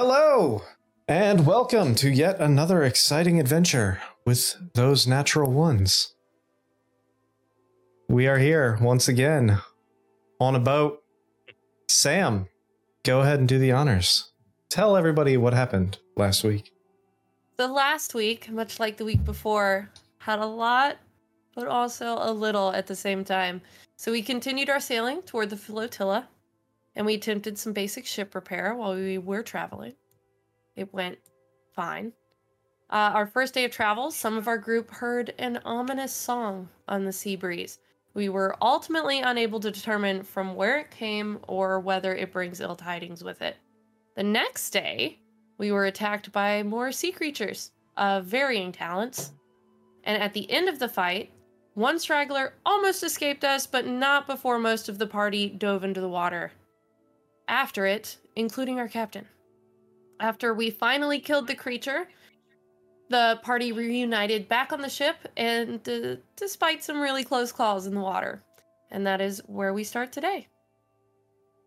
[0.00, 0.62] Hello,
[1.08, 6.14] and welcome to yet another exciting adventure with those natural ones.
[8.08, 9.58] We are here once again
[10.38, 11.02] on a boat.
[11.88, 12.46] Sam,
[13.02, 14.30] go ahead and do the honors.
[14.70, 16.70] Tell everybody what happened last week.
[17.56, 20.98] The last week, much like the week before, had a lot,
[21.56, 23.62] but also a little at the same time.
[23.96, 26.28] So we continued our sailing toward the flotilla,
[26.98, 29.94] and we attempted some basic ship repair while we were traveling.
[30.74, 31.18] It went
[31.72, 32.12] fine.
[32.90, 37.04] Uh, our first day of travel, some of our group heard an ominous song on
[37.04, 37.78] the sea breeze.
[38.14, 42.74] We were ultimately unable to determine from where it came or whether it brings ill
[42.74, 43.56] tidings with it.
[44.16, 45.20] The next day,
[45.56, 49.34] we were attacked by more sea creatures of varying talents.
[50.02, 51.30] And at the end of the fight,
[51.74, 56.08] one straggler almost escaped us, but not before most of the party dove into the
[56.08, 56.50] water.
[57.48, 59.26] After it, including our captain.
[60.20, 62.08] After we finally killed the creature,
[63.08, 67.94] the party reunited back on the ship, and uh, despite some really close calls in
[67.94, 68.42] the water.
[68.90, 70.48] And that is where we start today.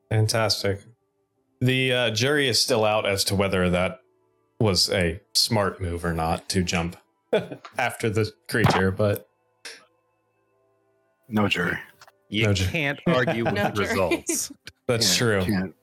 [0.10, 0.82] Fantastic.
[1.62, 4.00] The uh, jury is still out as to whether that
[4.60, 6.96] was a smart move or not to jump
[7.78, 9.28] after the creature, but
[11.28, 11.78] No jury.
[12.30, 14.52] You No, can't argue with No, results.
[14.88, 15.54] that's Can't- true.
[15.54, 15.76] Can't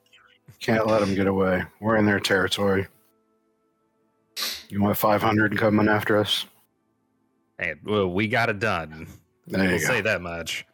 [0.60, 1.62] can't let them get away.
[1.80, 2.86] We're in their territory.
[4.68, 6.46] You want 500 coming after us?
[7.58, 9.06] Hey, well, we got it done.
[9.46, 9.86] There we'll you go.
[9.86, 10.66] say that much.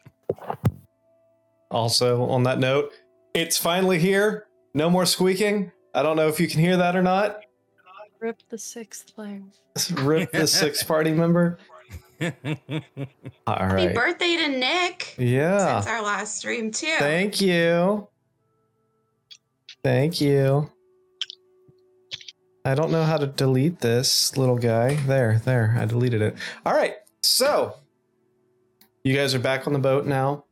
[1.71, 2.93] Also, on that note,
[3.33, 4.47] it's finally here.
[4.73, 5.71] No more squeaking.
[5.93, 7.41] I don't know if you can hear that or not.
[8.19, 9.41] Rip the sixth player.
[9.93, 11.57] Rip the sixth party member.
[12.21, 15.15] All Happy birthday to Nick.
[15.17, 15.81] Yeah.
[15.81, 16.95] Since our last stream too.
[16.97, 18.07] Thank you.
[19.85, 20.71] Thank you.
[22.65, 24.95] I don't know how to delete this little guy.
[24.95, 25.77] There, there.
[25.79, 26.35] I deleted it.
[26.65, 26.95] All right.
[27.21, 27.75] So,
[29.03, 30.45] you guys are back on the boat now.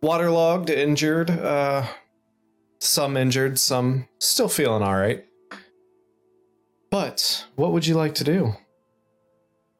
[0.00, 1.88] Waterlogged, injured, uh
[2.78, 5.26] some injured, some still feeling all right.
[6.90, 8.54] But what would you like to do?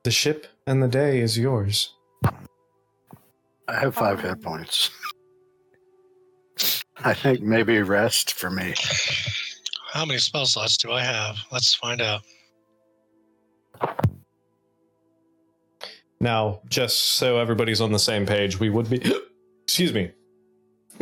[0.04, 1.94] The ship and the day is yours.
[2.22, 4.90] I have five hit points.
[7.04, 8.74] I think maybe rest for me.
[9.92, 11.36] How many spell slots do I have?
[11.52, 12.22] Let's find out.
[16.20, 19.00] Now, just so everybody's on the same page, we would be,
[19.62, 20.10] excuse me,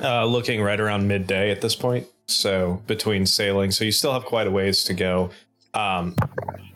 [0.02, 2.06] uh, looking right around midday at this point.
[2.26, 5.30] So between sailing, so you still have quite a ways to go.
[5.74, 6.14] Um,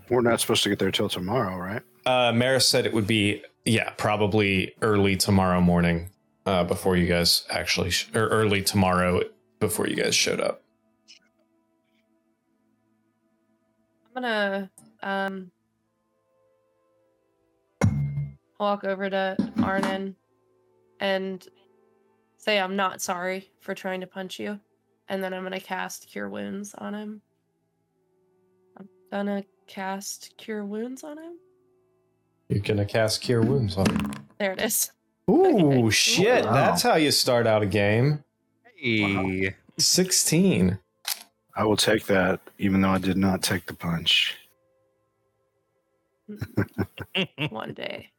[0.09, 1.83] We're not supposed to get there till tomorrow, right?
[2.07, 6.09] uh, Maris said it would be, yeah, probably early tomorrow morning
[6.47, 9.23] uh, before you guys actually, sh- or early tomorrow
[9.59, 10.63] before you guys showed up.
[14.17, 14.71] I'm gonna
[15.03, 15.51] um
[18.59, 20.17] walk over to Arnon
[20.99, 21.47] and
[22.37, 24.59] say I'm not sorry for trying to punch you,
[25.09, 27.23] and then I'm gonna cast Cure Wounds on him.
[28.79, 31.35] I'm gonna cast Cure Wounds on him.
[32.49, 34.13] You're gonna cast Cure Wounds on him.
[34.39, 34.91] There it is.
[35.29, 35.91] Ooh, Okay.
[35.91, 36.45] shit!
[36.45, 36.53] Wow.
[36.55, 38.23] That's how you start out a game.
[38.77, 39.55] Hey.
[39.79, 40.79] Sixteen.
[41.57, 44.37] I will take that, even though I did not take the punch.
[47.51, 48.11] One day.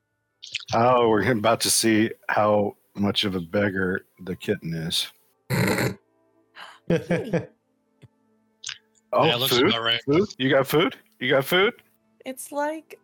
[0.74, 5.08] Oh, we're about to see how much of a beggar the kitten is.
[9.14, 9.76] Oh, yeah, it looks food?
[9.76, 10.00] right.
[10.06, 10.30] Food?
[10.38, 10.96] You got food?
[11.20, 11.74] You got food?
[12.26, 12.98] It's like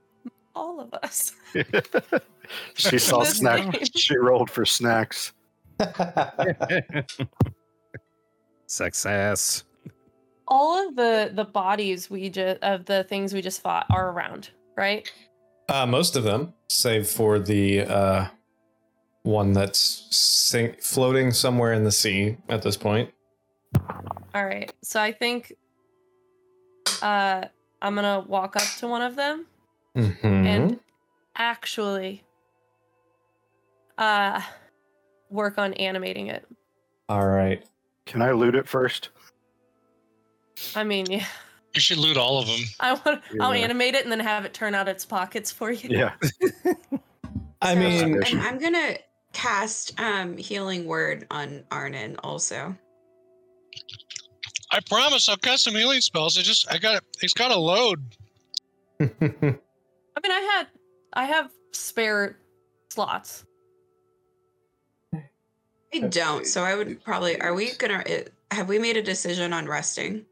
[0.56, 1.34] all of us.
[2.76, 3.80] she saw This snack.
[3.96, 5.34] She rolled for snacks.
[8.68, 9.64] Success.
[10.48, 14.50] All of the the bodies we just of the things we just fought are around,
[14.78, 15.10] right?
[15.70, 18.28] Uh, most of them, save for the uh,
[19.24, 23.12] one that's sink- floating somewhere in the sea at this point.
[24.34, 24.72] All right.
[24.84, 25.54] So I think
[27.02, 27.44] uh
[27.82, 29.46] I'm going to walk up to one of them
[29.96, 30.24] Mhm.
[30.24, 30.80] and
[31.36, 32.24] actually
[33.98, 34.42] uh
[35.30, 36.46] work on animating it.
[37.10, 37.64] All right.
[38.06, 39.10] Can I loot it first?
[40.76, 41.26] I mean, yeah.
[41.74, 42.60] You should loot all of them.
[42.80, 45.90] I want I'll animate it and then have it turn out its pockets for you.
[45.90, 46.14] Yeah.
[47.62, 48.98] I So- mean, And I'm gonna
[49.34, 52.76] cast um healing word on Arnon also.
[54.72, 56.38] I promise I'll cast some healing spells.
[56.38, 58.04] I just I got it's got to load.
[59.00, 59.60] I mean,
[60.32, 60.68] I had
[61.14, 62.38] I have spare
[62.90, 63.46] slots.
[65.94, 67.40] I don't, so I would probably.
[67.42, 68.04] Are we gonna?
[68.06, 70.26] It, have we made a decision on resting?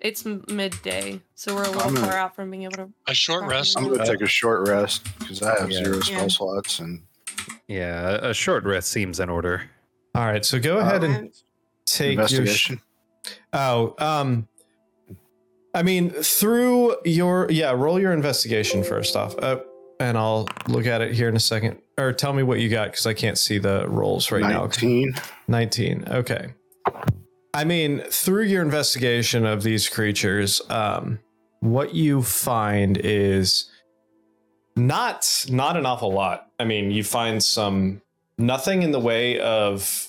[0.00, 2.88] It's m- midday, so we're a little I'm gonna- far out from being able to.
[3.08, 3.76] A short rest.
[3.76, 5.78] I'm gonna take a short rest because I have Yeah.
[5.84, 6.02] zero Yeah.
[6.02, 7.02] spell slots and
[7.66, 9.68] Yeah, a short rest seems in order.
[10.14, 11.32] All right, so go ahead and
[11.84, 12.28] take your.
[12.28, 12.80] Sh- investigation.
[13.52, 14.48] oh, um,
[15.74, 19.58] I mean, through your yeah, roll your investigation first off, uh,
[20.00, 21.78] and I'll look at it here in a second.
[21.98, 24.62] Or tell me what you got because I can't see the rolls right now.
[24.62, 25.14] Nineteen.
[25.48, 26.04] 19.
[26.08, 26.54] Okay.
[27.54, 31.18] I mean, through your investigation of these creatures, um,
[31.60, 33.70] what you find is
[34.76, 36.46] not not an awful lot.
[36.60, 38.00] I mean, you find some
[38.38, 40.08] nothing in the way of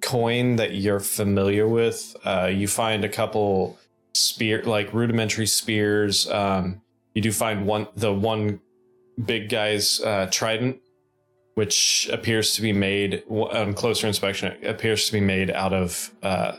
[0.00, 2.16] coin that you're familiar with.
[2.24, 3.78] Uh, you find a couple
[4.14, 6.28] spear like rudimentary spears.
[6.30, 6.80] Um,
[7.14, 8.60] you do find one the one
[9.22, 10.80] big guy's uh, trident
[11.54, 16.56] which appears to be made on closer inspection appears to be made out of uh,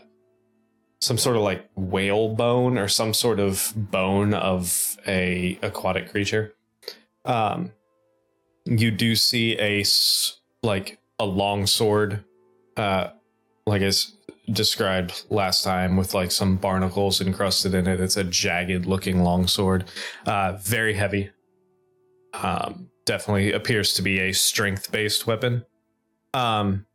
[1.02, 6.54] some sort of like whale bone or some sort of bone of a aquatic creature.
[7.24, 7.72] Um
[8.66, 9.84] you do see a
[10.63, 12.24] like a long sword
[12.78, 13.10] uh
[13.68, 14.13] like as
[14.52, 18.00] described last time with like some barnacles encrusted in it.
[18.00, 19.86] It's a jagged looking long sword
[20.25, 21.31] uh very heavy
[22.42, 25.66] um, definitely appears to be a strength based weapon.
[26.34, 26.86] Um,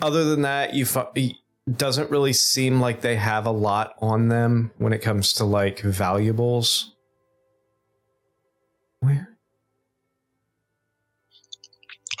[0.00, 1.34] other than that, you fi- it
[1.76, 5.80] doesn't really seem like they have a lot on them when it comes to like
[5.80, 6.94] valuables.
[9.00, 9.36] Where?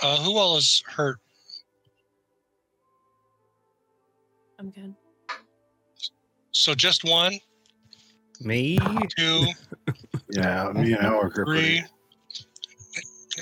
[0.02, 1.18] Uh, who all is hurt?
[4.58, 4.94] I'm good.
[6.52, 7.38] So just one,
[8.40, 8.78] Me?
[9.16, 9.46] two,
[10.32, 11.44] Yeah, me and Elric are three.
[11.44, 11.84] pretty.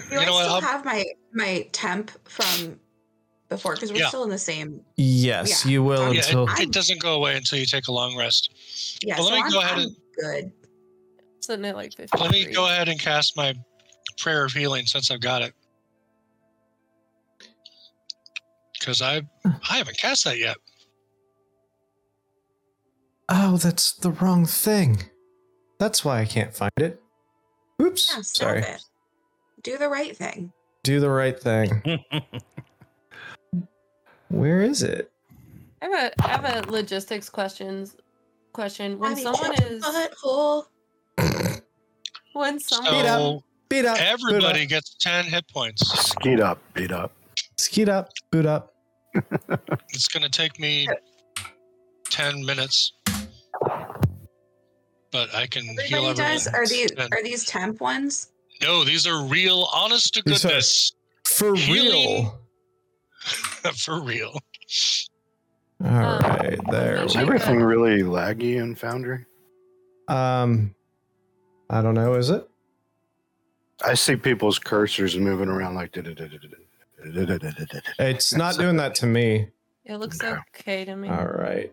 [0.08, 0.44] Do You I know what?
[0.44, 2.78] still I'll- have my my temp from
[3.48, 4.08] before because we're Yeah.
[4.08, 4.80] still in the same.
[4.96, 5.70] Yes, Yeah.
[5.72, 6.44] you will Yeah, until.
[6.48, 8.50] it, it doesn't go away until you take a long rest.
[9.02, 10.52] Yeah, Well, so let me I'm, go ahead I'm and- good.
[11.40, 12.18] Sitting at like 50.
[12.18, 13.54] Let me go ahead and cast my
[14.18, 15.54] prayer of healing since I've got it.
[18.78, 20.56] Because I I haven't cast that yet.
[23.30, 25.02] oh, that's the wrong thing.
[25.78, 27.00] That's why I can't find it.
[27.80, 28.10] Oops.
[28.14, 28.60] Yeah, stop Sorry.
[28.60, 28.82] it.
[29.62, 30.52] Do the right thing.
[30.82, 32.02] Do the right thing.
[34.28, 35.10] Where is it?
[35.80, 37.96] I have a I have a logistics questions
[38.52, 38.98] question.
[38.98, 40.64] When Have you someone checked is butthole.
[42.32, 43.42] when someone Beat up.
[43.68, 43.96] Beat up.
[43.98, 45.86] boot everybody up, gets 10 hit points.
[46.10, 47.12] Skeet up, beat up.
[47.56, 48.10] Skeet up.
[48.30, 48.74] Boot up.
[49.90, 50.86] It's going to take me
[52.10, 52.92] 10 minutes.
[55.10, 56.16] But I can heal Everybody everyone.
[56.16, 56.46] does.
[56.48, 58.30] Are these Then- are these temp ones?
[58.60, 60.92] No, these are real, honest to goodness.
[61.24, 62.40] For real.
[63.76, 64.38] For real.
[65.84, 66.96] All right, there.
[66.96, 69.24] Is Is Check everything really laggy in Foundry?
[70.08, 70.74] Um,
[71.70, 72.14] I don't know.
[72.14, 72.48] Is it?
[73.84, 75.96] I see people's cursors moving around like.
[77.98, 79.48] It's not doing that to me.
[79.84, 80.36] it looks Okay.
[80.56, 81.08] okay to me.
[81.08, 81.72] All right.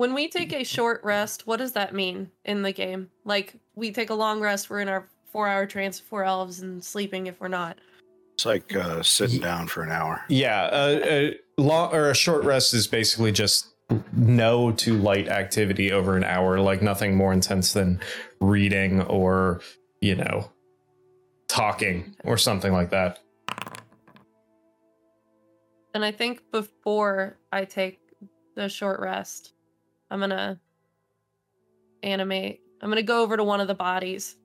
[0.00, 3.10] When we take a short rest, what does that mean in the game?
[3.26, 6.82] Like we take a long rest, we're in our four hour trance, for elves, and
[6.82, 7.76] sleeping if we're not.
[8.32, 10.22] It's like uh, sitting down for an hour.
[10.30, 13.74] Yeah, a, a long or a short rest is basically just
[14.14, 18.00] no to light activity over an hour, like nothing more intense than
[18.40, 19.60] reading or
[20.00, 20.50] you know
[21.46, 23.18] talking or something like that.
[25.92, 28.00] And I think before I take
[28.54, 29.52] the short rest,
[30.10, 30.60] I'm gonna
[32.02, 32.60] animate.
[32.82, 34.36] I'm gonna go over to one of the bodies,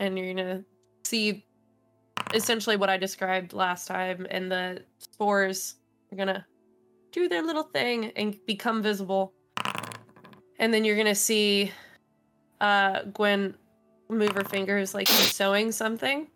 [0.00, 0.64] and you're gonna
[1.04, 1.44] see
[2.34, 4.26] essentially what I described last time.
[4.30, 5.76] And the spores
[6.12, 6.46] are gonna
[7.12, 9.32] do their little thing and become visible.
[10.58, 11.70] And then you're gonna see
[12.60, 13.54] uh, Gwen
[14.08, 16.28] move her fingers like she's sewing something,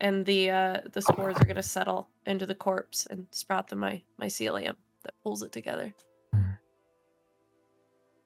[0.00, 4.02] and the uh, the spores are gonna settle into the corpse and sprout the my
[4.20, 4.74] mycelium
[5.04, 5.94] that pulls it together.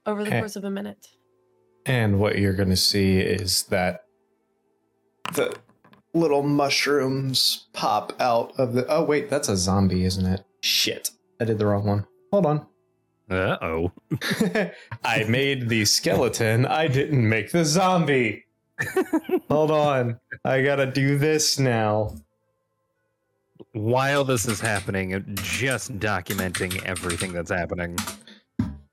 [0.06, 0.38] Over the Okay.
[0.40, 1.06] course of a minute.
[1.86, 4.04] And what you're going to see is that
[5.34, 5.54] the
[6.14, 8.86] little mushrooms pop out of the.
[8.88, 10.44] Oh, wait, that's a zombie, isn't it?
[10.60, 11.10] Shit.
[11.40, 12.06] I did the wrong one.
[12.32, 12.66] Hold on.
[13.30, 13.92] Uh oh.
[15.04, 16.66] I made the skeleton.
[16.66, 18.44] I didn't make the zombie.
[19.48, 20.20] Hold on.
[20.44, 22.14] I gotta do this now.
[23.72, 27.96] While this is happening, just documenting everything that's happening.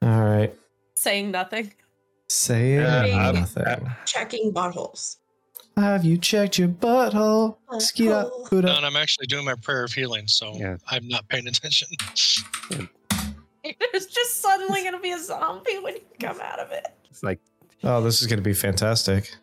[0.02, 0.56] All right.
[1.02, 1.74] Saying nothing.
[2.30, 3.92] Saying Uh, I'm- nothing.
[4.06, 5.18] Checking buttholes.
[5.76, 7.58] Have you checked your butthole?
[7.80, 8.50] Skeet up, Butthole.
[8.52, 8.78] boot No, up.
[8.78, 10.78] and I'm actually doing my prayer of healing, so Yeah.
[10.92, 11.88] I'm not paying attention.
[13.64, 16.86] There's just suddenly gonna be a zombie when you come out of it.
[17.10, 17.40] It's like
[17.84, 19.34] Oh, this is going to be fantastic.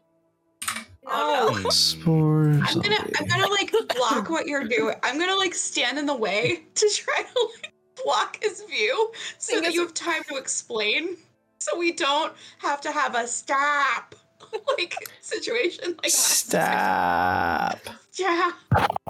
[1.09, 2.63] Oh, hmm, Spores.
[2.77, 4.95] I'm gonna I'm gonna like block what you're doing.
[5.03, 7.73] I'm gonna like stand in the way to try to like
[8.05, 11.17] block his view so Thing that is- you have time to explain.
[11.59, 14.15] So we don't have to have a stop
[14.79, 17.77] like situation like last time.
[17.79, 17.95] Stop.
[18.17, 18.53] Yeah.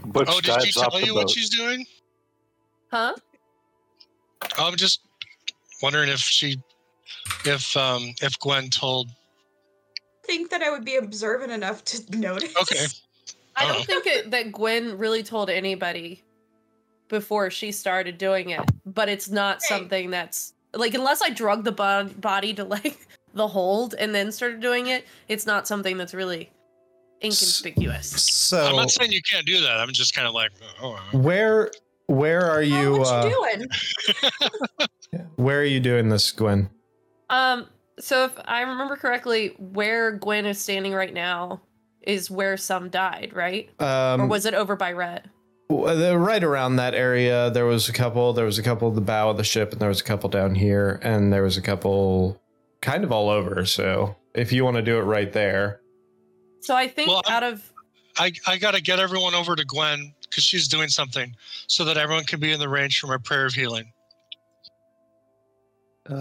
[0.06, 1.86] Butch Oh, did she tell the you what she's doing?
[2.90, 3.14] Huh?
[4.58, 5.00] I'm just
[5.82, 6.56] wondering if she,
[7.44, 9.10] if um, if Gwen told.
[10.24, 12.54] think that I would be observant enough to notice.
[12.60, 12.86] Okay.
[13.56, 13.72] I Oh.
[13.74, 16.22] don't think it, that Gwen really told anybody
[17.08, 19.66] before she started doing it, but it's not Okay.
[19.66, 24.32] something that's like unless I drug the bo- body to like the hold and then
[24.32, 26.50] started doing it, it's not something that's really
[27.22, 28.08] inconspicuous.
[28.22, 29.78] So I'm not saying you can't do that.
[29.78, 31.70] I'm just kind of like, oh, uh, where
[32.06, 32.92] where are Oh, you?
[32.98, 35.28] what Uh, you doing?
[35.36, 36.70] where are you doing this, Gwen?
[37.28, 37.66] Um,
[37.98, 41.60] so if I remember correctly, where Gwen is standing right now
[42.02, 43.68] is where some died, right?
[43.80, 45.28] Um, or was it over by Red?
[45.68, 48.32] W- the- right around that area, there was a couple.
[48.32, 50.28] There was a couple at the bow of the ship, and there was a couple
[50.30, 52.40] down here, and there was a couple
[52.80, 53.64] kind of all over.
[53.64, 55.80] So, if you want to do it right there,
[56.60, 57.72] So I think Well, I'm- out of
[58.18, 61.34] I I gotta get everyone over to Gwen because she's doing something,
[61.68, 63.92] so that everyone can be in the range for my prayer of healing.
[66.10, 66.14] uh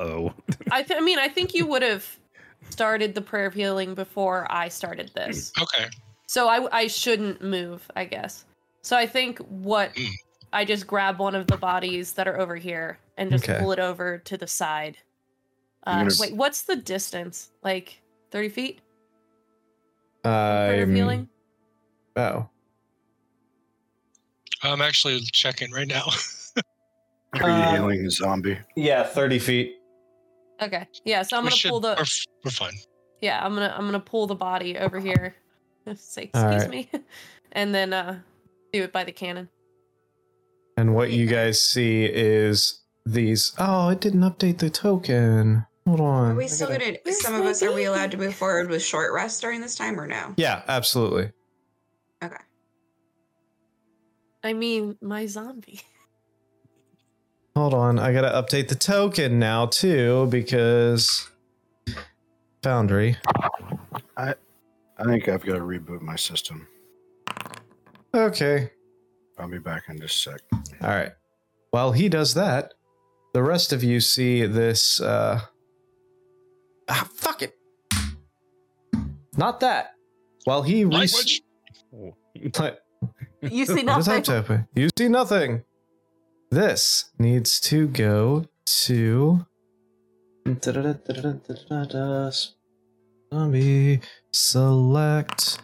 [0.00, 0.34] oh.
[0.72, 2.04] I, th- I mean, I think you would have
[2.70, 5.52] started the prayer of healing before I started this.
[5.60, 5.86] Okay.
[6.26, 8.44] So I, I shouldn't move, I guess.
[8.82, 10.08] So I think what Mm.
[10.52, 13.58] I just grab one of the bodies that are over here and just Okay.
[13.60, 14.96] pull it over to the side.
[15.86, 17.50] You're Uh, gonna- wait, what's the distance?
[17.62, 18.80] Like 30 feet?
[20.22, 20.94] Prayer of I'm.
[20.94, 21.28] healing?
[22.16, 22.48] Oh,
[24.62, 26.04] I'm actually checking right now.
[27.34, 28.58] Are you Uh, healing a zombie?
[28.76, 29.76] yeah, thirty feet.
[30.60, 30.86] Okay.
[31.04, 31.70] Yeah, so I'm we gonna should.
[31.70, 32.74] pull the We're, f- we're fine.
[33.22, 35.36] yeah, I'm gonna I'm gonna pull the body over here.
[35.94, 36.68] Say excuse All right.
[36.68, 36.90] me.
[37.52, 38.20] and then uh
[38.72, 39.48] do it by the cannon.
[40.76, 43.52] And what you guys see is these.
[43.58, 45.66] Oh, it didn't update the token.
[45.86, 46.32] Hold on.
[46.32, 47.14] Are we still gotta- gonna?
[47.16, 49.74] Some of my us are we allowed to move forward with short rest during this
[49.74, 50.34] time or no?
[50.36, 51.32] Yeah, absolutely.
[52.22, 52.36] Okay.
[54.44, 55.80] I mean my zombie.
[57.56, 61.28] Hold on, I gotta update the token now too because
[62.62, 63.16] Foundry.
[64.16, 64.34] I
[64.98, 66.68] I think I've got to reboot my system.
[68.14, 68.70] Okay,
[69.38, 70.40] I'll be back in just a sec.
[70.82, 71.12] all right.
[71.70, 72.74] While he does that,
[73.32, 75.00] the rest of you see this.
[75.00, 75.40] uh
[76.88, 77.54] Ah, fuck it.
[79.36, 79.92] Not that.
[80.44, 81.06] While he re-
[83.42, 84.66] You see What is that nothing.
[84.74, 85.62] You see nothing.
[86.50, 88.44] This needs to go
[88.84, 89.46] to.
[93.32, 94.00] Zombie
[94.32, 95.62] select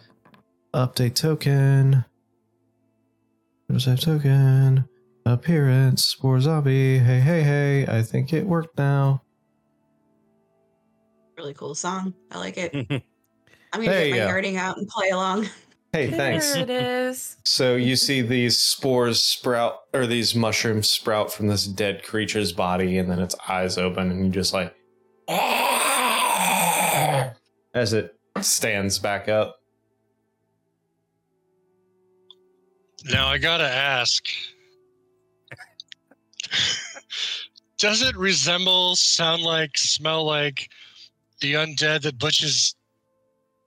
[0.73, 2.05] update token.
[3.69, 4.87] Reserve token
[5.25, 6.97] appearance spore zombie.
[6.99, 7.85] Hey hey hey!
[7.87, 9.21] I think it worked now.
[11.37, 12.13] Really cool song.
[12.31, 12.73] I like it.
[12.73, 14.27] I'm gonna There get you my go.
[14.27, 15.49] yarding out and play along.
[15.93, 16.53] Hey, thanks.
[16.53, 17.37] There it is.
[17.43, 22.97] So you see these spores sprout, or these mushrooms sprout from this dead creature's body,
[22.97, 24.73] and then its eyes open, and you just like,
[27.73, 29.56] as it stands back up.
[33.05, 34.25] Now I gotta ask.
[37.77, 40.69] Does it resemble, sound like, smell like
[41.41, 42.73] the undead that Butch has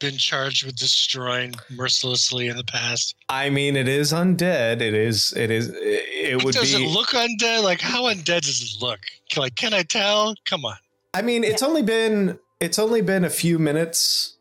[0.00, 3.14] been charged with destroying mercilessly in the past?
[3.28, 4.80] I mean, it is undead.
[4.80, 5.32] It is.
[5.34, 5.70] It is.
[5.74, 6.84] It would does be.
[6.84, 7.62] it look undead?
[7.62, 9.00] Like how undead does it look?
[9.36, 10.34] Like, can I tell?
[10.44, 10.76] Come on.
[11.14, 12.38] I mean, it's only been.
[12.58, 14.36] It's only been a few minutes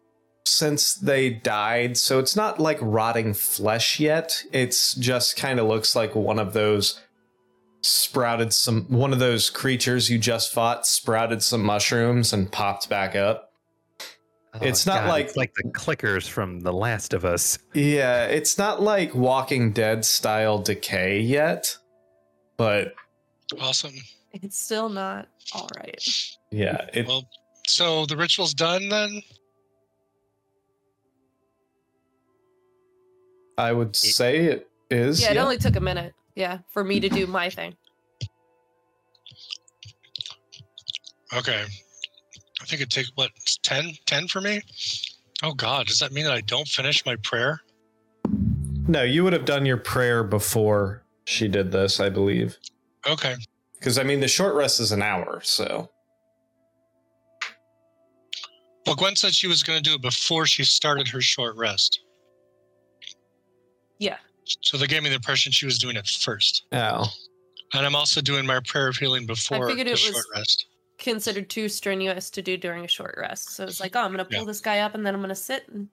[0.49, 4.43] since they died, so it's not like rotting flesh yet.
[4.51, 6.99] It's just kind of looks like one of those
[7.81, 13.15] sprouted some one of those creatures you just fought sprouted some mushrooms and popped back
[13.15, 13.53] up.
[14.53, 17.57] Oh, it's not like- it's like the clickers from The Last of Us.
[17.73, 21.77] Yeah, it's not like Walking Dead style decay yet,
[22.57, 22.93] but
[23.61, 23.93] Awesome.
[24.33, 26.03] It's still not all right.
[26.51, 27.29] yeah, it Well,
[27.67, 29.21] so the ritual's done then?
[33.59, 35.21] I would say it is.
[35.21, 36.13] Yeah, it only took a minute.
[36.35, 37.75] Yeah, for me to do my thing.
[41.35, 41.65] Okay.
[42.61, 43.31] I think it'd take what
[43.63, 43.91] 10?
[44.05, 44.61] 10 for me?
[45.43, 47.61] Oh god, does that mean that I don't finish my prayer?
[48.87, 52.57] No, you would have done your prayer before she did this, I believe.
[53.05, 53.35] Okay.
[53.77, 55.89] Because I mean, the short rest is an hour, so
[58.85, 61.99] Well, Gwen said she was going to do it before she started her short rest.
[63.99, 64.17] Yeah.
[64.61, 66.65] So they gave me the impression she was doing it first.
[66.71, 67.05] Oh.
[67.73, 70.65] And I'm also doing my prayer of healing before figured the it short was- rest.
[70.97, 73.51] Considered too strenuous to do during a short rest.
[73.51, 74.45] So it's like, oh, I'm gonna pull Yeah.
[74.45, 75.87] this guy up and then I'm gonna sit and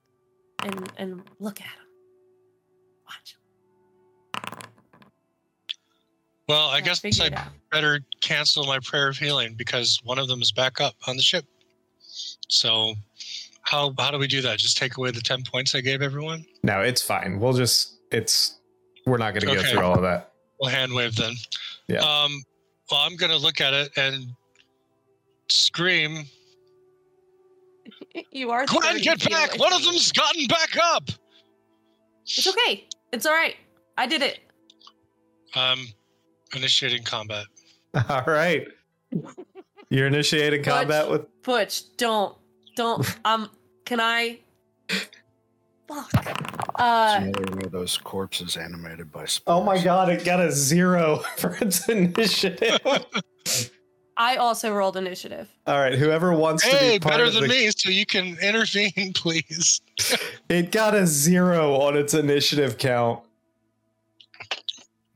[0.64, 1.86] and and look at him.
[3.06, 3.36] Watch.
[6.48, 10.28] Well, I Yeah, guess figure I better cancel my prayer of healing because one of
[10.28, 11.44] them is back up on the ship.
[12.48, 12.94] So,
[13.62, 14.58] how how do we do that?
[14.58, 16.44] Just take away the ten points I gave everyone.
[16.62, 17.38] No, it's fine.
[17.38, 18.58] We'll just it's
[19.06, 20.32] we're not gonna go through all of that.
[20.60, 21.34] We'll hand wave then.
[21.88, 21.98] Yeah.
[22.00, 22.42] Um.
[22.90, 24.26] Well, I'm gonna look at it and
[25.48, 26.24] scream,
[28.32, 28.66] You are.
[28.66, 29.54] "Gwen, starting get back!
[29.54, 29.60] it.
[29.60, 31.08] One of them's gotten back up."
[32.24, 32.86] It's okay.
[33.12, 33.54] It's all right.
[33.96, 34.40] I did it.
[35.54, 35.86] Um,
[36.54, 37.46] initiating combat.
[38.10, 38.66] All right.
[39.88, 40.68] You're initiating Butch.
[40.68, 42.36] combat with Butch, don't,
[42.74, 43.06] don't.
[43.24, 43.48] Um,
[43.84, 44.40] can I?
[45.88, 46.65] Fuck.
[46.78, 49.42] Uh, It's another one of those corpses animated by spores.
[49.46, 52.78] Oh my god, it got a zero for its initiative.
[54.18, 55.48] I also rolled initiative.
[55.66, 58.36] All right, whoever wants to be part better of than the, me, so you can
[58.42, 59.80] intervene, please.
[60.48, 63.20] It got a zero on its initiative count.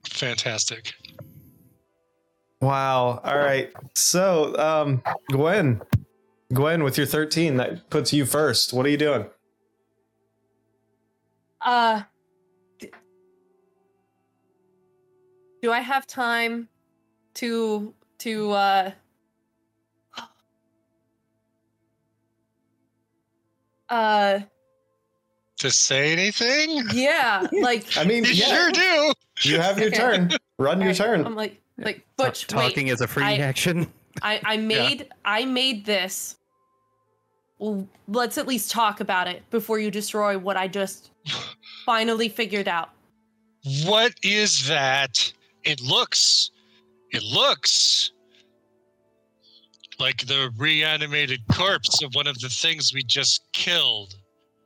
[0.04, 0.92] Fantastic.
[2.60, 3.20] Wow.
[3.24, 3.72] All right.
[3.94, 5.80] So, um, Gwen,
[6.52, 8.74] Gwen, with your 13, that puts you first.
[8.74, 9.24] What are you doing?
[11.62, 12.02] Uh,
[12.78, 12.90] d-
[15.62, 16.68] do I have time
[17.34, 18.90] to to uh?
[23.88, 24.40] Uh,
[25.58, 26.82] To say anything?
[26.92, 29.12] yeah, like I mean, You yeah, sure do.
[29.42, 29.96] you have your Okay.
[29.96, 30.30] turn.
[30.58, 31.24] Run your turn.
[31.26, 32.46] I'm like like Butch.
[32.54, 32.68] wait.
[32.68, 33.92] Talking is a free I- action.
[34.22, 36.36] I, I made I made this.
[37.60, 41.10] Well, let's at least talk about it before you destroy what I just
[41.84, 42.90] finally figured out.
[43.84, 45.30] What is that?
[45.62, 46.50] It looks.
[47.10, 48.12] It looks
[49.98, 54.16] like the reanimated corpse of one of the things we just killed.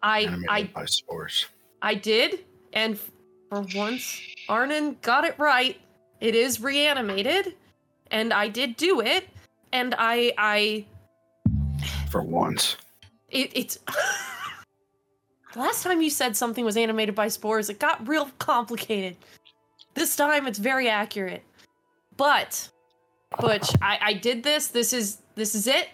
[0.02, 1.46] I Animated I by spores.
[1.82, 2.96] I did, and
[3.48, 5.76] for once, Arnon got it right.
[6.20, 7.54] It is reanimated,
[8.12, 9.28] and I did do it,
[9.72, 10.84] and I I
[12.10, 12.76] For once.
[13.34, 13.78] It, it's.
[15.56, 19.16] Last time you said something was animated by spores, it got real complicated.
[19.94, 21.44] This time it's very accurate.
[22.16, 22.68] But
[23.38, 24.68] Butch, I, I did this.
[24.68, 25.88] This is this is it.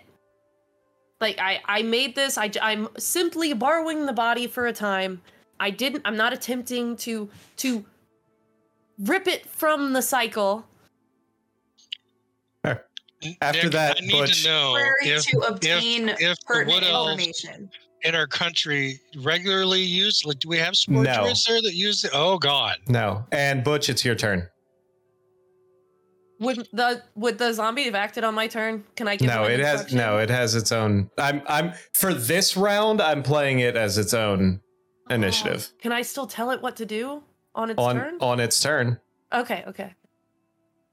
[1.20, 2.38] Like I I made this.
[2.38, 5.20] I I'm simply borrowing the body for a time.
[5.58, 7.84] I didn't I'm not attempting to to
[8.98, 10.64] rip it from the cycle.
[13.42, 16.82] After Nick, that, I need Butch- to know if, to obtain if the pertinent wood
[17.18, 17.70] information.
[18.02, 20.24] in our country regularly used.
[20.24, 21.14] Like, do we have spore No.
[21.22, 22.12] druids there that use it?
[22.14, 22.78] Oh God.
[22.88, 23.24] No.
[23.32, 24.48] And Butch, it's your turn.
[26.40, 28.84] Would the would the zombie have acted on my turn?
[28.96, 31.10] Can I give No, it has no, it has its own.
[31.18, 34.62] I'm I'm for this round, I'm playing it as its own
[35.10, 35.68] oh, initiative.
[35.70, 37.22] Oh, Can I still tell it what to do
[37.54, 38.16] on its on turn?
[38.22, 38.98] on its turn.
[39.34, 39.92] Okay, okay.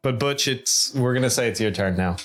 [0.08, 2.15] But Butch, it's we're gonna say it's your turn now.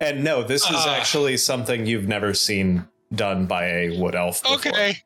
[0.00, 0.96] And no, this is Ah.
[0.96, 4.42] actually something you've never seen done by a wood elf.
[4.42, 4.56] Before.
[4.56, 4.96] Okay.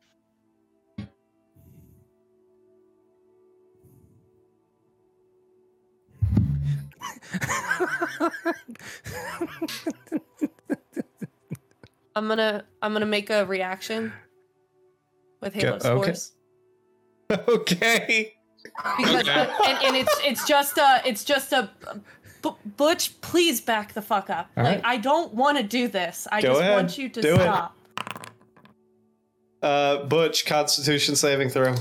[12.15, 14.11] I'm gonna I'm gonna make a reaction
[15.41, 16.13] with Go- Halo okay.
[16.13, 16.31] Spores.
[17.47, 18.33] okay.
[18.97, 19.49] Because Okay.
[19.67, 21.69] and, and it's it's just a it's just a
[22.43, 24.49] B- Butch, please back the fuck up.
[24.57, 24.85] All like right.
[24.85, 26.27] I don't want to do this.
[26.31, 26.75] I Go just ahead.
[26.75, 27.39] want you to Do it.
[27.41, 27.77] stop.
[29.61, 31.75] Uh, Butch, Constitution saving throw.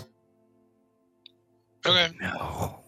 [1.86, 2.08] Okay.
[2.20, 2.80] No.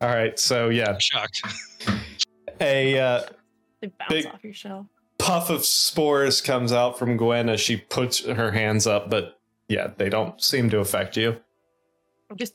[0.00, 1.42] All right, so yeah, I'm shocked.
[2.60, 3.22] a uh,
[3.80, 4.88] They bounce Big- off your shell.
[5.28, 9.38] Puff of spores comes out from Gwen as she puts her hands up, but
[9.68, 11.36] yeah, they don't seem to affect you.
[12.30, 12.54] I'm just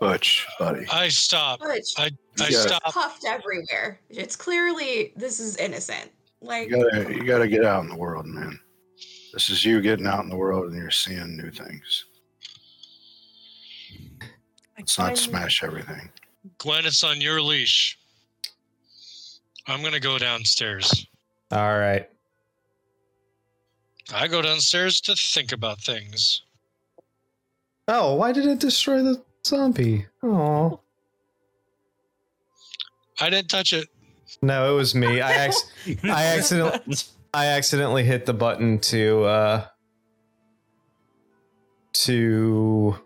[0.00, 0.86] Butch, buddy.
[0.90, 1.60] I stop.
[1.60, 2.60] But I I Yeah.
[2.60, 2.82] stop.
[2.84, 4.00] puffed everywhere.
[4.08, 6.10] It's clearly this is innocent.
[6.40, 8.58] Like You gotta, you gotta get out in the world, man.
[9.34, 12.06] This is you getting out in the world and you're seeing new things.
[13.92, 14.24] I
[14.78, 16.10] Let's not smash everything.
[16.56, 17.98] Gwen, it's on your leash.
[19.66, 21.06] I'm gonna go downstairs.
[21.52, 22.08] All right.
[24.12, 26.42] I go downstairs to think about things.
[27.88, 30.06] Oh, why did it destroy the zombie?
[30.22, 30.80] Oh,
[33.20, 33.88] I didn't touch it.
[34.42, 35.20] No, it was me.
[35.20, 36.96] I ac- I accidentally
[37.34, 39.66] I accidentally hit the button to uh
[41.92, 42.96] to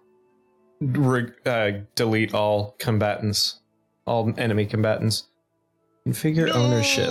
[0.81, 3.61] re- uh, delete all combatants,
[4.07, 5.25] all enemy combatants.
[6.07, 7.11] Configure ownership.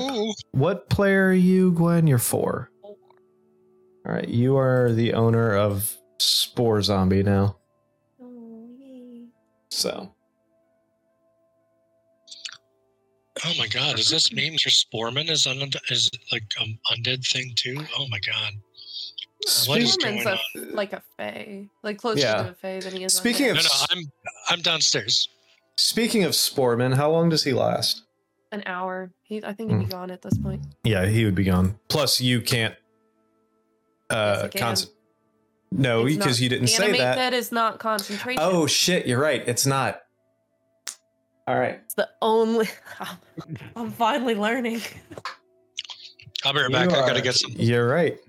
[0.52, 2.06] What player are you, Gwen?
[2.06, 2.70] You're four.
[2.84, 2.98] All
[4.14, 7.58] right, you are the owner of Spore Zombie now.
[8.22, 9.28] Oh, yay.
[9.70, 10.14] So
[13.46, 17.52] Oh my god, does this mean your Sporeman is un- is like an undead thing
[17.56, 17.84] too?
[17.98, 18.54] Oh my god.
[18.54, 22.44] Uh, what is Speak- Norman's going a, like a fae, like closer Yeah.
[22.44, 23.14] to a fae than he is.
[23.14, 23.52] Speaking undead.
[23.52, 23.56] of-
[23.96, 24.12] No, no, I'm
[24.50, 25.28] I'm downstairs.
[25.78, 28.04] speaking of Sporeman, how long does he last?
[28.54, 30.62] An hour, he I think he'd be gone at this point.
[30.84, 31.78] Yeah, he would be gone.
[31.90, 32.76] Plus, you can't.
[34.10, 34.62] Uh, Yes, can.
[34.76, 34.90] conce-
[35.72, 37.16] no, because not- you didn't say that.
[37.16, 38.42] that is not concentration.
[38.44, 39.08] Oh shit!
[39.08, 39.44] You're right.
[39.48, 40.02] It's not.
[41.48, 41.82] All right.
[41.84, 42.70] it's the only.
[43.76, 44.82] I'm finally learning.
[46.46, 46.90] I'll be right You back.
[46.90, 47.52] I gotta get some.
[47.56, 48.20] You're right.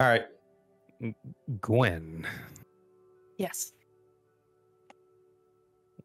[0.00, 0.24] All right.
[1.60, 2.26] Gwen,
[3.38, 3.72] Yes.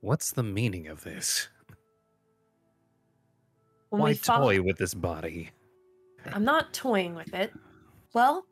[0.01, 1.49] what's the meaning of this?
[3.93, 5.51] When Why toy with this body?
[6.33, 7.53] I'm not toying with it.
[8.15, 8.43] Well,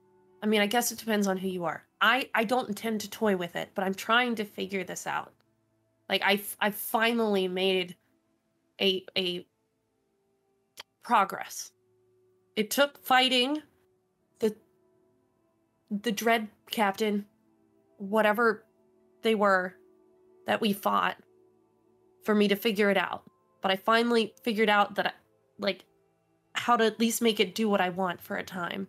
[0.44, 1.84] I mean, I guess it depends on who you are.
[2.00, 5.34] I I don't intend to toy with it, but I'm trying to figure this out.
[6.08, 7.96] Like I I finally made
[8.80, 9.48] a a
[11.02, 11.72] progress.
[12.56, 13.64] It took fighting
[14.38, 14.56] the
[15.90, 17.26] the dread captain
[17.98, 18.64] whatever
[19.24, 19.74] they were
[20.46, 21.18] that we fought
[22.26, 23.24] for me to figure it out.
[23.64, 25.16] But I finally figured out that
[25.62, 25.86] like
[26.54, 28.88] how to at least make it do what I want for a time.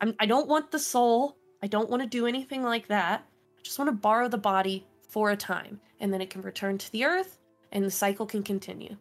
[0.00, 1.36] I'm, I don't want the soul.
[1.62, 3.24] I don't want to do anything like that.
[3.58, 6.78] I just want to borrow the body for a time, and then it can return
[6.78, 7.38] to the earth,
[7.70, 8.96] and the cycle can continue.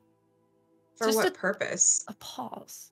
[0.98, 2.04] For Just what a- purpose?
[2.08, 2.92] A pause.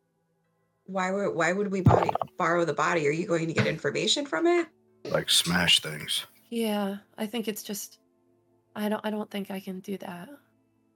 [0.85, 3.07] Why would why would we body, borrow the body?
[3.07, 4.67] Are you going to get information from it?
[5.05, 6.25] Like smash things.
[6.49, 7.99] Yeah, I think it's just.
[8.75, 9.05] I don't.
[9.05, 10.29] I don't think I can do that,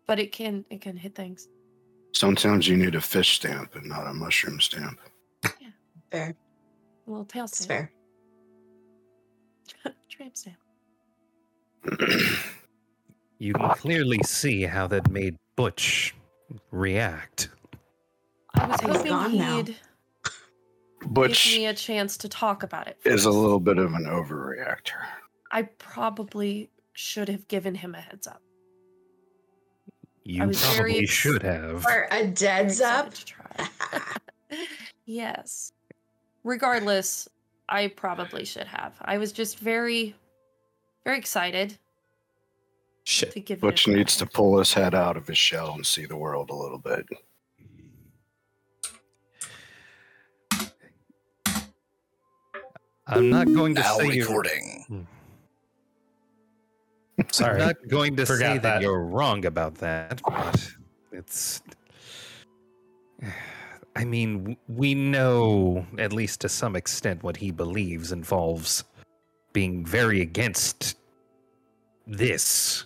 [0.08, 0.66] but it can.
[0.72, 1.48] It can hit things.
[2.14, 5.00] Sometimes you need a fish stamp and not a mushroom stamp.
[5.44, 5.70] Yeah,
[6.12, 6.36] fair.
[7.08, 7.92] A little tail It's fair.
[10.10, 10.58] Tramp stamp.
[13.40, 16.16] You can clearly see how that made Butch
[16.72, 17.50] react.
[18.54, 19.76] I was He's hoping he'd
[21.08, 22.98] Butch give me a chance to talk about it.
[23.04, 25.02] is a little bit of an overreactor.
[25.52, 28.42] I probably should have given him a heads up.
[30.26, 31.86] You probably should have.
[31.86, 33.08] Or a Very dead's up.
[33.08, 33.70] excited to
[34.50, 34.58] try.
[35.06, 35.74] yes.
[36.44, 37.28] Regardless,
[37.68, 38.94] I probably should have.
[39.02, 40.16] I was just very,
[41.04, 41.78] very excited
[43.04, 43.32] Shit.
[43.32, 43.60] to give.
[43.60, 46.56] Butch needs to pull his head out of his shell and see the world a
[46.56, 47.06] little bit.
[53.08, 54.86] I'm not going to Now say you're, recording.
[54.88, 55.02] Hmm.
[57.32, 57.62] Sorry.
[57.62, 58.82] I'm not going to Forgot say that, that.
[58.82, 60.74] you're wrong about that, but
[61.12, 61.62] it's.
[63.96, 68.84] I mean, we know, at least to some extent, what he believes involves
[69.54, 70.98] being very against
[72.08, 72.86] this.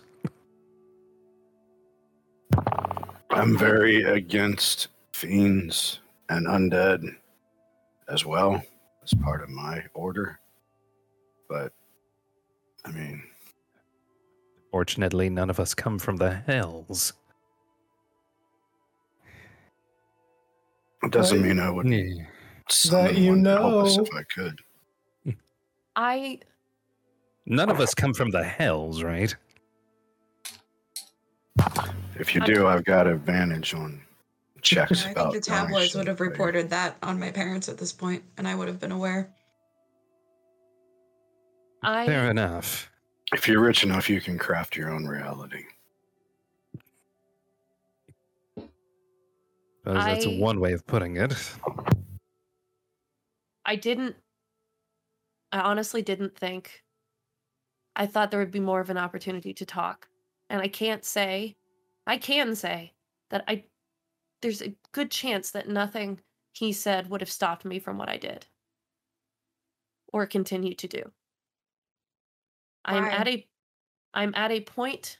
[3.30, 7.16] I'm very against fiends and undead
[8.08, 8.62] as well
[9.02, 10.40] as part of my order.
[11.48, 11.72] But
[12.84, 13.22] I mean,
[14.70, 17.12] Fortunately, none of us come from the hells.
[21.04, 22.26] it doesn't mean I would Yeah.
[22.68, 24.02] summon you one to help us know.
[24.02, 24.60] if I could.
[25.96, 26.40] I
[27.46, 29.34] None of us come from the hells, right?
[32.18, 34.02] If you I- do, I've got advantage on
[34.60, 35.06] checks.
[35.06, 38.22] I about think the tabloids would have reported that on my parents at this point,
[38.36, 39.30] and I would have been aware.
[41.82, 42.90] I Fair enough.
[43.32, 45.64] If you're rich enough, you can craft your own reality.
[48.56, 51.34] Suppose that's I- one way of putting it.
[53.64, 54.16] I didn't.
[55.52, 56.82] I honestly didn't think.
[57.94, 60.08] I thought there would be more of an opportunity to talk.
[60.48, 61.56] And I can't say,
[62.06, 62.94] I can say
[63.30, 63.64] that I,
[64.40, 66.20] there's a good chance that nothing
[66.52, 68.46] he said would have stopped me from what I did
[70.12, 71.02] or continue to do.
[72.88, 73.10] I'm Why?
[73.10, 73.46] at a,
[74.14, 75.18] I'm at a point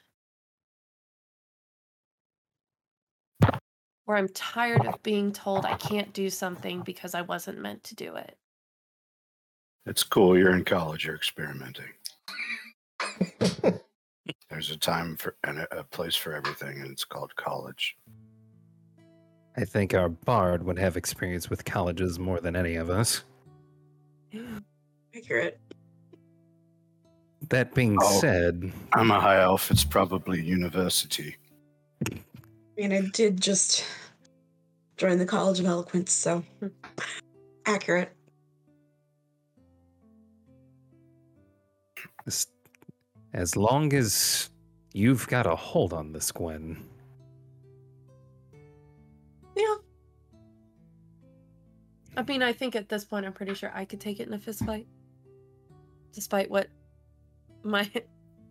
[4.07, 7.95] where I'm tired of being told I can't do something because I wasn't meant to
[7.95, 8.39] do it.
[9.85, 10.39] It's cool.
[10.39, 11.05] You're in college.
[11.05, 11.91] You're experimenting.
[13.39, 13.81] There's
[14.51, 17.99] There's a time for and a, a place for everything, and it's called college.
[19.59, 23.25] I think our bard would have experience with colleges more than any of us.
[25.15, 25.61] Accurate.
[27.49, 28.21] That being Oh.
[28.21, 29.71] said, I'm a high elf.
[29.71, 31.37] It's probably university.
[32.11, 32.21] I
[32.77, 33.85] mean, I did just
[34.97, 36.45] join the College of Eloquence, so
[37.67, 38.13] accurate.
[42.27, 42.47] as-
[43.33, 44.51] as long as
[44.93, 46.87] you've got a hold on this, Gwen,
[49.57, 49.77] Yeah.
[52.17, 54.35] I mean, I think at this point, I'm pretty sure I could take it in
[54.35, 54.87] a fistfight,
[56.13, 56.69] despite what
[57.69, 57.91] my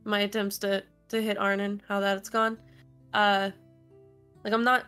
[0.05, 2.57] my attempts to to hit Arnon, how that it's gone.
[3.13, 3.51] Uh,
[4.43, 4.85] like I'm not,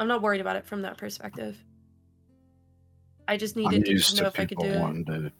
[0.00, 1.56] I'm not worried about it from that perspective.
[3.28, 4.80] I just I'm needed to used know to if I could people do it.
[4.80, 5.32] wanting to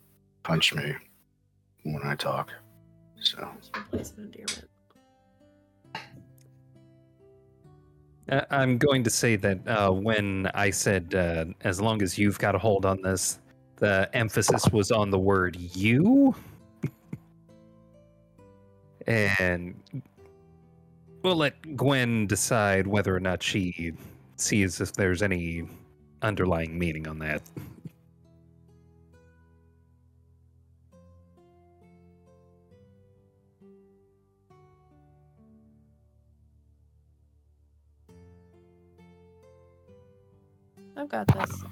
[0.43, 0.95] punch me
[1.85, 2.51] when I talk.
[3.21, 4.69] So Just replace an endearment.
[8.29, 12.39] Uh, I'm going to say that uh, when I said, uh, as long as you've
[12.39, 13.41] got a hold on this,
[13.77, 16.35] the emphasis was on the word you.
[19.07, 19.75] And
[21.23, 23.93] we'll let Gwen decide whether or not she
[24.37, 25.65] sees if there's any
[26.23, 27.43] underlying meaning on that.
[40.97, 41.65] I've got this.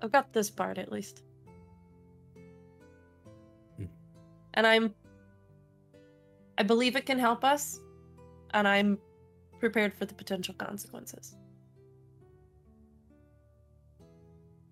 [0.00, 1.22] I've got this part at least.
[4.54, 4.94] And I'm
[6.58, 7.80] I believe it can help us
[8.52, 8.98] and I'm
[9.58, 11.36] prepared for the potential consequences.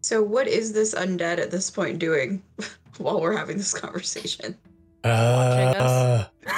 [0.01, 2.43] So, what is this undead at this point doing
[2.99, 4.57] while we're having this conversation?
[5.05, 6.25] Uh,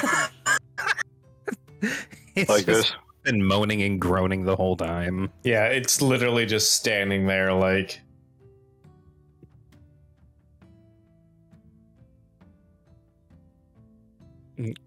[2.35, 2.93] it's like just this.
[3.23, 5.31] been moaning and groaning the whole time.
[5.45, 8.01] yeah, it's literally just standing there like.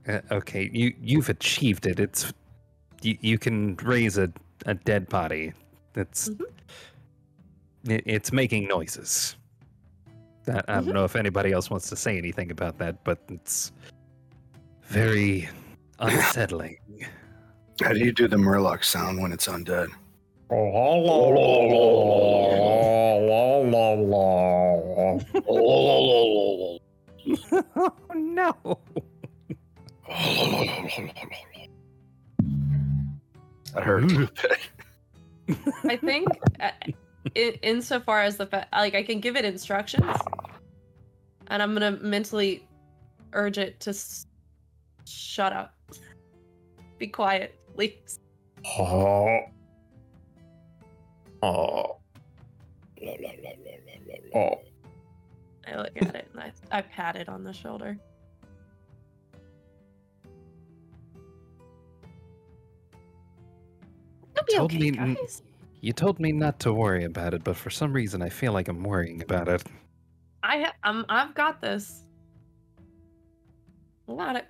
[0.08, 2.00] Uh, okay, you you've achieved it.
[2.00, 2.32] It's
[3.02, 4.32] you, you can raise a,
[4.66, 5.54] a dead body.
[5.96, 6.46] It's Mhm.
[7.90, 9.36] it, it's making noises.
[10.48, 10.94] I, I don't Mhm.
[10.94, 13.72] know if anybody else wants to say anything about that, but it's
[14.84, 15.50] very
[16.00, 16.78] unsettling.
[17.82, 19.90] How do you do the Murloc sound when it's undead?
[27.76, 28.54] oh no!
[33.74, 34.28] That hurt a little
[35.48, 35.58] bit.
[35.84, 36.28] I think
[36.60, 36.72] uh,
[37.36, 40.18] in, insofar as the fact like I can give it instructions
[41.48, 42.66] and I'm going to mentally
[43.34, 44.26] urge it to s-
[45.06, 45.74] shut up.
[46.98, 48.20] Be quiet, please.
[48.80, 49.40] Oh.
[51.44, 51.98] Oh.
[54.36, 54.62] Oh.
[55.68, 57.98] I look at it and I, I pat it on the shoulder.
[64.56, 65.42] Told okay, me n- guys.
[65.82, 68.68] You told me not to worry about it, but for some reason I feel like
[68.68, 69.64] I'm worrying about it.
[70.44, 72.04] I ha- I'm, I've got this.
[74.10, 74.46] I got it.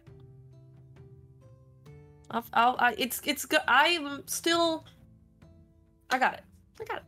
[2.31, 3.61] I'll, I'll, I, it's it's good.
[3.67, 4.85] I'm still.
[6.09, 6.43] I got it.
[6.79, 7.03] I got it.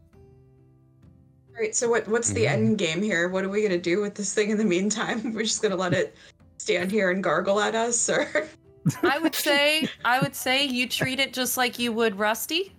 [1.49, 2.49] All right, so what what's the Mhm.
[2.51, 3.27] end game here?
[3.29, 5.33] What are we gonna do with this thing in the meantime?
[5.33, 6.15] We're just gonna let it
[6.57, 8.47] stand here and gargle at us, or
[9.03, 12.73] I would say I would say you treat it just like you would Rusty.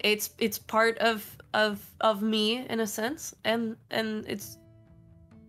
[0.00, 4.58] It's it's part of of of me in a sense, and and it's.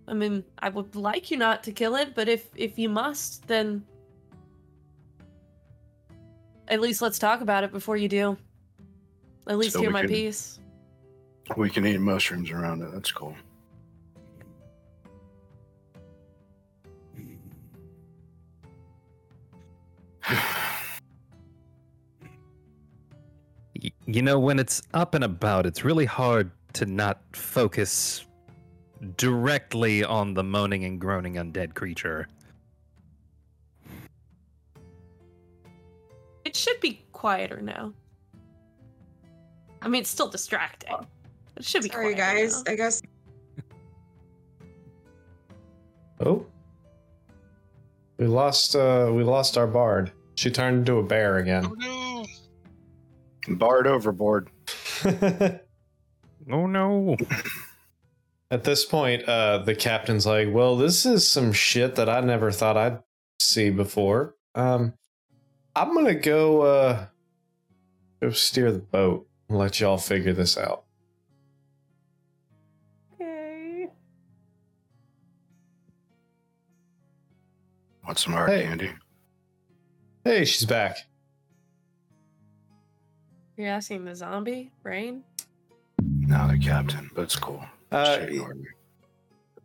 [0.09, 3.45] I mean, I would like you not to kill it, but if if you must,
[3.47, 3.83] then
[6.69, 8.37] at least let's talk about it before you do.
[9.47, 10.59] At least So hear my can- piece.
[11.55, 12.91] We can eat mushrooms around it.
[12.91, 13.35] That's cool.
[24.07, 28.25] You know, when it's up and about, it's really hard to not focus
[29.17, 32.27] directly on the moaning and groaning undead creature.
[36.45, 37.91] It should be quieter now.
[39.81, 40.95] I mean, it's still distracting.
[41.57, 42.63] It should be sorry quieter guys.
[42.63, 42.71] now.
[42.71, 43.01] I guess
[46.21, 46.45] Oh.
[48.17, 50.13] We lost uh we lost our bard.
[50.35, 51.65] She turned into a bear again.
[53.47, 53.55] No!
[53.55, 54.49] Bard overboard.
[56.49, 57.17] Oh no!
[58.51, 62.53] At this point, uh, the captain's like, "Well, this is some shit that I never
[62.53, 62.99] thought I'd
[63.41, 64.35] see before.
[64.55, 64.93] Um,
[65.75, 67.05] I'm gonna go uh,
[68.21, 70.85] go steer the boat and let y'all figure this out."
[73.15, 73.87] Okay.
[78.05, 78.63] Want some hard Hey.
[78.63, 78.91] candy?
[80.23, 80.95] Hey, she's back.
[83.57, 85.23] You're asking the zombie brain?
[86.01, 87.63] No, the captain, but it's cool.
[87.91, 88.65] Uh, She ignored me.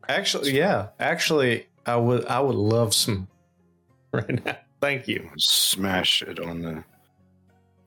[0.08, 3.28] actually, yeah, actually, I would I would love some
[4.12, 4.56] right now.
[4.80, 5.30] Thank you.
[5.36, 6.84] Smash it on the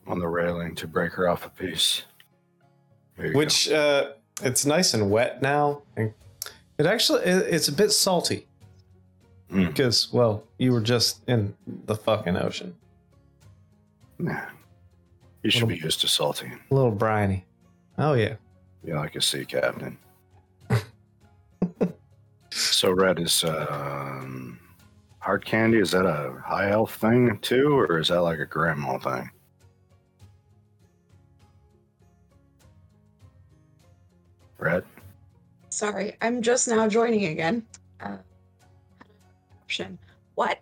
[0.07, 2.03] on the railing to break her off a piece.
[3.17, 3.37] There go.
[3.39, 4.11] Which uh,
[4.43, 6.13] it's nice and wet now, and
[6.77, 8.47] it actually it, it's a bit salty
[9.51, 9.67] Mm.
[9.67, 12.75] because well, you were just in the fucking ocean,
[14.17, 14.41] Nah.
[15.45, 16.51] You should be used to salty.
[16.71, 17.45] a little briny.
[17.99, 18.33] Oh yeah.
[18.83, 19.95] Yeah, like a sea captain.
[22.49, 24.59] so red is um,
[25.19, 25.77] hard candy.
[25.77, 29.29] Is that a high elf thing too, or is that like a grandma thing?
[34.57, 34.83] Red.
[35.69, 37.67] Sorry, I'm just now joining again.
[38.01, 38.17] Uh,
[39.61, 39.99] option.
[40.33, 40.59] What?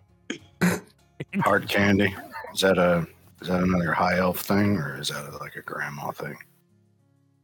[1.36, 2.14] Hard candy.
[2.52, 3.06] Is that a
[3.44, 6.34] is that another high elf thing, or is that like a grandma thing?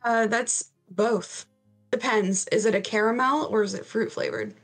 [0.02, 1.44] Uh, that's both.
[1.90, 2.48] Depends.
[2.48, 4.54] Is it a caramel or is it fruit flavored?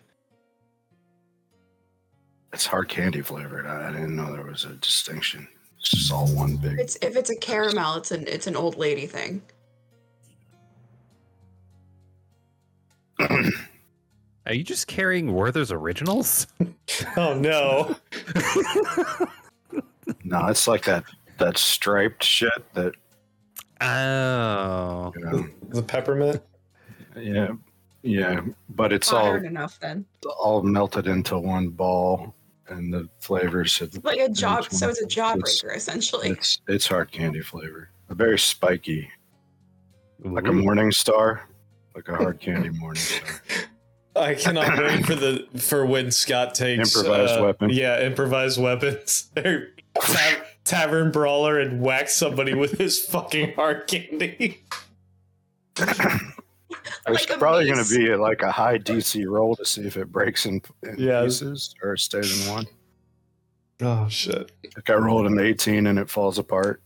[2.55, 3.66] It's hard candy flavored.
[3.66, 5.46] I, I didn't know there was a distinction.
[5.79, 6.81] It's just all one big.
[6.81, 9.42] It's if it's a caramel, it's an it's an old lady thing.
[13.20, 16.46] Are you just carrying Werther's originals?
[17.18, 17.94] Oh no.
[20.25, 21.05] no, it's like that
[21.38, 22.92] that striped shit that
[23.81, 25.12] Oh.
[25.16, 25.46] you know.
[25.68, 26.42] the peppermint.
[27.16, 27.49] Yeah,
[28.03, 30.05] yeah, but it's all enough then.
[30.38, 32.35] all melted into one ball,
[32.68, 33.79] and the flavors.
[33.79, 34.64] Have, Like a job.
[34.64, 36.31] Which So it's a jawbreaker essentially.
[36.31, 39.09] it's it's hard candy flavor, a very spiky,
[40.25, 41.49] like a morning star,
[41.94, 43.29] like a hard candy morning star.
[44.14, 47.70] I cannot wait for the for when Scott takes Improvised uh, weapon.
[47.70, 49.31] Yeah, improvised weapons.
[50.67, 54.63] Ta- tavern brawler and whack somebody with his fucking hard candy.
[55.77, 55.99] There's
[57.09, 60.45] Like probably going to be like a high DC roll to see if it breaks
[60.47, 61.23] in, in Yeah.
[61.25, 62.67] pieces or it stays in one.
[63.81, 64.53] Oh shit.
[64.75, 66.83] Like I rolled an 18 and it falls apart.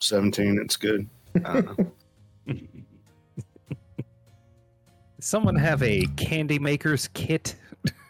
[0.00, 1.08] 17, it's good.
[1.44, 1.92] I don't know.
[5.20, 7.54] Someone have a candy maker's kit?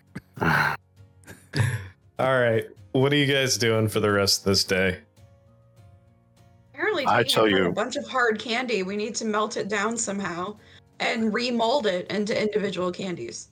[0.41, 0.77] All
[2.19, 2.65] right.
[2.93, 4.99] What are you guys doing for the rest of this day?
[6.75, 8.83] Apparently, I Dana tell you- a bunch of hard candy.
[8.83, 10.57] We need to melt it down somehow
[11.01, 13.49] and remold it into individual candies.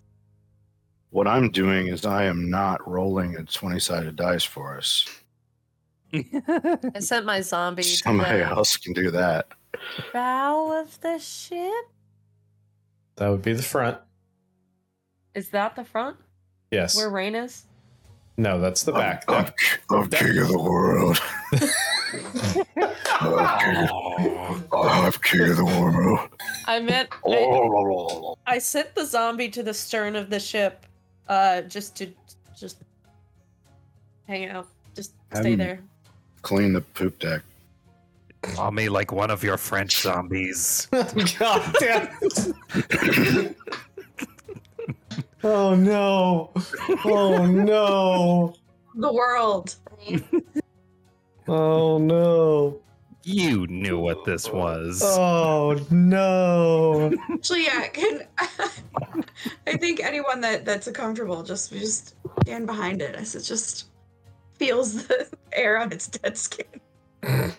[1.10, 5.06] What I'm doing is I am not rolling a 20 sided dice for us.
[6.12, 9.48] I sent my zombie to Somebody the else can do that.
[10.12, 11.86] bow of the ship.
[13.16, 13.98] That would be the front.
[15.34, 16.16] Is that the front
[16.70, 16.96] Yes.
[16.96, 17.64] where Rain is?
[18.40, 19.24] No, that's the back.
[19.28, 19.52] I'm,
[19.90, 21.20] I'm king of the world.
[23.20, 23.88] I'm king,
[24.72, 26.30] I'm king of the world.
[26.66, 30.86] I meant I, I sent the zombie to the stern of the ship,
[31.28, 32.10] uh, just to
[32.58, 32.78] just
[34.26, 35.80] hang out, just stay Um, there.
[36.40, 37.42] Clean the poop deck.
[38.40, 40.88] Call me like one of your French zombies.
[41.38, 43.56] God damn it.
[45.44, 46.50] oh no.
[47.04, 48.54] Oh no.
[48.94, 49.76] The world.
[51.48, 52.80] Oh no.
[53.22, 55.02] You knew what this was.
[55.04, 57.12] Oh no.
[57.30, 57.88] Actually, yeah.
[57.88, 58.22] Can,
[59.66, 63.88] I think anyone that that's comfortable just just stand behind it as it just
[64.54, 66.64] feels the air on its dead skin.
[67.22, 67.52] Every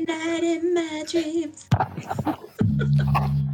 [0.00, 1.68] night in my dreams.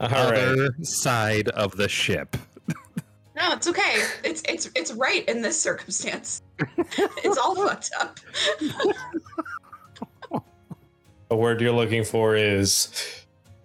[0.00, 0.38] All right.
[0.38, 2.36] Other side of the ship.
[3.36, 4.04] No, it's okay.
[4.22, 6.42] It's it's it's right in this circumstance.
[6.78, 8.20] it's all fucked up.
[11.30, 12.88] The word you're looking for is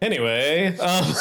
[0.02, 0.78] anyway.
[0.78, 1.14] Um,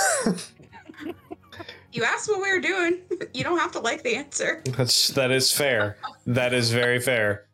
[1.91, 3.01] You asked what we were doing.
[3.33, 4.63] You don't have to like the answer.
[4.77, 5.97] that's that is fair.
[6.27, 7.47] That is very fair.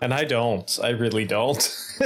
[0.00, 0.78] And I don't.
[0.82, 1.96] I really don't.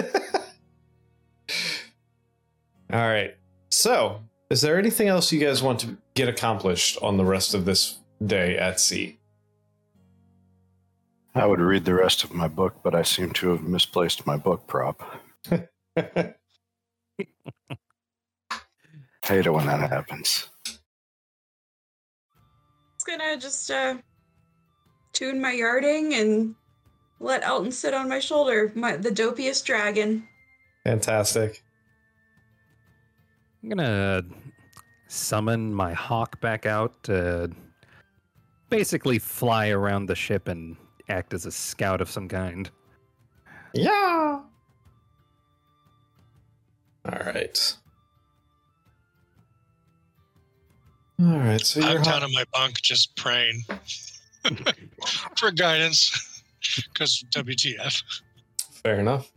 [2.93, 3.35] All right.
[3.71, 4.21] So,
[4.51, 8.01] is there anything else you guys want to get accomplished on the rest of this
[8.25, 9.19] day at sea?
[11.35, 14.37] I would read the rest of my book, but I seem to have misplaced my
[14.37, 15.01] book prop.
[19.25, 20.49] Hate it when that happens.
[22.97, 23.99] It's gonna just uh
[25.13, 26.57] tune my yarting and
[27.21, 30.27] let Elton sit on my shoulder, my the dopiest dragon.
[30.83, 31.63] Fantastic.
[33.63, 34.23] I'm gonna
[35.09, 37.51] summon my hawk back out to
[38.71, 40.77] basically fly around the ship and
[41.09, 42.71] act as a scout of some kind.
[43.75, 44.41] Yeah.
[47.05, 47.77] All right.
[51.21, 51.61] All right.
[51.61, 53.65] So you're I'm down hot- in my bunk just praying
[55.37, 56.27] for guidance.
[56.93, 58.03] Because WTF.
[58.85, 59.33] fair enough.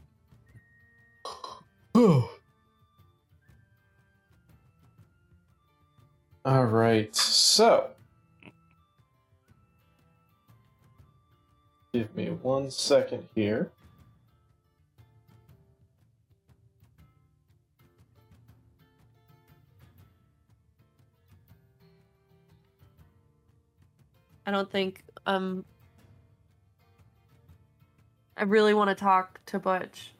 [6.45, 7.15] All right.
[7.15, 7.91] So
[11.93, 13.71] give me one second here.
[24.45, 25.63] I don't think um
[28.35, 30.11] I really want to talk to Butch,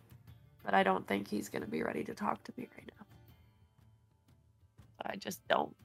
[0.64, 3.06] but I don't think he's going to be ready to talk to me right now.
[5.06, 5.76] I just don't.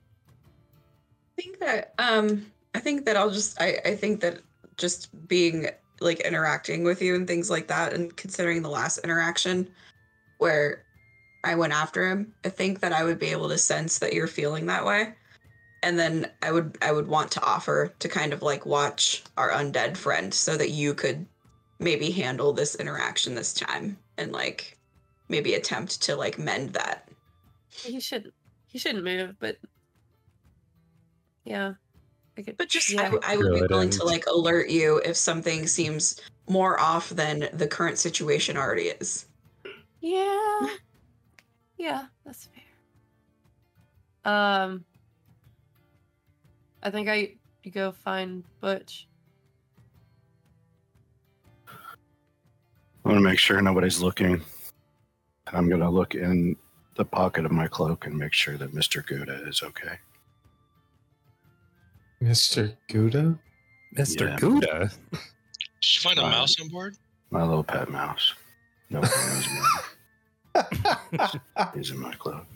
[1.39, 4.41] I think that um I think that I'll just I, I think that
[4.77, 5.69] just being
[6.01, 9.69] like interacting with you and things like that and considering the last interaction
[10.39, 10.85] where
[11.45, 14.27] I went after him, I think that I would be able to sense that you're
[14.27, 15.15] feeling that way.
[15.83, 19.51] And then I would I would want to offer to kind of like watch our
[19.51, 21.25] undead friend so that you could
[21.79, 24.77] maybe handle this interaction this time and like
[25.29, 27.09] maybe attempt to like mend that.
[27.71, 28.33] He should
[28.67, 29.57] he shouldn't move, but
[31.49, 31.75] yeah.
[32.37, 33.01] I could But just yeah.
[33.01, 37.09] I, w- I would be willing to like alert you if something seems more off
[37.11, 39.27] than the current situation already is.
[40.01, 40.69] Yeah.
[41.79, 44.33] Yeah, that's fair.
[44.33, 44.85] Um
[46.83, 47.35] I think I
[47.65, 49.09] you go find Butch.
[53.05, 54.35] I'm gonna make sure nobody's looking.
[54.35, 56.57] And I'm gonna look in
[56.97, 59.05] the pocket of my cloak and make sure that Mr.
[59.05, 59.99] Gouda is okay.
[62.23, 62.75] Mr.
[62.89, 63.39] Gouda?
[63.97, 64.29] Mr.
[64.31, 64.37] Yeah.
[64.37, 64.91] Gouda?
[65.11, 65.21] Did
[65.95, 66.31] you find a Fine.
[66.33, 66.97] mouse on board?
[67.31, 68.35] My little pet mouse.
[68.91, 70.61] Nobody knows me.
[71.75, 72.47] He's in my cloak.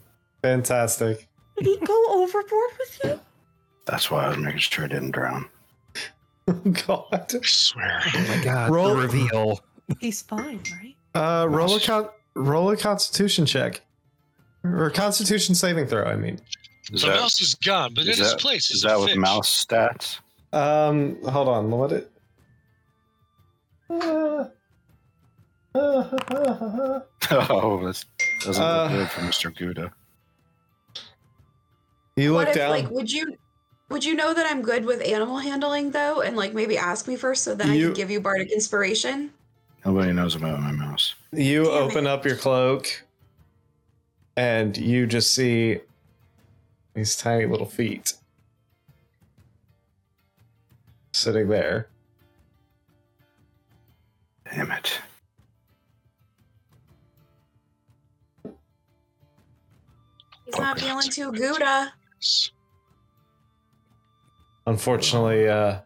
[0.42, 1.28] Fantastic.
[1.58, 3.20] Did he go overboard with you?
[3.86, 5.48] That's why I was making sure I didn't drown.
[6.86, 7.04] God.
[7.12, 8.00] I swear.
[8.14, 9.60] Oh my god, Roll- the reveal.
[10.00, 10.96] He's fine, right?
[11.14, 13.82] Uh, roll a con- roll a Constitution check,
[14.64, 16.04] or Constitution saving throw.
[16.04, 16.40] I mean,
[16.90, 18.96] Is the that, mouse is gone, but is in its that- place is is, that
[18.96, 19.16] a with fish.
[19.18, 20.18] mouse stats?
[20.52, 21.70] um, hold on.
[21.70, 22.10] What it?
[23.90, 24.44] Uh,
[25.74, 28.04] oh, this
[28.44, 29.56] doesn't Uh, look good for Mr.
[29.56, 29.92] Gouda.
[32.16, 32.70] you what look if down.
[32.70, 33.36] like would you
[33.88, 37.16] would you know that I'm good with animal handling though and like maybe ask me
[37.16, 39.30] first so that I can give you bardic inspiration?
[39.84, 41.14] Nobody knows about my mouse.
[41.32, 42.10] You Damn open it.
[42.10, 43.02] up your cloak,
[44.36, 45.80] and you just see
[46.94, 48.14] these tiny little feet
[51.12, 51.88] sitting there.
[54.52, 55.00] Damn it.
[60.44, 61.92] He's not feeling too Gouda.
[64.66, 65.80] Unfortunately, uh,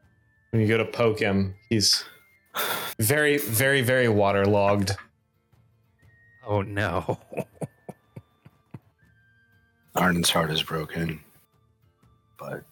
[0.50, 2.04] when you go to poke him, he's
[2.98, 4.96] very, very, very waterlogged.
[6.46, 7.18] Oh no.
[9.96, 11.20] Arden's heart is broken,
[12.38, 12.62] but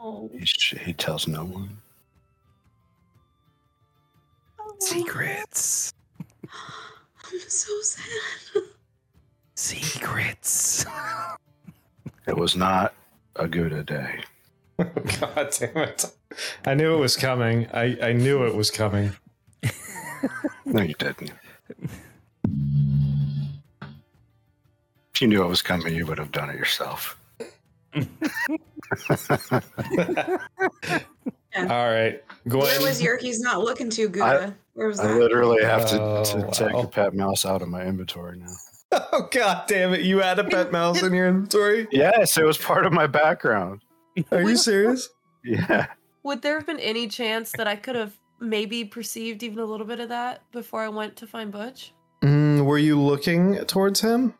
[0.00, 1.76] Oh, he, sh- he tells no one.
[4.60, 4.74] Oh.
[4.78, 5.92] Secrets.
[6.44, 8.62] I'm so sad.
[9.56, 10.86] Secrets.
[12.28, 12.94] It was not
[13.36, 14.20] a Gouda day.
[14.78, 16.04] God damn it!
[16.64, 17.66] I knew it was coming.
[17.72, 19.10] I, I knew it was coming.
[20.64, 21.32] No, you didn't.
[25.18, 27.18] If you knew it was coming, you would have done it yourself.
[27.96, 28.00] All
[31.66, 32.60] right, Gwen.
[32.60, 34.54] Where was your he's not looking too Gouda?
[34.74, 35.18] Where was I that?
[35.18, 36.82] literally have to, Oh, to take wow.
[36.82, 38.46] a pet mouse out of my inventory now.
[39.12, 40.02] Oh god damn it!
[40.02, 41.88] You had a pet mouse in your inventory?
[41.90, 43.80] Yes, it was part of my background.
[44.30, 45.08] Are you serious?
[45.42, 45.86] Yeah.
[46.22, 49.84] Would there have been any chance that I could have maybe perceived even a little
[49.84, 51.92] bit of that before I went to find Butch?
[52.22, 54.34] Mm, were you looking towards him?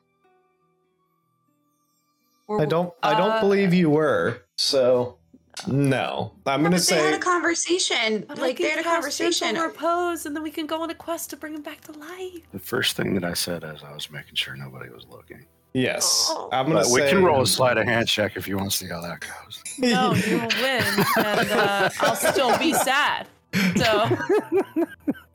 [2.48, 2.92] Or I don't.
[3.02, 4.42] I don't uh, believe you were.
[4.56, 5.18] So
[5.66, 8.24] No, I'm No, gonna but they had a conversation.
[8.26, 9.56] But like they had a cast gentle conversation.
[9.56, 12.40] repose, and then we can go on a quest to bring him back to life.
[12.52, 15.44] The first thing that I said as I was making sure nobody was looking.
[15.74, 16.26] yes.
[16.30, 16.48] Oh.
[16.52, 18.76] I'm gonna But we can roll a sleight of hand check if you want to
[18.76, 19.62] see how that goes.
[19.80, 23.28] No, you will win, and uh, I'll still be sad.
[23.76, 24.08] So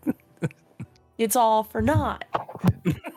[1.17, 2.25] it's all for naught.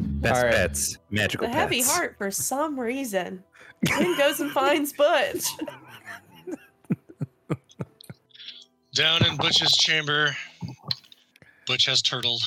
[0.00, 0.52] Best All right.
[0.52, 3.42] bets, magical The heavy heart for some reason.
[3.82, 5.44] Then goes and finds Butch.
[8.94, 10.34] Down in Butch's chamber,
[11.66, 12.42] Butch has turtled.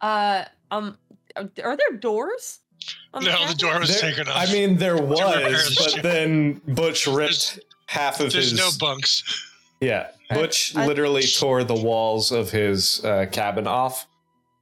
[0.00, 0.96] Uh, um,
[1.36, 2.60] are there doors?
[3.12, 3.58] on No, the cabinet?
[3.58, 4.36] door was There- taken off.
[4.48, 6.02] I mean, there was, but ship.
[6.02, 7.16] then Butch ripped
[7.56, 8.56] There's- half of there's his.
[8.58, 9.22] There's no bunks.
[9.80, 14.06] Yeah, Butch I- literally tore the walls of his uh, cabin off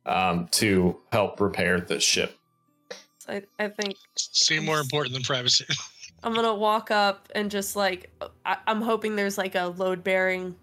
[0.06, 2.36] um, to help repair the ship.
[3.28, 5.66] I, I think Seem more important than privacy.
[6.22, 8.10] I'm gonna walk up and just like
[8.44, 10.56] I, I'm hoping there's like a load bearing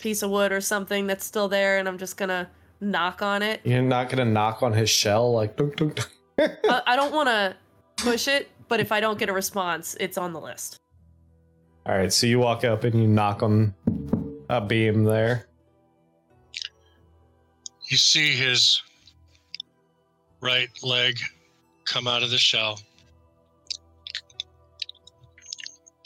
[0.00, 2.50] piece of wood or something that's still there, and I'm just gonna
[2.80, 3.60] knock on it.
[3.64, 5.56] You're not gonna knock on his shell like.
[5.56, 6.10] Dunk, dunk, dunk.
[6.68, 7.56] I, I don't want to
[7.96, 10.78] push it, but if I don't get a response, it's on the list.
[11.86, 13.74] All right, so you walk up and you knock on
[14.48, 15.46] a beam there.
[17.88, 18.82] You see his
[20.40, 21.18] right leg
[21.84, 22.80] come out of the shell.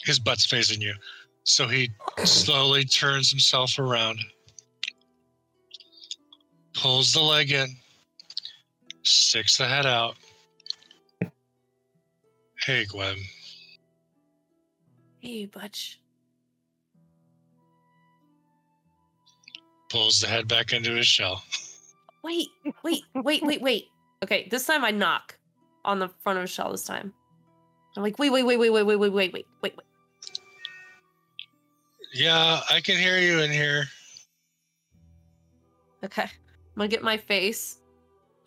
[0.03, 0.93] His butt's facing you.
[1.43, 1.91] So he
[2.23, 4.19] slowly turns himself around,
[6.73, 7.67] pulls the leg in,
[9.03, 10.15] sticks the head out.
[12.65, 13.17] Hey, Gwen.
[15.19, 15.99] Hey, Butch.
[19.93, 21.43] Pulls the head back into his shell.
[22.23, 22.47] Wait,
[22.83, 23.89] wait, wait, wait, wait.
[24.23, 25.37] Okay, this time I knock
[25.85, 26.71] on the front of his shell.
[26.71, 27.13] This time,
[27.95, 29.85] I'm like, wait, wait, wait, wait, wait, wait, wait, wait, wait, wait, wait.
[32.11, 33.85] Yeah, I can hear you in here.
[36.03, 36.29] Okay, I'm
[36.75, 37.77] gonna get my face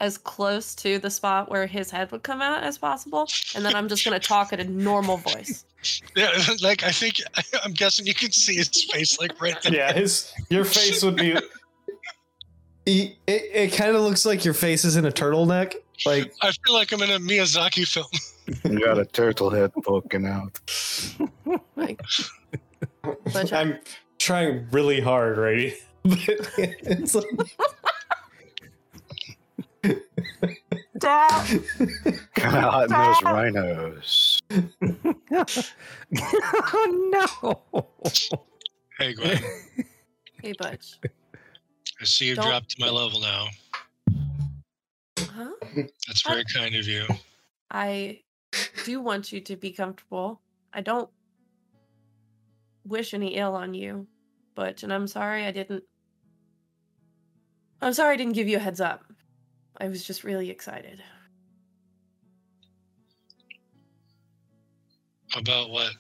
[0.01, 3.75] as close to the spot where his head would come out as possible, and then
[3.75, 5.65] I'm just gonna talk at a normal voice.
[6.15, 6.31] Yeah,
[6.63, 7.17] like I think
[7.65, 9.75] I'm guessing you can see his face like right there.
[9.75, 11.37] Yeah, his your face would be.
[12.89, 15.75] It, it, it kind of looks like your face is in a turtleneck.
[16.07, 18.07] Like I feel like I'm in a Miyazaki film.
[18.63, 20.61] You got a turtle head poking out.
[21.75, 22.01] Like,
[23.53, 23.81] I'm
[24.19, 25.75] trying really hard, right?
[26.05, 26.19] But
[26.57, 27.27] it's like,
[30.99, 31.61] Dad.
[32.35, 34.43] Kind of hot nosed rhinos.
[36.63, 37.41] oh
[37.73, 37.89] no!
[38.99, 39.39] Hey, Gwen.
[40.43, 40.99] Hey, Butch.
[42.01, 43.47] I see you Don't- dropped to my level now.
[45.19, 45.51] Huh?
[46.07, 47.05] That's very kind of you.
[47.71, 48.21] I
[48.85, 50.41] do want you to be comfortable.
[50.73, 51.11] I don't
[52.85, 54.07] wish any ill on you,
[54.55, 55.85] Butch, and I'm sorry I didn't.
[57.83, 59.05] I'm sorry I didn't give you a heads up.
[59.79, 61.03] I was just really excited.
[65.37, 65.93] About what?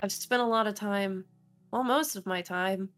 [0.00, 1.24] I've spent a lot of time,
[1.72, 2.90] well, most of my time,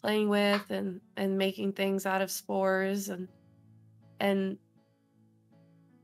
[0.00, 3.28] playing with and and making things out of spores and
[4.20, 4.58] and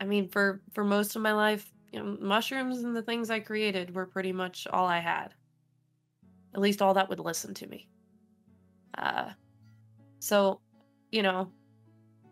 [0.00, 3.40] I mean for for most of my life, you know, mushrooms and the things I
[3.40, 5.34] created were pretty much all I had.
[6.54, 7.88] At least all that would listen to me.
[8.98, 9.30] Uh
[10.18, 10.60] so,
[11.14, 11.48] you know,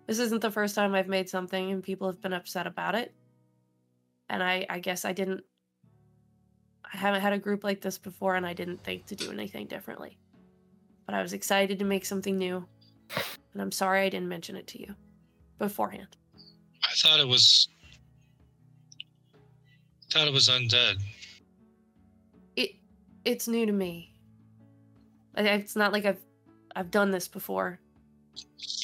[0.08, 3.14] this isn't the first time I've made something and people have been upset about it.
[4.28, 5.44] And I I guess I didn't
[6.92, 9.66] I haven't had a group like this before, and I didn't think to do anything
[9.66, 10.18] differently.
[11.06, 12.66] But I was excited to make something new,
[13.52, 14.94] and I'm sorry I didn't mention it to you
[15.58, 16.16] beforehand.
[16.82, 17.68] I thought it was.
[20.10, 21.00] Thought it was undead.
[22.56, 22.72] It
[23.24, 24.12] it's new to me.
[25.36, 26.24] It's not like I've
[26.74, 27.78] I've done this before.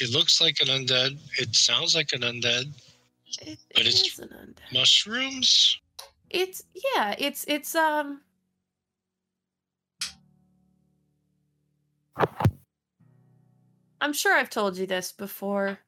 [0.00, 1.18] It looks like an undead.
[1.38, 2.66] It sounds like an undead.
[3.42, 4.72] It, But it it's- is an undead.
[4.72, 5.78] Mushrooms?
[6.30, 6.62] It's
[6.94, 7.14] yeah.
[7.18, 8.20] It's it's um.
[14.00, 15.78] I'm sure I've told you this before,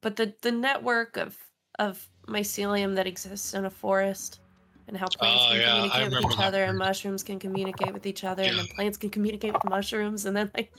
[0.00, 1.36] but the the network of
[1.78, 4.40] of mycelium that exists in a forest
[4.86, 7.92] and how plants Oh, can yeah, communicate with each that other and mushrooms can communicate
[7.92, 8.62] with each other and Yeah.
[8.62, 10.72] then plants can communicate with mushrooms and then like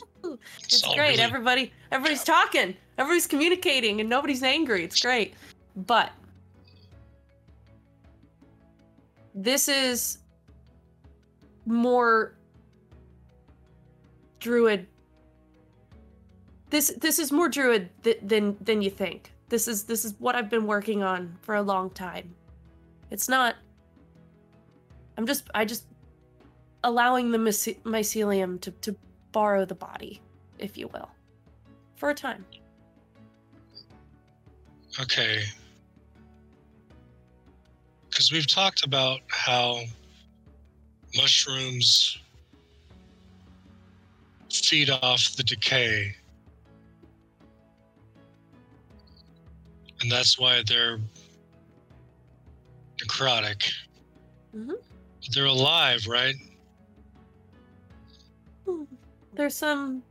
[0.64, 5.34] it's all great really- everybody everybody's talking everybody's communicating and nobody's angry it's great
[5.76, 6.12] but
[9.34, 10.20] this is
[11.66, 12.36] more
[14.40, 14.88] druid
[16.70, 19.32] this this is more druid th- than than you think.
[19.50, 22.36] This is this is what I've been working on for a long time.
[23.10, 23.56] It's not.
[25.18, 25.86] I'm just I just
[26.84, 28.96] allowing the mycelium to to
[29.32, 30.22] borrow the body,
[30.58, 31.10] if you will,
[31.96, 32.46] for a time.
[35.00, 35.44] Okay.
[38.10, 39.82] Because we've talked about how
[41.16, 42.18] mushrooms
[44.52, 46.16] feed off the decay.
[50.02, 51.00] And that's why they're
[52.98, 53.72] necrotic.
[54.56, 54.76] Mhm.
[55.32, 56.36] They're alive, right?
[58.66, 58.84] Hmm.
[59.40, 60.04] There's some,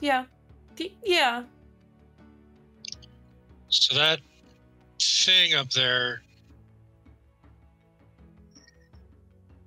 [0.00, 0.24] yeah,
[0.74, 1.44] D- yeah.
[3.68, 4.18] So that
[5.00, 6.22] thing up there,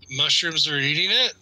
[0.10, 1.36] mushrooms are eating it?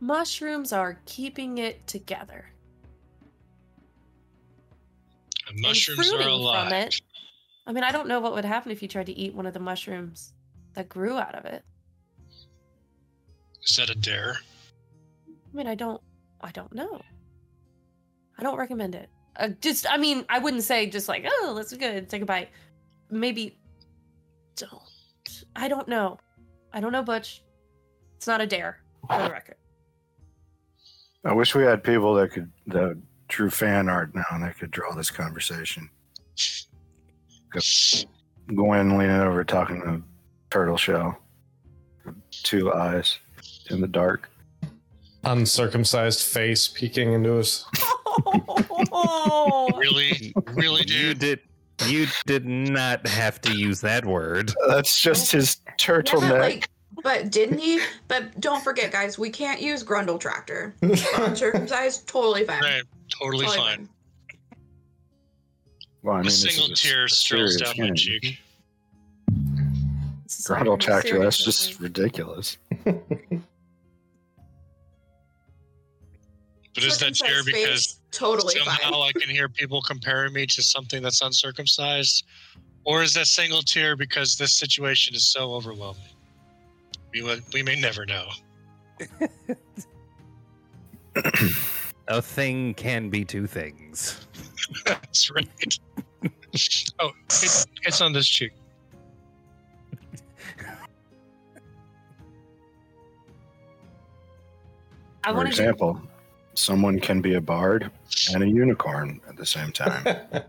[0.00, 2.46] Mushrooms are keeping it together.
[5.48, 6.68] And and mushrooms are alive.
[6.68, 6.98] from it.
[7.66, 9.52] I mean, I don't know what would happen if you tried to eat one of
[9.52, 10.32] the mushrooms
[10.72, 11.62] that grew out of it.
[13.62, 14.38] Is that a dare?
[15.52, 16.00] I mean, I don't,
[16.40, 17.00] I don't know.
[18.38, 19.08] I don't recommend it.
[19.36, 22.50] Uh, just, I mean, I wouldn't say just like, oh, let's go take a bite.
[23.10, 23.58] Maybe
[24.56, 24.82] don't.
[25.56, 26.18] I don't know.
[26.72, 27.42] I don't know, Butch.
[28.16, 29.56] It's not a dare, for the record.
[31.24, 34.70] I wish we had people that could that drew fan art now and that could
[34.70, 35.88] draw this conversation.
[38.54, 40.02] Gwen leaning over talking to
[40.50, 41.18] Turtle Shell.
[42.30, 43.18] Two eyes
[43.70, 44.30] in the dark.
[45.24, 47.64] Uncircumcised face peeking into his.
[48.92, 50.32] Oh, Really?
[50.54, 51.40] Really, You did.
[51.86, 54.52] You did not have to use that word.
[54.68, 56.28] That's just his Yeah, turtleneck.
[56.30, 56.68] but, like,
[57.02, 57.80] but didn't he?
[58.06, 60.74] But don't forget, guys, we can't use Grundle Tractor.
[60.82, 62.60] Uncircumcised, totally fine.
[62.62, 62.82] Right.
[63.08, 63.88] Totally Totally fine.
[66.02, 68.38] well, I mean, A single tear s- strolls down my cheek.
[70.24, 71.18] This Grundle tractor.
[71.18, 72.58] That's just ridiculous.
[76.80, 79.02] But is that dare Circumcised because totally somehow fine?
[79.08, 82.24] I can hear people comparing me to something that's uncircumcised?
[82.84, 86.00] Or is that single tear because this situation is so overwhelming?
[87.12, 88.28] We, will- we may never know.
[92.08, 94.26] A thing can be two things.
[94.86, 95.78] That's right.
[96.98, 97.10] oh,
[97.42, 98.52] it, it's on this cheek.
[105.22, 106.00] I For want to example,
[106.60, 107.90] someone can be a bard
[108.32, 110.04] and a unicorn at the same time.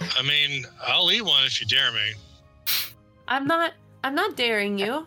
[0.00, 2.12] I mean, I'll eat one if you dare me.
[3.28, 3.72] I'm not
[4.04, 5.06] I'm not daring you,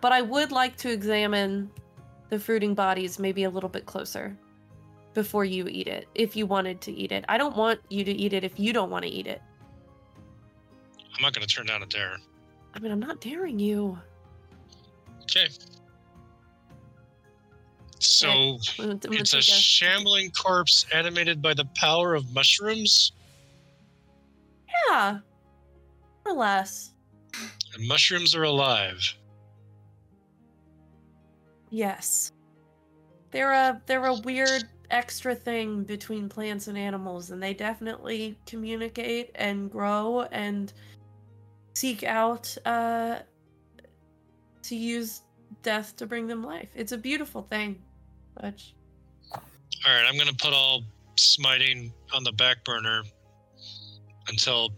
[0.00, 1.70] but I would like to examine
[2.28, 4.36] the fruiting bodies maybe a little bit closer
[5.14, 7.24] before you eat it if you wanted to eat it.
[7.28, 9.40] I don't want you to eat it if you don't want to eat it.
[11.14, 12.16] I'm not going to turn down a dare.
[12.74, 13.98] I mean, I'm not daring you.
[15.24, 15.48] Okay.
[18.04, 22.32] So I'm gonna- I'm gonna it's a take shambling corpse animated by the power of
[22.32, 23.12] mushrooms,
[24.88, 25.18] Yeah.
[26.24, 26.92] Or less.
[27.74, 29.14] and mushrooms are alive.
[31.70, 32.32] Yes.
[33.30, 39.30] They're a they're a weird extra thing between plants and animals and they definitely communicate
[39.36, 40.70] and grow and
[41.72, 43.20] seek out uh
[44.62, 45.22] to use
[45.62, 46.68] death to bring them life.
[46.74, 47.82] It's a beautiful thing.
[49.84, 50.82] All right, I'm going to put all
[51.16, 53.02] smiting on the back burner
[54.28, 54.70] until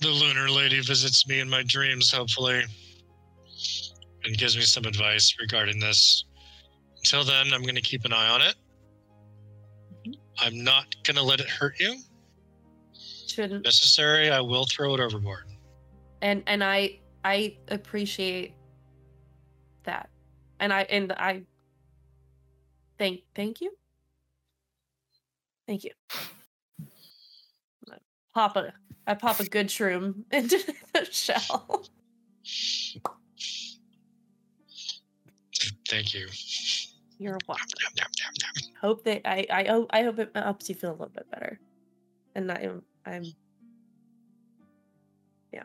[0.00, 2.62] the lunar lady visits me in my dreams, hopefully,
[4.24, 6.24] and gives me some advice regarding this.
[6.98, 8.54] Until then, I'm going to keep an eye on it.
[10.06, 10.12] Mm-hmm.
[10.38, 11.96] I'm not going to let it hurt you.
[13.26, 15.44] Shouldn't Necessary, I will throw it overboard.
[16.22, 18.54] and and I I appreciate
[19.84, 20.10] that.
[20.60, 21.42] And I and I
[22.98, 23.72] thank thank you.
[25.66, 25.92] Thank you.
[27.90, 27.96] I
[28.34, 28.72] Pop a
[29.06, 30.58] I pop a good shroom into
[30.92, 31.86] the shell.
[35.88, 36.28] Thank you.
[37.18, 37.66] You're welcome.
[37.96, 38.72] Yum, yum, yum.
[38.80, 41.58] Hope that I I hope I hope it helps you feel a little bit better.
[42.34, 43.24] And I'm I'm
[45.52, 45.64] yeah.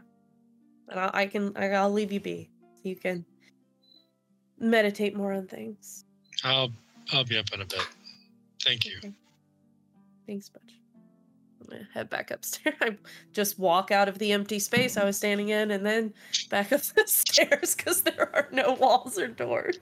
[0.88, 3.26] And I, I can I, I'll leave you be so you can
[4.60, 6.06] meditate more on things.
[6.44, 6.72] I'll
[7.12, 7.88] I'll be up in a bit.
[8.64, 8.98] Thank you.
[8.98, 9.14] Okay.
[10.28, 10.62] Thanks, Butch.
[11.62, 12.76] I'm gonna head back upstairs.
[12.82, 12.98] I
[13.32, 16.14] just walk out of the empty space I was standing in and then
[16.50, 19.78] back up the stairs because there are no walls or doors.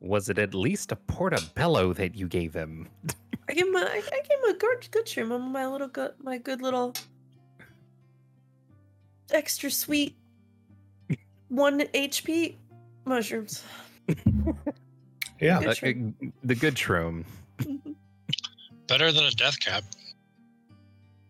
[0.00, 2.88] Was it at least a portobello that you gave him?
[3.48, 5.32] I gave him a, I I gave him a good, good shroom.
[5.32, 6.94] on My little good, my good little
[9.30, 10.16] extra sweet
[11.50, 12.56] one HP
[13.04, 13.62] mushrooms.
[15.40, 15.60] Yeah.
[15.60, 16.32] Good shroom.
[16.44, 17.24] the good shroom.
[18.86, 19.84] Better than a death cap.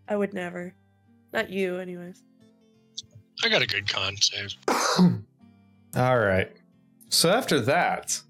[0.09, 0.75] I would never.
[1.33, 2.23] Not you, anyways.
[3.45, 4.55] I got a good con save.
[5.97, 6.51] All right.
[7.09, 8.21] So after that,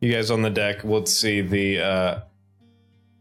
[0.00, 2.20] you guys on the deck would see the uh,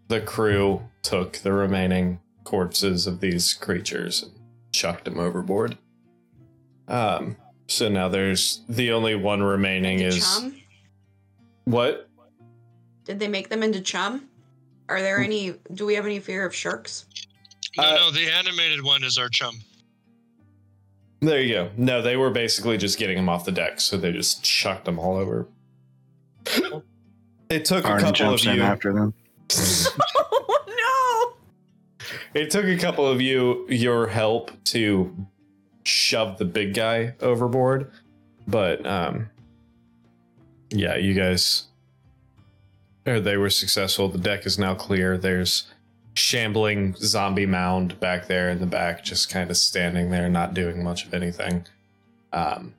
[0.08, 4.32] the crew took the remaining corpses of these creatures and
[4.72, 5.78] chucked them overboard.
[6.90, 7.38] Um.
[7.68, 10.56] So now there's the only one remaining Into is chum?
[11.66, 12.10] what?
[13.06, 14.28] Did they make them into chum?
[14.90, 15.54] Are there any?
[15.74, 17.06] Do we have any fear of sharks?
[17.78, 19.60] No, Uh, no, the animated one is our chum.
[21.22, 21.70] There you go.
[21.78, 24.98] No, they were basically just getting them off the deck, so they just chucked them
[24.98, 25.48] all over.
[27.50, 28.62] It took a couple of you.
[28.62, 29.14] after them.
[30.18, 31.36] oh
[32.34, 35.14] It took a couple of you your help to
[35.84, 37.92] shove the big guy overboard,
[38.48, 39.30] but um,
[40.70, 41.68] yeah, you guys,
[43.06, 44.08] or they were successful.
[44.10, 45.18] The deck is now clear.
[45.18, 45.66] There's
[46.14, 50.84] shambling zombie mound back there in the back, just kind of standing there, not doing
[50.84, 51.66] much of anything.
[52.34, 52.74] Um,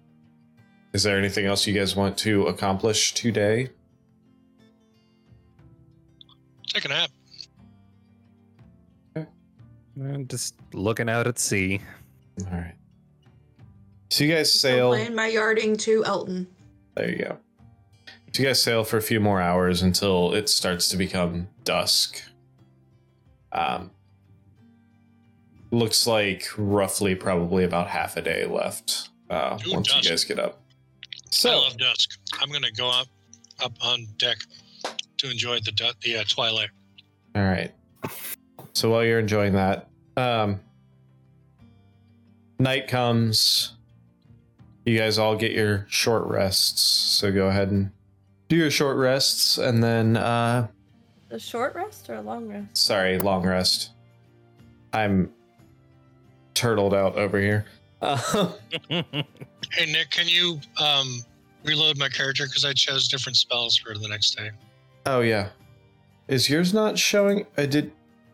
[0.93, 3.71] is there anything else you guys want to accomplish today?
[6.67, 7.11] Take a nap.
[9.17, 11.81] Uh, just looking out at sea.
[12.47, 12.75] All right.
[14.11, 14.89] So you guys I'm sail.
[14.91, 16.47] playing my yarting to Elton.
[16.97, 17.39] There you go.
[18.33, 22.23] So you guys sail for a few more hours until it starts to become dusk.
[23.53, 23.91] Um,
[25.71, 30.05] looks like roughly probably about half a day left uh, Ooh, once dusk.
[30.05, 30.61] you guys get up.
[31.31, 32.19] So I So love dusk.
[32.41, 33.07] I'm gonna go up
[33.63, 34.39] up on deck
[35.19, 36.71] to enjoy the du- the uh, twilight.
[37.37, 37.73] all right.
[38.73, 40.61] So while you're enjoying that, um,
[42.59, 43.75] night comes.
[44.85, 46.81] You guys all get your short rests.
[46.81, 47.91] So go ahead and
[48.49, 50.67] do your short rests, and then uh,
[51.31, 52.77] A short rest or a long rest?
[52.77, 53.91] Sorry, long rest.
[54.93, 55.31] I'm
[56.55, 57.65] turtled out over here.
[58.03, 58.51] Uh,
[59.73, 61.21] Hey Nick, can you um
[61.65, 64.51] reload my character because I chose different spells for the next day.
[65.07, 65.51] oh yeah,
[66.27, 67.47] is yours not showing?
[67.57, 67.93] I did.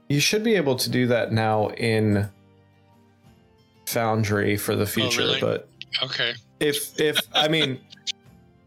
[0.08, 2.30] You should be able to do that now in
[3.86, 5.20] Foundry for the future.
[5.22, 5.40] really?
[5.40, 5.68] But
[6.02, 6.34] Okay.
[6.60, 7.80] if if I mean,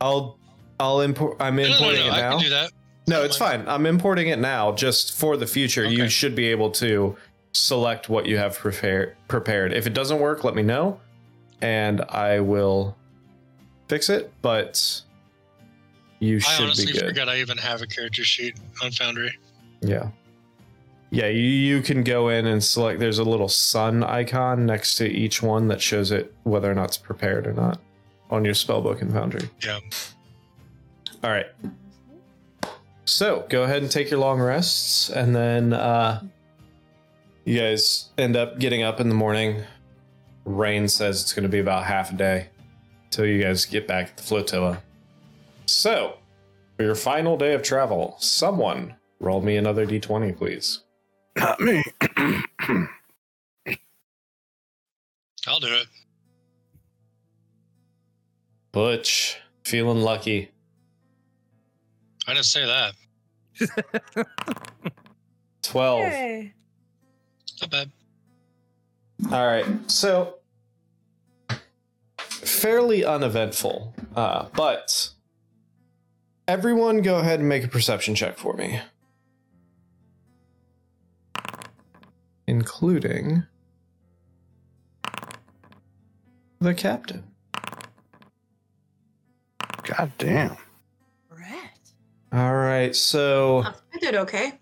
[0.02, 0.38] I'll
[0.80, 1.38] I'll import.
[1.40, 2.32] I'm No, no, importing no, it I now.
[2.32, 2.72] can do that.
[3.08, 3.68] No, it's fine.
[3.68, 5.84] I'm importing it now just for the future.
[5.84, 7.16] You should be able to
[7.54, 9.74] select what you have prepared prepared.
[9.74, 11.00] If it doesn't work, let me know
[11.62, 12.96] and I will
[13.88, 15.02] fix it, but
[16.20, 17.08] you I should honestly be good.
[17.08, 19.38] forgot I even have a character sheet on Foundry.
[19.82, 20.10] Yeah.
[21.12, 25.08] Yeah, you, you can go in and select there's a little sun icon next to
[25.08, 27.80] each one that shows it whether or not it's prepared or not
[28.30, 29.50] on your spellbook in Foundry.
[29.64, 29.80] Yeah.
[31.24, 31.48] All right.
[33.06, 36.22] So go ahead and take your long rests, and then uh,
[37.44, 39.64] you guys end up getting up in the morning.
[40.46, 42.50] Rain says it's going to be about half a day
[43.10, 44.82] till you guys get back at the flotilla.
[45.66, 46.18] So,
[46.78, 50.84] for your final day of travel, someone roll me another d20, please.
[51.40, 51.84] Not me.
[55.48, 55.88] I'll do it.
[58.72, 60.52] Butch, feeling lucky.
[62.28, 62.94] I didn't say that.
[65.64, 66.00] 12.
[66.00, 66.54] Yay.
[67.62, 67.92] Not bad.
[69.32, 69.66] All right.
[69.90, 70.36] So
[72.28, 75.10] fairly uneventful, uh, but
[76.48, 78.80] everyone go ahead and make a perception check for me,
[82.50, 83.44] including
[86.60, 87.24] the captain.
[89.84, 90.58] God damn.
[91.30, 91.80] Brett.
[92.34, 92.96] All right.
[92.96, 94.54] So Huh, I did okay.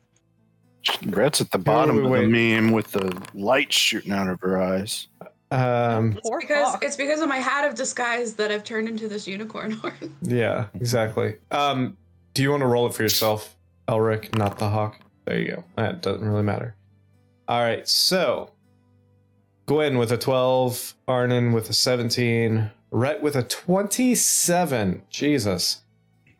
[1.05, 2.21] Brett's at the bottom wait, of wait.
[2.21, 2.27] the
[2.61, 5.07] meme with the light shooting out of her eyes.
[5.51, 6.83] um, It's Poor because Hawk.
[6.83, 10.15] it's because of my hat of disguise that I've turned into this unicorn horn.
[10.21, 11.35] yeah, exactly.
[11.51, 11.97] Um,
[12.33, 13.55] do you want to roll it for yourself,
[13.89, 14.99] Elric, not the hawk?
[15.25, 15.63] There you go.
[15.75, 16.75] That doesn't really matter.
[17.48, 18.52] All right, so
[19.68, 25.04] Gwen with a 12, Arnon with a 17, Rhett with a 27.
[25.10, 25.82] Jesus.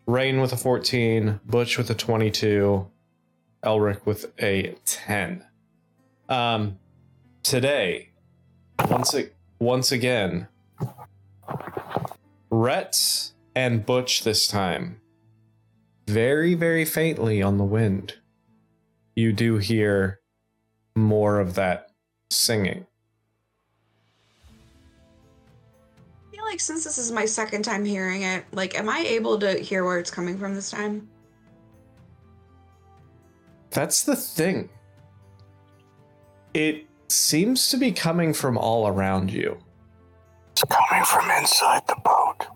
[0.06, 2.88] Rain with a 14, Butch with a 22,
[3.64, 5.46] Elric with a 10.
[6.30, 6.80] Um,
[7.44, 8.10] today,
[8.90, 9.30] once a-
[9.60, 10.48] once again,
[12.50, 15.02] Rhett and Butch this time.
[16.08, 18.16] Very, very faintly on the wind,
[19.16, 20.22] you do hear
[20.98, 21.92] more of that
[22.30, 22.86] singing.
[26.28, 29.40] I feel like since this is my second time hearing it, like, am I able
[29.40, 31.08] to hear where it's coming from this time?
[33.70, 34.70] That's the thing.
[36.54, 39.58] It seems to be coming from all around you.
[40.52, 42.48] It's coming from inside the boat.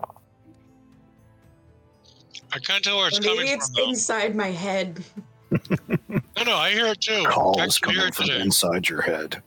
[2.54, 3.74] I can't tell where it's Or maybe coming it's from.
[3.76, 3.88] Though.
[3.90, 5.02] inside my head.
[6.44, 7.22] No, no, I hear it too.
[7.24, 8.40] Calls I can hear coming it from today.
[8.40, 9.40] inside your head.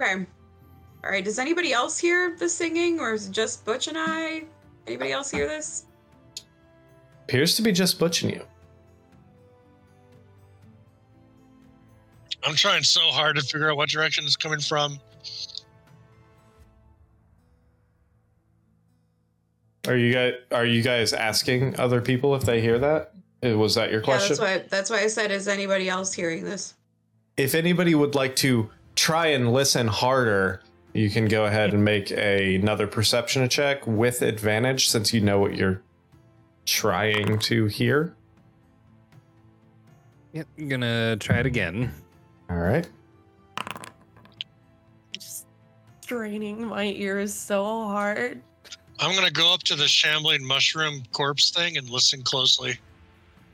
[0.00, 0.26] Okay.
[1.04, 1.22] All right.
[1.22, 4.44] Does anybody else hear the singing, or is it just Butch and I?
[4.86, 5.84] Anybody else hear this?
[7.24, 8.42] Appears to be just Butch and you.
[12.44, 14.98] I'm trying so hard to figure out what direction it's coming from.
[19.86, 23.14] Are you guys are you guys asking other people if they hear that?
[23.42, 24.36] Was that your question?
[24.36, 24.58] Yeah, question?
[24.68, 24.76] that's why.
[24.76, 26.74] That's why I said, is anybody else hearing this?
[27.36, 30.62] if anybody would like to try and listen harder,
[30.92, 35.38] you can go ahead and make a, another perception check with advantage since you know
[35.38, 35.82] what you're
[36.66, 38.14] trying to hear.
[40.32, 41.92] Yep, I'm gonna try it again.
[42.48, 42.88] All right.
[45.12, 45.46] Just
[46.00, 48.42] straining my ears so hard.
[49.02, 52.78] I'm gonna go up to the shambling mushroom corpse thing and listen closely.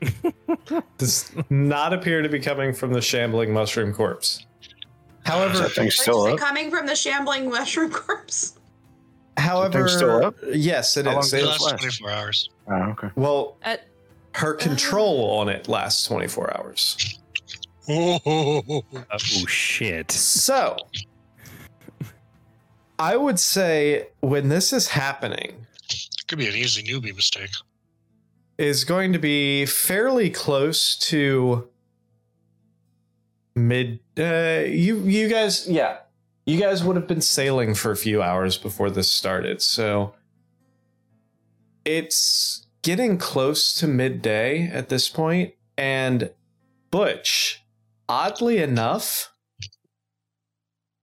[0.97, 4.45] Does not appear to be coming from the shambling mushroom corpse.
[5.25, 6.39] However, that thing still is it up?
[6.39, 8.55] coming from the shambling mushroom corpse?
[9.37, 10.35] however, still up?
[10.53, 11.31] yes, it How long is.
[11.31, 11.79] does The it It- last last?
[11.99, 12.49] 24 hours.
[12.67, 13.09] Oh, okay.
[13.15, 13.87] well, At
[14.35, 17.19] her uh, control on it lasts 24 hours.
[17.91, 20.11] Oh, Oh shit!
[20.11, 20.77] So,
[22.99, 27.51] I would say when this is happening, it could be an easy newbie mistake.
[28.57, 31.69] is going to be fairly close to
[33.55, 35.97] mid uh you you guys yeah
[36.45, 40.13] you guys would have been sailing for a few hours before this started so
[41.83, 46.29] it's getting close to midday at this point and
[46.91, 47.63] butch
[48.07, 49.33] oddly enough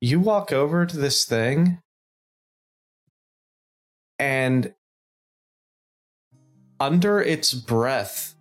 [0.01, 1.79] you walk over to this thing
[4.19, 4.73] and
[6.81, 8.35] under its breath,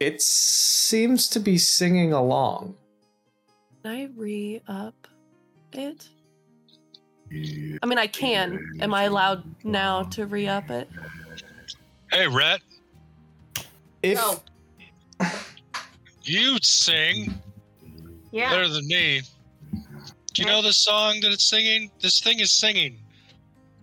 [0.00, 2.74] it seems to be singing along.
[3.82, 5.06] can I re up
[5.72, 6.08] it?
[7.30, 8.78] I mean, I can.
[8.80, 10.88] Am I allowed now to re up it?
[12.10, 12.60] Hey, Rhett,
[14.02, 14.40] If Oh.
[16.22, 17.40] you sing
[18.30, 18.50] Yeah.
[18.50, 19.22] better than me.
[20.34, 21.90] Do you know the song that it's singing?
[22.00, 23.00] This thing is singing.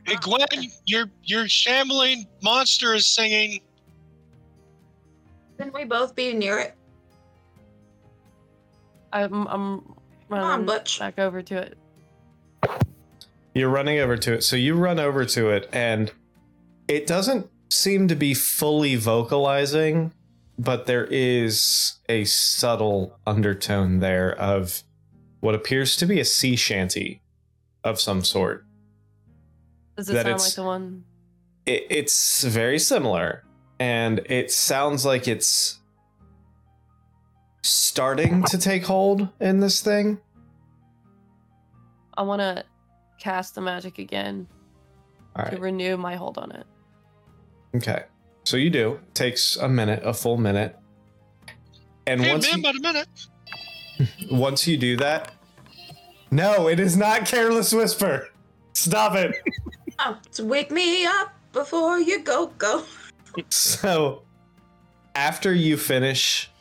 [0.06, 3.62] Hey, Gwen, your your shambling monster is singing.
[5.58, 6.76] Can we both be near it?
[9.14, 9.96] I'm I'm on,
[10.30, 11.00] running Butch.
[11.00, 11.78] back over to it.
[13.54, 16.12] you're running over to it, so you run over to it, and
[16.88, 20.12] it doesn't seem to be fully vocalizing,
[20.60, 24.84] but there is a subtle undertone there of
[25.40, 27.22] what appears to be a sea shanty
[27.84, 28.66] of some sort.
[29.98, 31.04] Does it That sound it's- like the one?
[31.66, 33.44] it, it's very similar
[33.80, 35.80] and it sounds like it's
[37.62, 40.20] starting to take hold in this thing.
[42.16, 42.64] I want to
[43.20, 44.48] cast the magic again
[45.36, 46.66] all to right renew my hold on it.
[47.76, 48.04] okay.
[48.46, 49.00] So you do.
[49.14, 50.78] Takes a minute a full minute.
[52.06, 53.08] And Hey, once man, you, about a minute.
[54.32, 55.32] once you do that
[56.32, 58.28] no it is not careless whisper.
[58.74, 59.36] Stop it
[60.06, 62.84] Oh, to wake me up before you go go.
[63.50, 64.24] So
[65.16, 66.52] after you finish,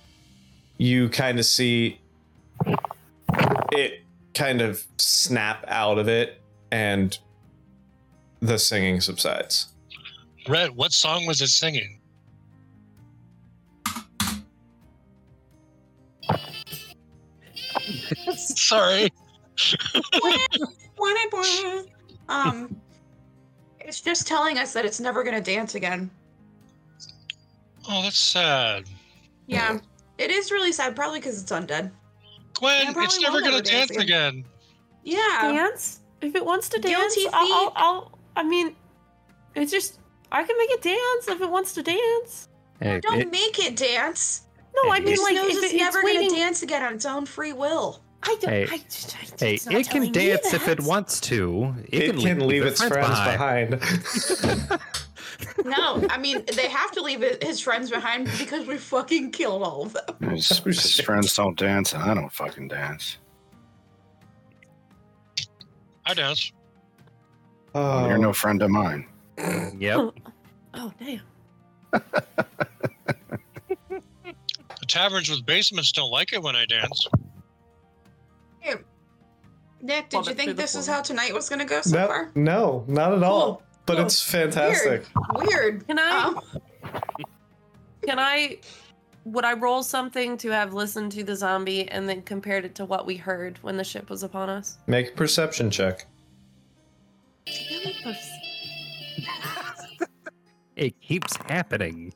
[0.79, 2.01] you kind of see
[3.73, 6.41] it kind of snap out of it
[6.71, 7.19] and
[8.41, 9.73] the singing subsides.
[10.49, 11.99] Rhett, what song was it singing?
[18.37, 19.11] Sorry.
[22.29, 22.81] um,
[23.85, 26.11] it's just telling us that it's never gonna dance again.
[27.89, 28.85] Oh, that's sad.
[29.47, 29.79] Yeah,
[30.19, 30.95] it is really sad.
[30.95, 31.91] Probably because it's undead.
[32.59, 34.45] Gwen, it's never gonna dance dance again.
[35.05, 35.39] Yeah.
[35.53, 36.01] Dance?
[36.21, 37.31] If it wants to Guilty dance, feet.
[37.33, 38.19] I'll, I'll, I'll.
[38.37, 38.77] I mean,
[39.57, 39.99] it's just
[40.31, 42.49] I can make it dance if it wants to dance.
[42.81, 44.43] Hey, Don't it- make it dance.
[44.75, 46.29] No, I It mean It like knows if it's it, never it's waiting.
[46.29, 48.02] gonna dance again on its own free will.
[48.23, 48.51] I don't.
[48.51, 48.81] Hey, I, I,
[49.39, 51.75] Hey, it can dance if it wants to.
[51.89, 53.81] It, It, can, leave its friends behind.
[55.65, 59.87] No, I mean they have to leave his friends behind because we fucking killed all
[59.87, 60.31] of them.
[60.31, 63.19] His, Oh, his friends don't dance, and I don't fucking dance.
[66.07, 66.53] I dance.
[67.75, 69.07] oh, You're no friend of mine.
[69.79, 69.99] Yep.
[69.99, 70.13] Oh,
[70.75, 71.21] oh damn.
[74.81, 77.07] The taverns with basements don't like it when I dance.
[78.65, 78.85] Nick,
[79.85, 82.31] did Plummet you think this is how tonight was gonna go so no, far?
[82.35, 83.57] no, not at all.
[83.57, 83.63] Cool.
[83.85, 84.07] But Cool.
[84.07, 85.07] it's fantastic.
[85.35, 85.85] Weird.
[85.89, 86.11] Can I?
[86.21, 86.41] Um,
[88.05, 88.59] Can I?
[89.25, 92.85] Would I roll something to have listened to the zombie and then compared it to
[92.85, 94.79] what we heard when the ship was upon us?
[94.87, 96.07] Make a perception check.
[100.77, 102.15] It keeps happening.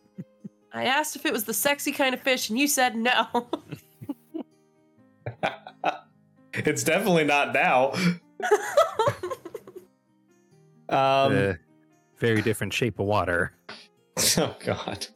[0.73, 3.27] I asked if it was the sexy kind of fish, and you said no.
[6.65, 7.93] It's definitely not now.
[10.89, 11.53] Um, Uh,
[12.19, 13.53] very different shape of water.
[14.39, 15.07] oh god.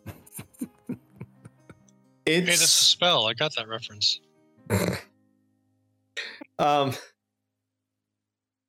[2.27, 3.27] Hey, that's a spell.
[3.27, 4.21] I got that reference.
[6.59, 6.93] um.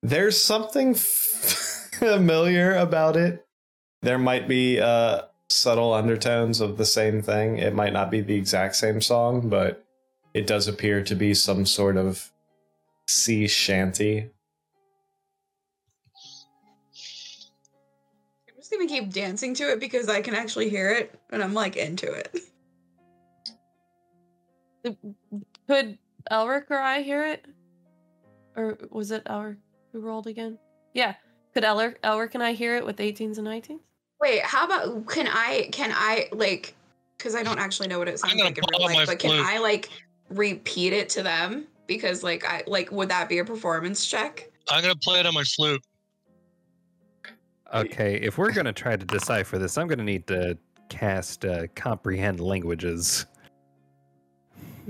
[0.03, 3.45] There's something familiar about it.
[4.01, 7.57] There might be uh subtle undertones of the same thing.
[7.57, 9.85] It might not be the exact same song, but
[10.33, 12.30] it does appear to be some sort of
[13.11, 14.29] sea shanty.
[18.49, 21.53] I'm just gonna keep dancing to it because I can actually hear it and I'm
[21.53, 22.35] like into it.
[25.67, 25.97] Could
[26.31, 27.45] Elric or I hear it?
[28.55, 29.57] Or was it Elric
[29.91, 30.57] who rolled again?
[30.93, 31.15] Yeah.
[31.53, 33.79] Could Elric, Elric and I hear it with 18s and 19s?
[34.21, 36.75] Wait, how about can I can I like
[37.17, 39.31] because I don't actually know what it sounds like in real life, but can.
[39.31, 39.89] I like
[40.29, 41.67] repeat it to them?
[41.91, 44.49] Because like I like would that be a performance check?
[44.69, 45.81] I'm gonna play it on my flute.
[47.73, 52.39] Okay, if we're gonna try to decipher this, I'm gonna need to cast uh, comprehend
[52.39, 53.25] languages.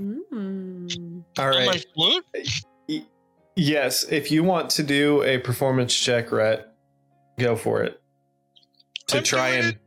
[0.00, 1.24] Mm.
[1.38, 2.24] All On my flute?
[3.56, 6.72] Yes, if you want to do a performance check, Rhett,
[7.36, 8.00] go for it.
[9.08, 9.78] To I'm try doing and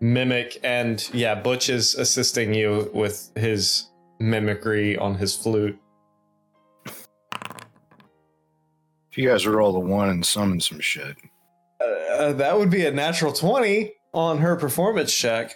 [0.00, 3.88] mimic, and yeah, Butch is assisting you with his
[4.20, 5.76] mimicry on his flute.
[9.10, 11.16] If you guys roll a one and summon some shit,
[11.80, 15.54] Uh, that would be a natural 20 on her performance check.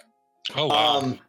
[0.55, 1.19] Oh wow, Um,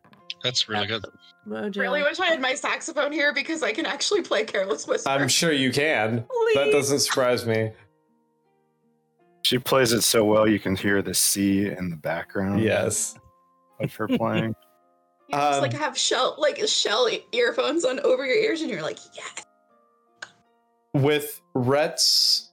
[0.43, 1.05] that's really good.
[1.47, 1.77] Mojo.
[1.77, 5.09] Really wish I had my saxophone here because I can actually play Careless Whisper.
[5.09, 6.25] I'm sure you can.
[6.55, 7.71] That doesn't surprise me.
[9.43, 13.17] she plays it so well you can hear the sea in the background Yes.
[13.81, 14.55] of her playing.
[15.29, 18.81] You just like um, have shell like shell earphones on over your ears and you're
[18.83, 19.45] like, yes.
[20.95, 22.51] with Rhett's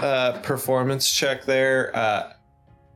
[0.00, 2.32] uh, performance check there, uh,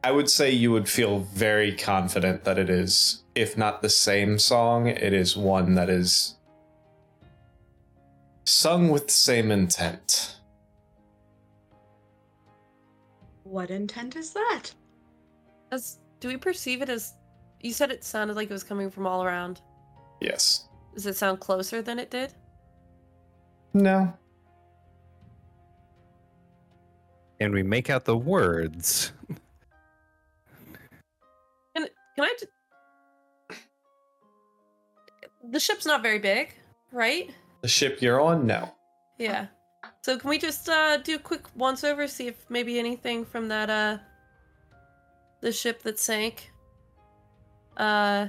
[0.04, 4.38] I would say you would feel very confident that it is, if not the same
[4.38, 6.36] song, it is one that is
[8.44, 10.36] sung with the same intent.
[13.42, 14.70] What intent is that?
[15.72, 17.14] As, do we perceive it as.
[17.60, 19.60] You said it sounded like it was coming from all around.
[20.20, 20.68] Yes.
[20.94, 22.32] Does it sound closer than it did?
[23.74, 24.14] No.
[27.40, 29.12] And we make out the words.
[31.74, 31.86] Can
[32.18, 33.60] I just.
[35.50, 36.52] The ship's not very big,
[36.90, 37.30] right?
[37.62, 38.44] The ship you're on?
[38.44, 38.72] No.
[39.18, 39.46] Yeah.
[40.02, 43.46] So can we just uh, do a quick once over, see if maybe anything from
[43.48, 43.98] that uh
[45.40, 46.50] the ship that sank
[47.76, 48.26] uh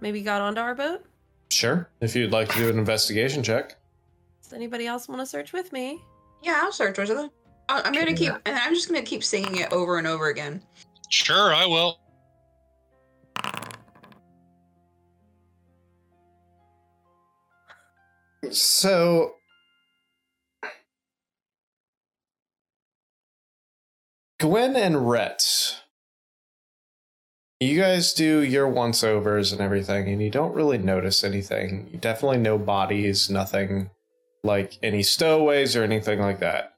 [0.00, 1.02] maybe got onto our boat?
[1.50, 1.88] Sure.
[2.02, 3.76] If you'd like to do an investigation check.
[4.42, 6.02] Does anybody else want to search with me?
[6.42, 7.30] Yeah, I'll search with it.
[7.72, 10.62] I- I'm gonna keep and I'm just gonna keep singing it over and over again.
[11.08, 11.98] Sure, I will.
[18.50, 19.34] So
[24.40, 25.80] Gwen and Rhett,
[27.60, 31.88] you guys do your once overs and everything, and you don't really notice anything.
[31.92, 33.90] You definitely no bodies, nothing
[34.42, 36.71] like any stowaways or anything like that.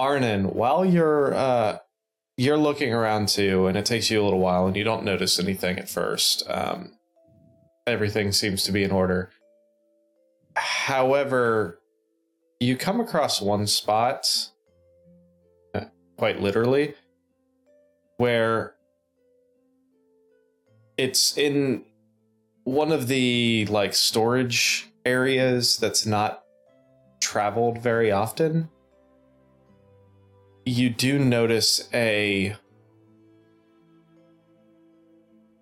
[0.00, 1.78] Arnon, while you're uh
[2.38, 5.38] you're looking around too, and it takes you a little while, and you don't notice
[5.38, 6.42] anything at first.
[6.48, 6.92] Um,
[7.86, 9.30] everything seems to be in order.
[10.56, 11.80] However,
[12.58, 14.26] you come across one spot,
[15.74, 15.84] uh,
[16.16, 16.94] quite literally,
[18.16, 18.74] where
[20.96, 21.84] it's in
[22.64, 26.42] one of the like storage areas that's not
[27.20, 28.70] traveled very often,
[30.70, 32.56] you do notice a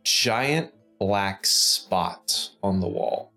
[0.04, 3.32] giant black spot on the wall.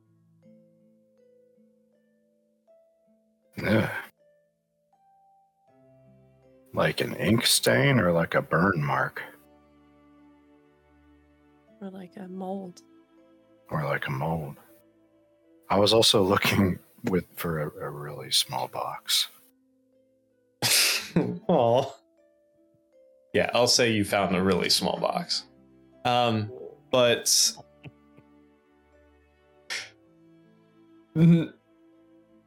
[3.57, 3.89] Yeah.
[6.73, 9.21] Like an ink stain or like a burn mark
[11.81, 12.81] Or like a mold.
[13.69, 14.55] or like a mold.
[15.69, 19.27] I was also looking with for a, a really small box.
[21.47, 21.97] well,
[23.33, 25.43] yeah, I'll say you found a really small box.
[26.05, 26.51] Um,
[26.91, 27.53] but
[31.15, 31.53] Mm,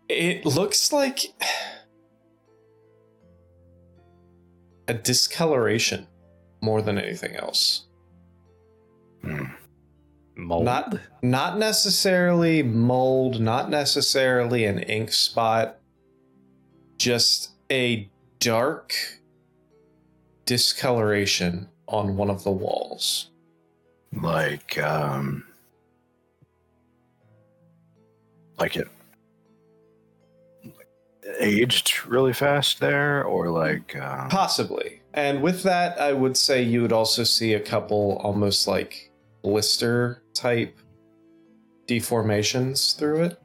[0.09, 1.27] it looks like
[4.89, 6.07] a discoloration
[6.63, 7.87] more than anything else.
[9.23, 9.45] Hmm.
[10.37, 10.65] Mold.
[10.65, 15.79] Not not necessarily mold, not necessarily an ink spot,
[16.99, 18.11] just a
[18.45, 18.95] dark
[20.45, 23.31] discoloration on one of the walls.
[24.13, 25.45] Like um
[28.59, 28.87] like it
[31.41, 35.01] aged really fast there or like um, Possibly.
[35.15, 39.11] And with that, I would say you would also see a couple almost like
[39.43, 40.79] blister type
[41.87, 43.41] deformations through it.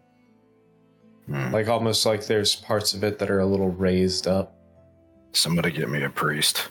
[1.25, 4.58] hmm, Like almost like there's parts of it that are a little raised up.
[5.33, 6.69] Somebody get me a priest.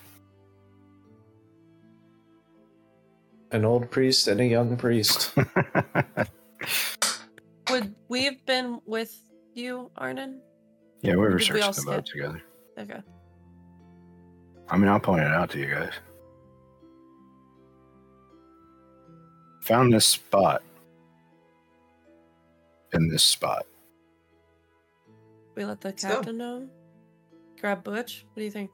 [3.51, 5.33] An old priest and a young priest.
[7.71, 9.17] Would we have been with
[9.55, 10.41] you, Arnon?
[11.03, 12.43] yeah, we were Did we searching the boat together.
[12.79, 13.01] Okay.
[14.69, 15.93] I mean, I'll point it out to you guys.
[19.63, 20.63] Found this spot.
[22.93, 23.67] In this spot.
[25.55, 26.11] We let the Let's go.
[26.11, 26.69] captain know.
[27.61, 28.25] Grab Butch.
[28.33, 28.71] What do you think?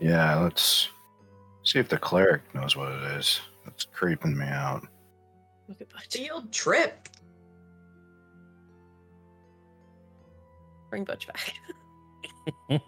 [0.00, 0.88] Yeah, let's
[1.64, 3.40] see if the cleric knows what it is.
[3.64, 4.86] That's creeping me out.
[5.68, 6.06] Look at Butch.
[6.10, 7.08] Field trip.
[10.90, 11.54] Bring Butch back.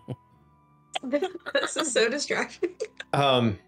[1.05, 2.75] this is so distracting.
[3.13, 3.59] Um,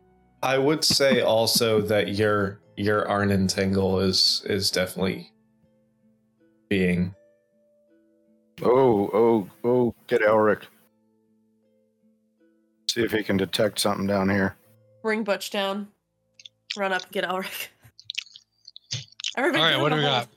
[0.43, 5.33] I would say also that your your Arnon Tingle is is definitely
[6.69, 7.15] being
[8.63, 10.63] Oh, oh, oh, get Elric.
[12.97, 14.57] See if he can detect something down here.
[15.03, 15.89] Bring Butch down.
[16.79, 17.67] Run up and get Elric.
[19.37, 20.11] Everybody, All right, what do we hole.
[20.13, 20.29] got?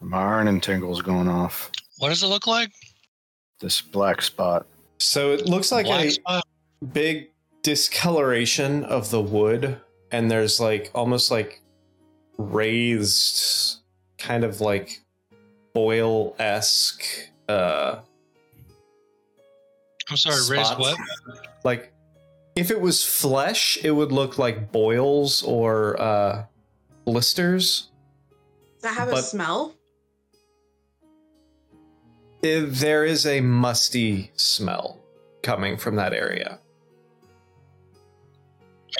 [0.00, 1.72] My iron and tingle's going off.
[1.98, 2.70] What does it look like?
[3.58, 4.66] This black spot.
[5.00, 6.44] so it looks like Black a spot?
[6.92, 7.30] big
[7.62, 9.80] discoloration of the wood
[10.12, 11.60] and there's like almost like
[12.38, 13.78] raised
[14.18, 15.00] kind of like
[15.74, 17.02] boil-esque
[17.48, 17.96] uh
[20.10, 20.98] I'm sorry, raised what?
[21.64, 21.92] like
[22.56, 26.44] if it was flesh it would look like boils or uh
[27.04, 27.90] blisters
[28.74, 29.74] Does that have a smell?
[32.42, 35.00] Eh, there is a musty smell
[35.42, 36.60] coming from that area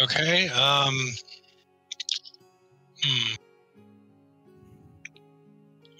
[0.02, 0.48] Okay.
[0.48, 0.94] Um.
[3.02, 3.34] Hmm.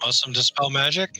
[0.02, 0.32] Awesome.
[0.32, 1.10] Dispel magic.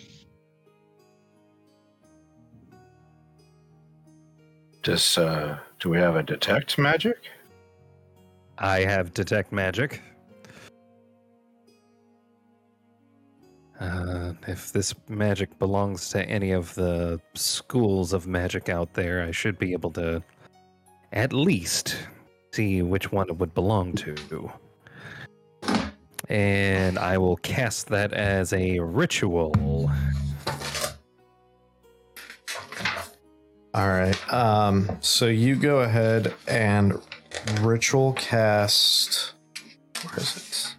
[4.89, 7.18] Does uh do we have a detect magic?
[8.57, 10.01] I have detect magic.
[13.79, 19.30] Uh, if this magic belongs to any of the schools of magic out there, I
[19.30, 20.22] should be able to
[21.13, 21.99] at least
[22.54, 24.50] see which one it would belong to.
[26.30, 29.91] And I will cast that as a ritual.
[33.79, 37.00] All right um so you go ahead and
[37.61, 39.34] ritual cast
[40.03, 40.75] where is it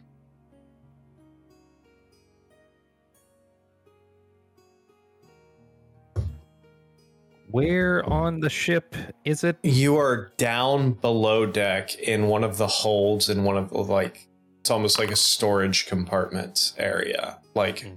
[7.52, 8.96] Where on the ship
[9.26, 9.58] is it?
[9.64, 14.28] You are down below deck in one of the holds in one of the like
[14.60, 17.88] it's almost like a storage compartment area, like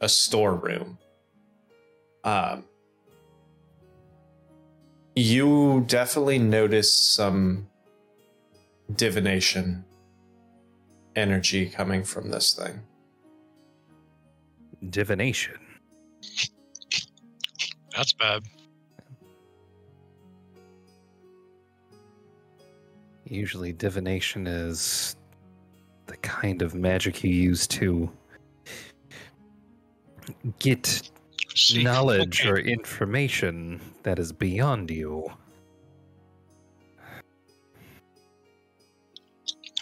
[0.00, 0.98] a storeroom.
[2.22, 2.62] Um
[5.14, 7.68] you definitely notice some
[8.96, 9.84] divination
[11.16, 12.80] energy coming from this thing.
[14.90, 15.58] Divination.
[17.96, 18.42] That's bad.
[23.24, 25.16] Usually, divination is
[26.06, 28.10] the kind of magic you use to
[30.58, 31.10] get
[31.54, 32.50] She- knowledge okay.
[32.50, 35.30] or information that is beyond you.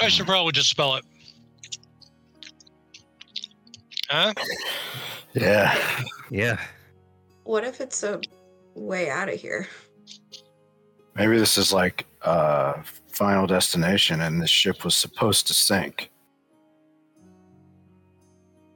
[0.01, 1.05] I should probably just spell it.
[4.09, 4.33] Huh?
[5.35, 5.79] Yeah.
[6.31, 6.59] Yeah.
[7.45, 8.21] What if it's a
[8.75, 9.69] way out of here?
[11.15, 12.83] Maybe this is like uh
[13.13, 16.11] final destination and this ship was supposed to sink.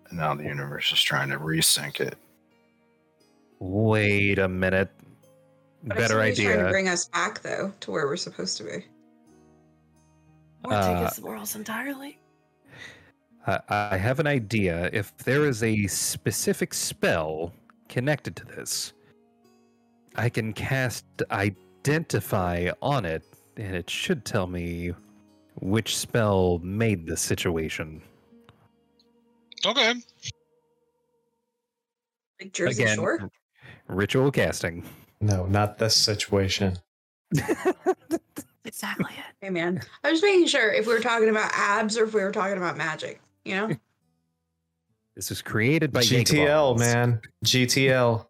[0.09, 2.17] And now the universe is trying to resync it.
[3.59, 4.91] Wait a minute.
[5.85, 6.71] What if Better somebody's Trying to idea.
[6.71, 8.87] bring us back though to where we're supposed to be.
[10.65, 12.19] Or take us somewhere else entirely.
[13.47, 14.89] I, I have an idea.
[14.95, 17.53] If there is a specific spell
[17.91, 18.95] connected to this,
[20.17, 23.23] I can cast Identify on it,
[23.59, 24.95] and it should tell me
[25.61, 28.01] which spell made the situation.
[29.67, 29.95] Okay.
[32.41, 33.31] Like Jersey Again, Shore?
[33.89, 34.83] ritual casting.
[35.25, 36.77] No, not this situation.
[38.67, 39.25] Exactly it.
[39.41, 39.81] Hey man.
[40.03, 42.59] I was making sure if we were talking about abs or if we were talking
[42.59, 43.71] about magic, you know?
[45.17, 47.21] This was created by GTL, man.
[47.45, 48.27] GTL.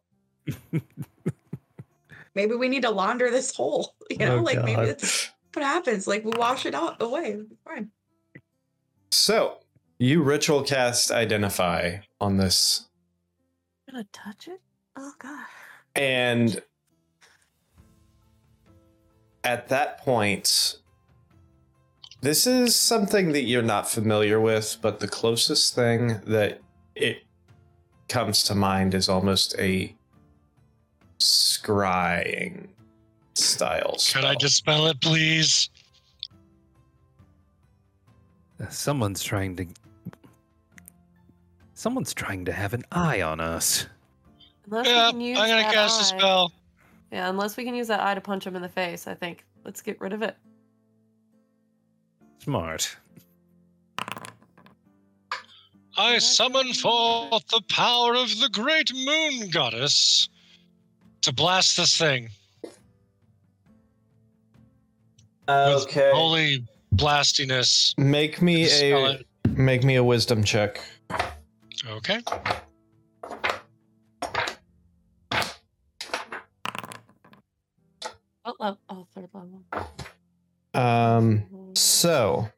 [2.35, 3.95] maybe we need to launder this hole.
[4.11, 4.89] You know, Oh, like maybe God.
[4.89, 6.07] that's what happens.
[6.07, 7.41] Like we wash it out away.
[7.65, 7.91] Fine.
[9.11, 9.57] So,
[9.99, 12.87] you ritual cast identify on this,
[13.89, 14.61] I'm gonna touch it.
[14.97, 15.47] Oh god.
[15.97, 16.63] and
[19.45, 20.77] at that point,
[22.23, 26.61] this is something that you're not familiar with, but the closest thing that
[26.95, 27.19] it
[28.09, 29.95] comes to mind is almost a
[31.19, 32.69] scrying
[33.35, 33.97] style.
[34.09, 34.37] Can I spell.
[34.37, 35.69] just spell it, please?
[38.61, 39.67] Uh, someone's trying to.
[41.75, 43.87] Someone's trying to have an eye on us.
[44.71, 46.19] Unless Yeah, I'm gonna that cast a eye.
[46.19, 46.53] spell.
[47.15, 49.45] Yeah, unless we can use that eye to punch him in the face, I think.
[49.65, 50.37] Let's get rid of it.
[52.41, 52.97] Smart.
[55.97, 60.29] I summon forth the power of the great moon goddess
[61.23, 62.31] to blast this thing.
[65.47, 67.95] with Holy blastiness.
[67.97, 69.27] Make me a it.
[69.51, 70.81] make me a wisdom check.
[71.89, 72.23] Okay.
[78.61, 79.63] Oh, level, oh third level.
[80.75, 81.45] Um
[81.75, 82.49] so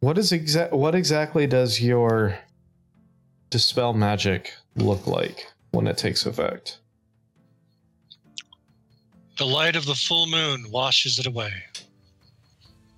[0.00, 2.36] what is exact what exactly does your
[3.50, 6.78] dispel magic look like when it takes effect?
[9.38, 11.52] The light of the full moon washes it away.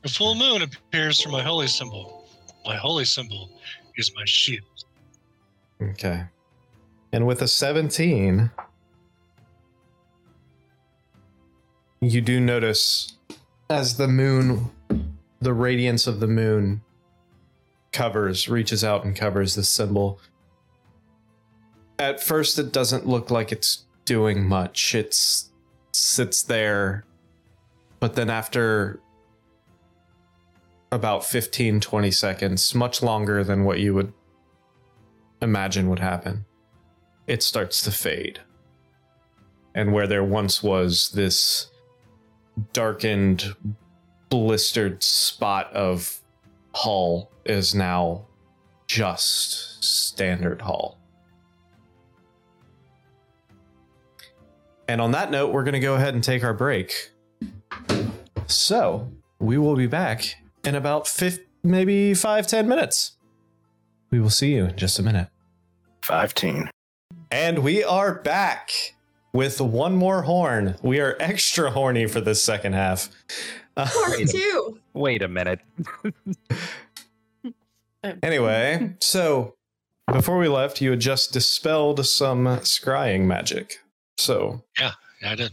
[0.03, 2.27] The full moon appears from my holy symbol.
[2.67, 3.51] My holy symbol
[3.97, 4.85] is my shield.
[5.81, 6.25] Okay.
[7.13, 8.51] And with a 17
[12.13, 13.17] you do notice
[13.71, 14.71] as the moon
[15.41, 16.81] the radiance of the moon
[17.93, 20.19] covers reaches out and covers the symbol.
[21.99, 24.95] At first it doesn't look like it's doing much.
[24.95, 25.51] It's
[25.93, 27.05] sits there.
[28.01, 29.01] But then after
[30.91, 34.13] about 15 20 seconds much longer than what you would
[35.41, 36.45] imagine would happen
[37.27, 38.41] it starts to fade.
[39.75, 41.71] And where there once was this
[42.73, 43.55] darkened
[44.31, 46.21] blistered spot of
[46.75, 48.27] hull is now
[48.87, 50.99] just standard hull.
[54.89, 57.11] And on that note we're going to go ahead and take our break.
[58.47, 59.09] So
[59.39, 63.13] we will be back in about fif- maybe five ten minutes.
[64.11, 65.29] We will see you in just a minute.
[66.03, 66.69] 15.
[67.31, 68.94] and we are back
[69.35, 70.77] with one more horn.
[70.83, 73.11] We are extra horny for this second half.
[73.77, 74.79] Uh, Part two.
[74.95, 75.61] Wait a minute.
[78.23, 79.55] anyway, so
[80.13, 83.79] before we left, you had just dispelled some scrying magic.
[84.17, 84.93] So, Yeah,
[85.27, 85.53] I did.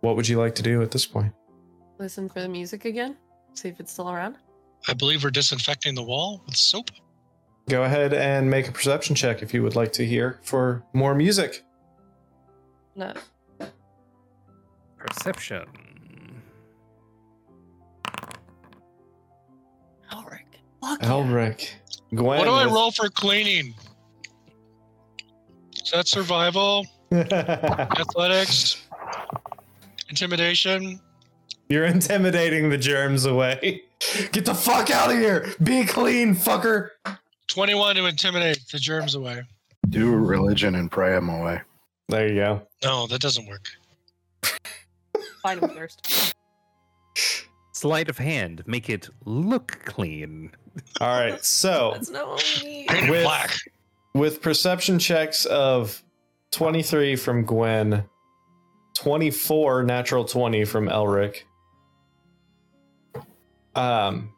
[0.00, 1.32] what would you like to do at this point?
[1.98, 3.16] Listen for the music again.
[3.54, 4.36] See if it's still around.
[4.88, 6.90] I believe we're disinfecting the wall with soap.
[7.68, 11.14] Go ahead and make a perception check if you would like to hear for more
[11.14, 11.62] music.
[13.00, 13.14] No.
[14.98, 15.64] Perception.
[20.12, 20.44] Elric.
[20.82, 21.70] Fuck Elric.
[22.14, 22.38] Gwen.
[22.38, 23.72] what do I with- roll for cleaning?
[25.82, 28.86] Is that survival, athletics,
[30.10, 31.00] intimidation?
[31.70, 33.84] You're intimidating the germs away.
[34.32, 35.54] Get the fuck out of here!
[35.62, 36.90] Be clean, fucker!
[37.46, 39.42] 21 to intimidate the germs away.
[39.88, 41.62] Do religion and pray him away.
[42.10, 42.62] There you go.
[42.84, 43.68] No, that doesn't work.
[45.42, 46.34] Find him first.
[47.72, 50.50] Sleight of hand, make it look clean.
[51.00, 51.42] All right.
[51.44, 52.88] So That's not what we need.
[52.88, 53.50] Paint it With- black.
[54.14, 56.02] with perception checks of
[56.50, 58.04] 23 from Gwen,
[58.94, 61.42] 24 natural 20 from Elric.
[63.74, 64.32] Um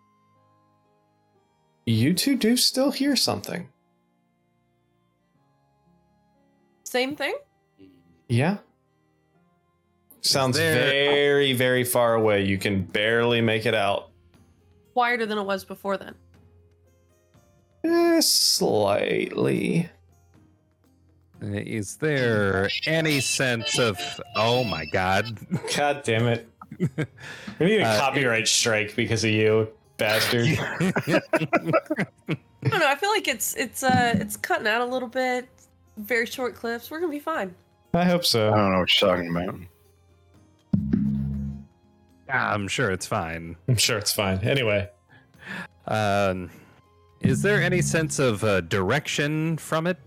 [1.86, 3.68] you two do still hear something.
[6.84, 7.34] Same thing?
[8.32, 8.56] Yeah.
[10.22, 12.44] Sounds there- very very far away.
[12.44, 14.09] You can barely make it out.
[14.94, 16.14] Quieter than it was before then.
[17.84, 19.90] Eh, slightly.
[21.42, 23.98] Is there any sense of,
[24.36, 25.38] oh my god,
[25.76, 26.48] God damn it.
[27.59, 29.68] We need a Uh, copyright strike because of you,
[29.98, 30.46] bastard.
[30.59, 31.20] I
[32.64, 32.88] don't know.
[32.88, 35.48] I feel like it's it's uh it's cutting out a little bit.
[35.98, 36.90] Very short clips.
[36.90, 37.54] We're gonna be fine.
[37.94, 38.52] I hope so.
[38.52, 39.55] I don't know what you're talking about.
[42.28, 43.56] I'm sure it's fine.
[43.69, 44.39] I'm sure it's fine.
[44.39, 44.89] Anyway.
[45.86, 46.51] Um,
[47.20, 49.98] is there any sense of uh, direction from it?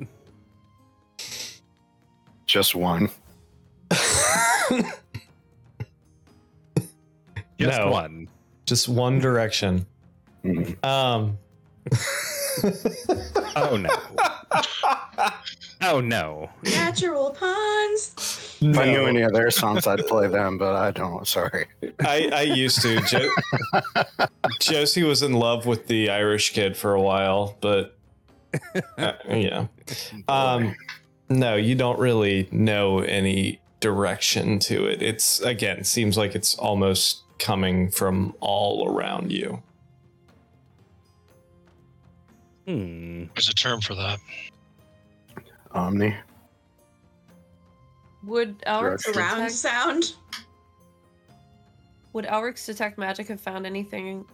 [2.45, 3.09] Just one.
[7.59, 7.89] Just No.
[7.89, 8.27] one.
[8.65, 9.85] Just one direction.
[10.43, 10.83] Mhm.
[10.83, 11.37] Um.
[13.57, 13.89] Oh no.
[15.81, 16.49] Oh no.
[16.63, 18.57] Natural puns.
[18.61, 21.27] If I knew any of their songs, I'd play them, but I don't.
[21.27, 21.67] Sorry.
[21.99, 23.01] I, I used to.
[23.01, 23.29] Jo-
[24.59, 27.97] Josie was in love with the Irish kid for a while, but
[28.97, 29.67] uh, yeah.
[30.27, 30.75] Um,
[31.29, 35.01] no, you don't really know any direction to it.
[35.01, 39.61] It's again seems like it's almost coming from all around you.
[42.65, 43.25] Hmm.
[43.35, 44.19] There's a term for that.
[45.71, 46.15] Omni.
[48.23, 50.15] Would Elric's Surround detect, sound.
[52.13, 54.25] would Elric's detect magic have found anything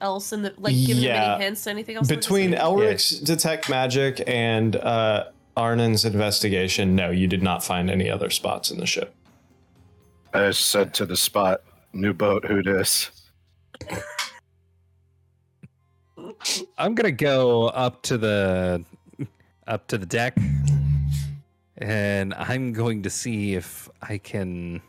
[0.00, 1.24] else in the like given Yeah.
[1.26, 2.08] him any hints, anything else?
[2.08, 2.58] Between scene?
[2.58, 5.26] Elric's detect magic and uh,
[5.56, 9.14] Arnon's investigation, no, you did not find any other spots in the ship.
[10.34, 11.60] I just said to the spot,
[11.92, 13.10] new boat, who dis?
[16.78, 18.84] I'm gonna go up to the
[19.66, 20.36] up to the deck,
[21.78, 24.80] and I'm going to see if I can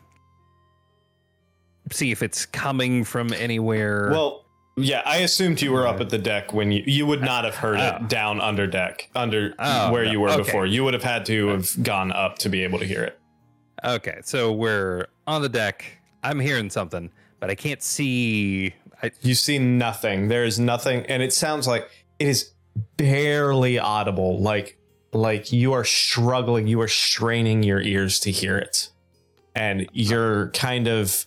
[1.92, 4.08] see if it's coming from anywhere.
[4.10, 4.44] Well,
[4.76, 7.54] yeah, I assumed you were up at the deck when you you would not have
[7.54, 7.96] heard Oh.
[8.00, 10.38] it down under deck, under Oh, where you were Okay.
[10.42, 10.66] before.
[10.66, 13.18] You would have had to have gone up to be able to hear it.
[13.84, 15.84] okay, so we're on the deck.
[16.22, 18.74] I'm hearing something, but I can't see.
[19.04, 20.28] I, You see nothing.
[20.28, 22.52] There is nothing, and it sounds like it is
[22.96, 24.40] barely audible.
[24.40, 24.78] Like
[25.12, 28.90] like you are struggling, you are straining your ears to hear it,
[29.54, 31.26] and you're kind of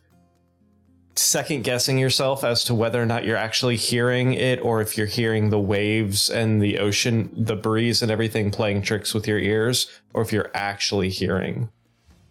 [1.15, 5.07] second guessing yourself as to whether or not you're actually hearing it or if you're
[5.07, 9.89] hearing the waves and the ocean the breeze and everything playing tricks with your ears
[10.13, 11.69] or if you're actually hearing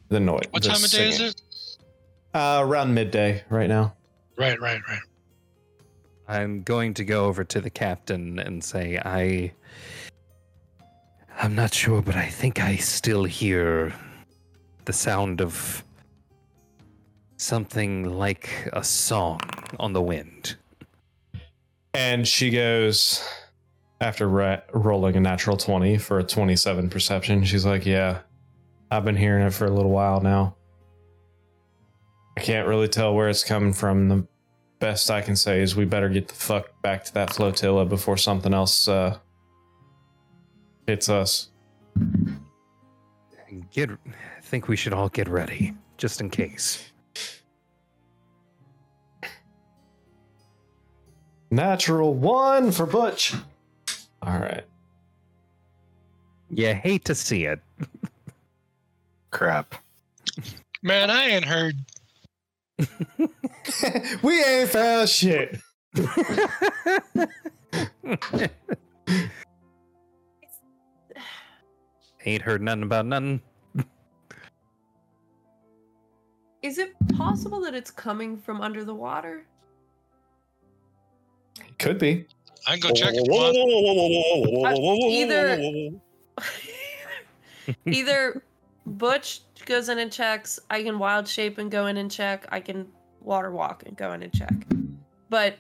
[0.09, 1.43] the noise What the time of day is it?
[2.33, 3.95] uh, around midday right now
[4.39, 5.01] Right, right, right.
[6.29, 9.53] I'm going to go over to the captain and say, I.
[11.39, 13.93] I'm not sure, but I think I still hear
[14.87, 15.85] the sound of
[17.37, 19.41] something like a song
[19.79, 20.57] on the wind.
[21.93, 23.23] And she goes,
[24.01, 28.21] after ra- rolling a natural 20 for a 27 perception, she's like, Yeah,
[28.91, 30.57] I've been hearing it for a little while now.
[32.37, 34.09] I can't really tell where it's coming from.
[34.09, 34.27] The
[34.79, 38.17] best I can say is we better get the fuck back to that flotilla before
[38.17, 39.19] something else uh,
[40.87, 41.49] hits us.
[43.73, 46.91] Get, I think we should all get ready, just in case.
[51.51, 53.35] Natural one for Butch.
[54.23, 54.65] All right.
[56.51, 57.61] You hate to see it.
[59.31, 59.75] Crap.
[60.83, 61.77] Man, I ain't heard.
[64.23, 65.59] We ain't found shit.
[72.25, 73.41] Ain't heard nothing about nothing.
[76.63, 79.47] Is it possible that it's coming from under the water?
[81.79, 82.27] Could be.
[82.67, 83.57] I can go check if you want.
[85.05, 85.91] either-
[87.87, 88.43] Either
[88.87, 92.61] Butch goes in and checks, I can wild shape and go in and check, I
[92.61, 92.87] can
[93.21, 94.55] water walk and go in and check.
[95.29, 95.57] But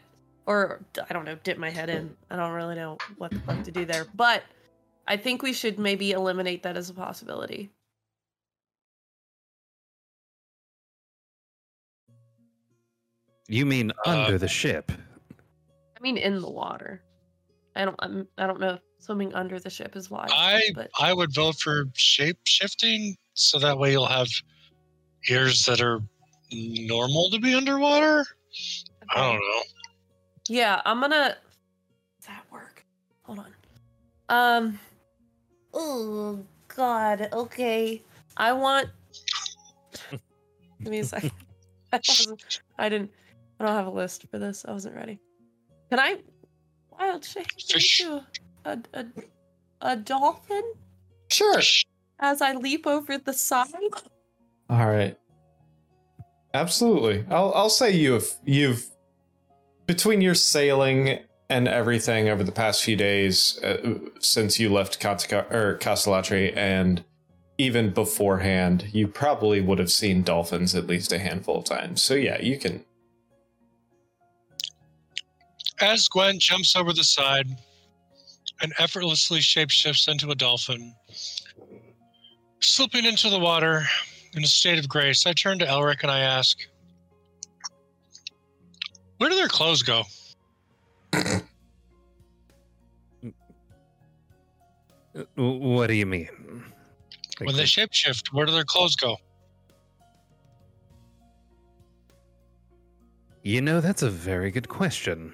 [0.47, 0.81] or
[1.11, 2.17] I don't know, dip my head in.
[2.31, 4.07] I don't really know what the fuck to do there.
[4.15, 4.45] But
[5.09, 7.71] I think we should maybe eliminate that as a possibility.
[13.49, 14.91] You mean Uh, under the ship?
[15.97, 17.03] I mean, in the water.
[17.75, 17.97] I don't.
[17.99, 20.31] I'm, I don't know if swimming under the ship is wise.
[20.33, 24.29] I but I would vote for shape shifting, so that way you'll have
[25.29, 26.01] ears that are
[26.53, 28.25] normal to be underwater.
[29.15, 29.63] I don't know.
[30.49, 31.37] Yeah, I'm gonna.
[32.21, 32.85] Does that work?
[33.23, 33.55] Hold on.
[34.29, 34.79] Um.
[35.73, 36.45] Oh
[36.75, 37.29] God.
[37.33, 38.03] Okay.
[38.37, 38.89] I want.
[40.11, 41.33] Give me a second.
[41.93, 42.01] I,
[42.79, 43.11] I didn't.
[43.59, 44.65] I don't have a list for this.
[44.69, 45.19] I wasn't ready.
[45.91, 46.19] Can I
[46.91, 48.05] wild shape Fish.
[48.67, 49.07] Into a, a
[49.93, 50.63] a dolphin
[51.29, 51.61] Sure.
[52.21, 53.67] as I leap over the side?
[54.71, 55.17] All right.
[56.55, 57.25] Absolutely.
[57.31, 58.87] I'll I'll say you've you've
[59.87, 65.51] between your sailing and everything over the past few days uh, since you left Katka,
[65.53, 67.05] or Castellatri and
[67.59, 72.03] even beforehand, you probably would have seen dolphins at least a handful of times.
[72.03, 72.85] So yeah, you can.
[75.81, 77.47] As Gwen jumps over the side
[78.63, 80.95] and effortlessly shapeshifts into a dolphin,
[82.61, 83.85] slipping into the water
[84.35, 86.59] in a state of grace, I turn to Elric and I ask,
[89.19, 90.05] "Where do their clothes go?"
[95.35, 96.29] What do you mean?
[97.41, 99.17] Like, When they shapeshift, where do their clothes go?
[103.43, 105.33] You know, that's a very good question.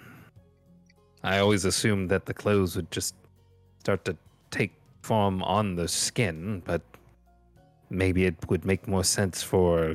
[1.22, 3.14] I always assumed that the clothes would just
[3.80, 4.16] start to
[4.50, 4.72] take
[5.02, 6.82] form on the skin, but
[7.90, 9.94] maybe it would make more sense for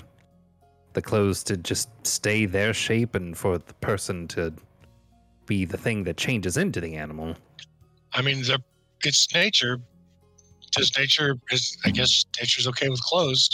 [0.93, 4.53] the clothes to just stay their shape and for the person to
[5.45, 7.35] be the thing that changes into the animal.
[8.13, 8.43] I mean,
[9.03, 9.79] it's nature.
[10.71, 11.77] Does nature is?
[11.85, 13.49] I guess nature's okay with clothes.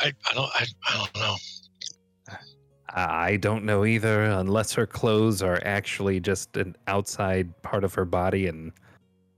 [0.00, 1.36] I I don't I, I don't know.
[2.88, 8.04] I don't know either, unless her clothes are actually just an outside part of her
[8.04, 8.72] body and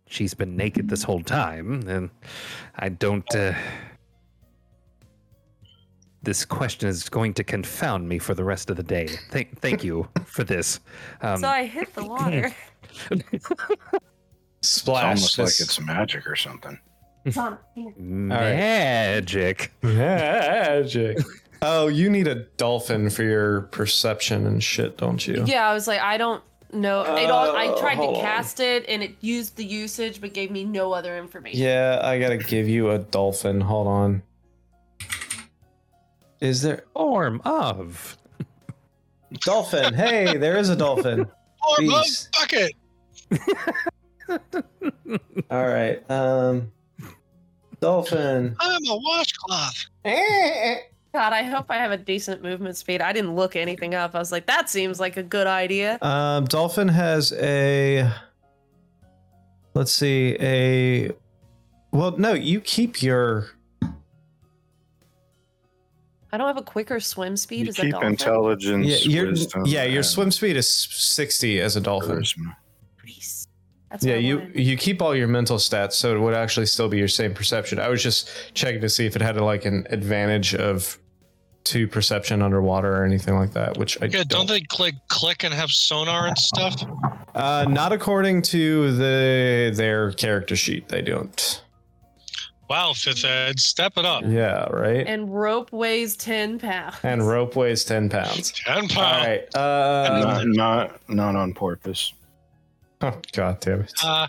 [0.07, 1.89] she's been naked this whole time.
[1.89, 2.11] And
[2.77, 3.35] I don't.
[3.35, 3.55] Uh...
[6.23, 9.09] This question is going to confound me for the rest of the day.
[9.31, 10.81] Thank, thank you for this.
[11.23, 12.55] Um, so I hit the water.
[14.61, 15.13] Splash.
[15.13, 16.79] It's almost like it's magic or something.
[17.33, 17.59] Tom,
[17.97, 19.73] magic.
[19.83, 21.21] magic.
[21.63, 25.45] oh, you need a dolphin for your perception and shit, don't you?
[25.47, 27.03] Yeah, I was like, I don't know.
[27.17, 28.23] It all, I Uh, tried to hold on.
[28.23, 31.61] cast it, and it used the usage, but gave me no other information.
[31.61, 33.61] Yeah, I gotta give you a dolphin.
[33.61, 34.23] Hold on.
[36.41, 38.17] Is there Form of.
[39.41, 39.93] dolphin?
[39.95, 41.21] Hey, there is a dolphin.
[41.21, 42.29] Or mug Jeez.
[42.33, 42.73] bucket.
[45.51, 46.09] All right.
[46.11, 46.71] Um,
[47.81, 48.55] dolphin.
[48.61, 49.87] I'm a washcloth.
[51.19, 53.01] God, I hope I have a decent movement speed.
[53.03, 54.15] I didn't look anything up.
[54.15, 55.99] I was like, that seems like a good idea.
[56.01, 58.09] Um, dolphin has a.
[59.75, 61.11] Let's see a.
[61.91, 63.49] Well, no, you keep your.
[66.31, 68.11] I don't have a quicker swim speed You as a keep dolphin.
[68.11, 72.23] intelligence, Yeah, your wisdom, yeah, your swim speed is sixty as a dolphin.
[73.05, 73.49] Nice.
[73.91, 74.61] That's Yeah, you wanted.
[74.61, 77.81] you keep all your mental stats, so it would actually still be your same perception.
[77.81, 80.97] I was just checking to see if it had like an advantage of
[81.69, 83.77] two perception underwater or anything like that.
[83.77, 86.75] Which I Yeah, don't they click click and have sonar and stuff?
[87.35, 90.89] Uh, not according to the their character sheet.
[90.89, 91.63] They don't.
[92.71, 94.25] Wow, fifth ed, step it up.
[94.27, 94.99] Yeah, right.
[94.99, 96.97] And, And rope weighs 10 pounds.
[97.03, 98.53] And rope weighs ten pounds.
[98.67, 98.97] Ten pounds.
[99.27, 99.57] right.
[99.57, 102.13] Uh, not, not not on porpoise.
[103.03, 103.93] oh, God damn it!
[104.03, 104.27] Uh,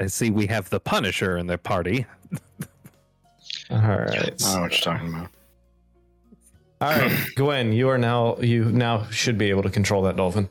[0.00, 2.06] I see we have the Punisher in their party.
[3.70, 4.10] All right.
[4.10, 5.28] I don't know what you're talking about.
[6.80, 10.48] All right, Gwen, you are now you now should be able to control that dolphin.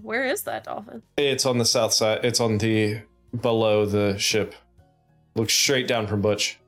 [0.00, 1.02] Where is that dolphin?
[1.16, 2.24] It's on the south side.
[2.24, 3.00] It's on the
[3.40, 4.54] below the ship.
[5.34, 6.58] Look straight down from Butch.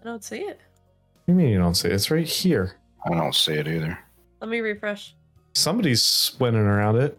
[0.00, 0.60] I don't see it.
[1.24, 1.94] What do you mean you don't see it?
[1.94, 2.76] It's right here.
[3.06, 3.98] I don't see it either.
[4.40, 5.14] Let me refresh.
[5.54, 7.18] Somebody's spinning around it.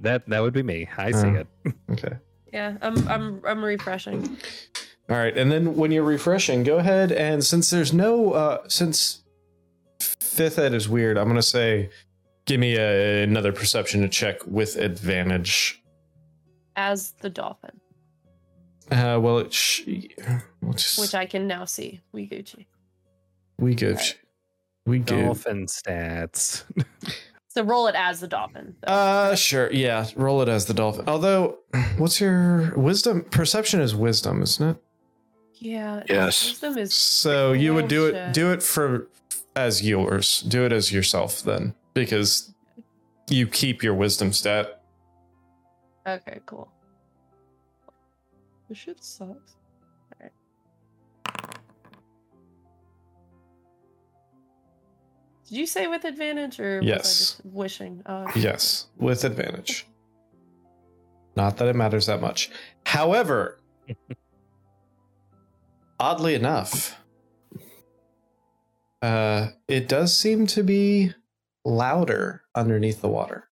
[0.00, 0.88] That that would be me.
[0.96, 1.44] I see Uh.
[1.44, 1.46] it.
[1.90, 2.16] Okay.
[2.52, 4.36] Yeah, I'm I'm I'm refreshing.
[5.10, 9.22] All right, and then when you're refreshing, go ahead and since there's no uh since
[10.00, 11.90] fifth ed is weird, I'm gonna say
[12.44, 15.82] give me a, another perception to check with advantage.
[16.76, 17.80] As the dolphin,
[18.90, 19.82] Uh, well, it sh-
[20.62, 22.00] we'll just, which I can now see.
[22.12, 22.66] We Gucci.
[23.58, 24.18] we give Alright.
[24.86, 26.64] we give Dolphin stats.
[27.50, 28.76] So roll it as the dolphin.
[28.86, 28.92] though.
[28.92, 29.72] Uh, sure.
[29.72, 31.08] Yeah, roll it as the dolphin.
[31.08, 31.58] Although,
[31.96, 33.24] what's your wisdom?
[33.30, 34.76] Perception is wisdom, isn't it?
[35.60, 36.02] Yeah.
[36.08, 36.50] Yes.
[36.50, 38.32] Wisdom is So you would do it.
[38.32, 39.08] Do it for
[39.56, 40.42] as yours.
[40.42, 42.54] Do it as yourself then, because
[43.28, 44.82] you keep your wisdom stat.
[46.06, 46.40] okay.
[46.46, 46.70] Cool.
[48.68, 49.54] This shit sucks.
[50.20, 50.32] Alright.
[55.48, 57.18] Did you say with advantage or was I Yes.
[57.18, 58.02] just wishing?
[58.06, 59.86] Oh, Yes, with advantage.
[61.36, 62.50] Not that it matters that much.
[62.84, 63.58] However,
[65.98, 66.98] oddly enough,
[69.02, 71.12] uh, it does seem to be
[71.64, 73.48] louder underneath the water.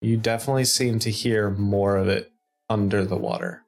[0.00, 2.32] You definitely seem to hear more of it
[2.68, 3.64] under the water.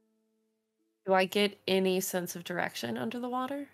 [1.07, 3.69] Do I get any sense of direction under the water?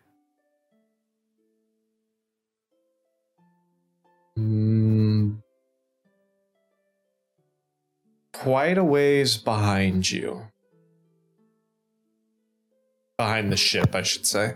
[4.38, 5.42] Mm,
[8.32, 10.46] quite a ways behind you.
[13.18, 14.54] Behind the ship, I should say.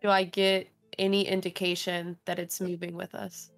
[0.00, 3.50] Do I get any indication that it's moving with us?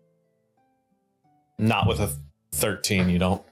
[1.58, 2.10] Not with a
[2.52, 3.42] 13, you don't.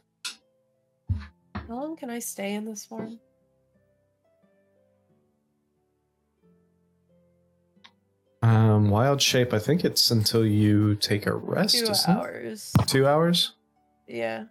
[1.54, 3.20] How long can I stay in this form?
[8.42, 11.76] Um, wild shape, I think it's until you take a rest.
[11.76, 12.18] Two isn't it?
[12.18, 12.72] hours.
[12.86, 13.52] Two hours?
[14.08, 14.44] Yeah.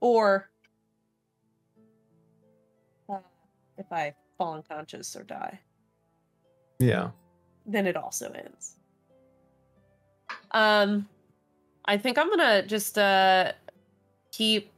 [0.00, 0.49] Or
[3.80, 5.58] if I fall unconscious or die,
[6.78, 7.10] Yeah.
[7.66, 8.76] then it also ends.
[10.52, 11.08] Um,
[11.84, 13.52] I think I'm gonna just uh
[14.32, 14.70] keep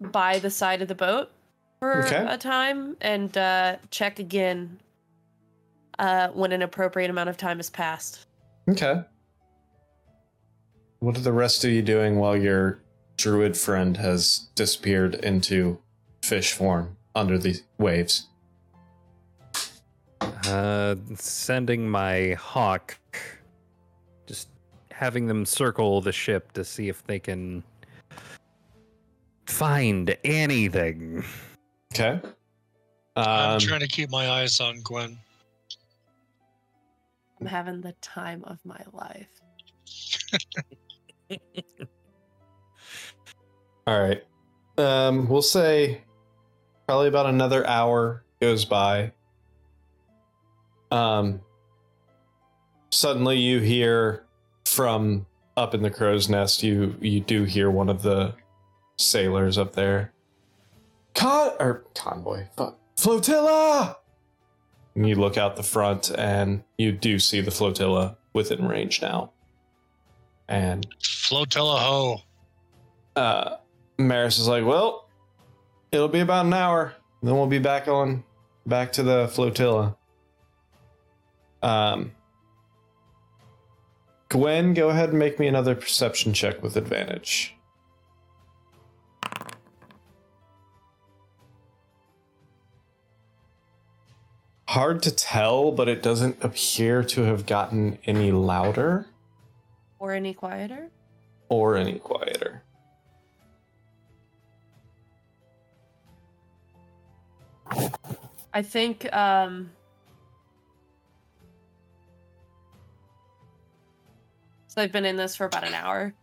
[0.00, 1.30] by the side of the boat
[1.80, 2.24] for Okay.
[2.28, 4.78] a time and uh check again
[5.98, 8.26] uh when an appropriate amount of time has passed.
[8.68, 9.02] Okay.
[11.00, 12.78] What are the rest of you doing while your
[13.16, 15.78] druid friend has disappeared into
[16.24, 18.28] fish form under the waves?
[20.20, 22.96] Uh, sending my hawk,
[24.26, 24.48] just
[24.90, 27.62] having them circle the ship to see if they can
[29.46, 31.24] find anything.
[31.94, 32.20] Okay.
[33.16, 35.18] I'm Um, trying to keep my eyes on Gwen.
[37.40, 39.28] I'm having the time of my life.
[43.86, 44.24] all right.
[44.78, 46.00] Um, we'll say
[46.92, 49.10] probably about another hour goes by.
[50.90, 51.40] Um,
[52.90, 54.26] suddenly you hear
[54.66, 55.24] from
[55.56, 56.62] up in the crow's nest.
[56.62, 58.34] You you do hear one of the
[58.98, 60.12] sailors up there.
[61.14, 63.96] Con or convoy, fuck, flotilla.
[64.94, 69.32] And you look out the front, and you do see the flotilla within range now.
[70.46, 72.18] And Flotilla ho.
[73.16, 73.56] uh,
[73.96, 75.08] Maris is like, "Well,
[75.92, 76.94] it'll be about an hour.
[77.22, 78.24] Then we'll be back on,
[78.66, 79.96] back to the flotilla."
[81.62, 82.12] Um,
[84.28, 87.54] Gwen, go ahead and make me another perception check with advantage.
[94.68, 99.06] Hard to tell, but it doesn't appear to have gotten any louder
[99.98, 100.90] Or any quieter?
[101.48, 102.62] or any quieter.
[108.54, 109.70] I think um
[114.72, 116.14] So I've been in this for about an hour.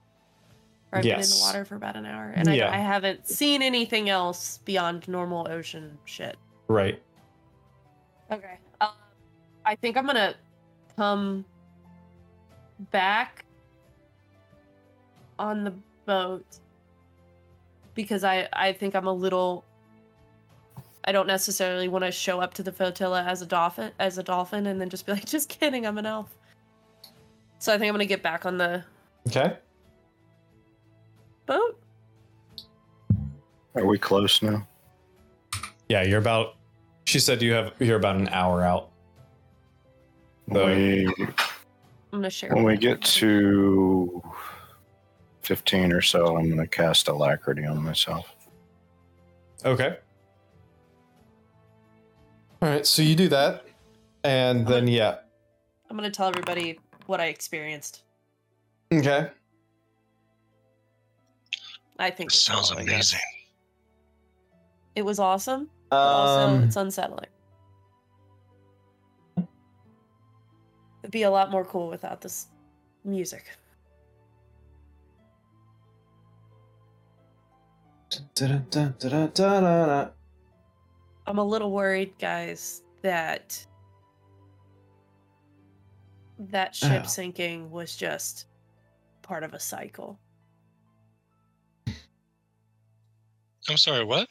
[0.92, 2.34] Or I've been in the water for about an hour.
[2.36, 2.72] And Yeah.
[2.72, 6.36] I, I haven't seen anything else beyond normal ocean shit.
[6.68, 7.00] Right.
[8.32, 8.58] Okay.
[8.82, 8.90] Um,
[9.66, 10.34] I think I'm gonna
[10.96, 11.46] come
[12.90, 13.46] back
[15.38, 15.74] on the
[16.08, 16.46] boat
[17.94, 19.64] because I I think I'm a little.
[21.10, 24.24] I don't necessarily want to show up to the flotilla as a dolphin as a
[24.24, 26.30] dolphin and then just be like, just kidding, I'm an elf.
[27.58, 28.84] So I think I'm gonna get back on the
[29.28, 29.58] Okay.
[31.48, 31.82] boat.
[33.74, 34.68] Are we close now?
[35.88, 36.58] Yeah, you're about.
[37.06, 37.74] She said you have.
[37.80, 38.92] You're about an hour out.
[40.54, 41.34] So- We, I'm
[42.12, 42.54] gonna share.
[42.54, 44.22] when we get to
[45.42, 48.32] 15 or so, I'm going to cast Alacrity on myself.
[49.66, 49.98] Okay.
[52.62, 53.64] All right, so you do that,
[54.24, 55.20] and then yeah.
[55.90, 58.04] I'm gonna tell everybody what I experienced.
[58.94, 59.30] Okay.
[61.98, 63.20] I think This sounds amazing.
[64.96, 65.70] it was awesome.
[65.90, 67.28] but also, um, it's unsettling.
[69.38, 72.48] It'd be a lot more cool without this
[73.06, 73.46] music.
[78.36, 80.10] da-da-da-da-da-da-da.
[81.30, 83.64] I'm a little worried, guys, that
[86.40, 87.08] that ship Oh.
[87.08, 88.48] sinking was just
[89.22, 90.20] part of a cycle.
[93.70, 94.28] I'm sorry, what?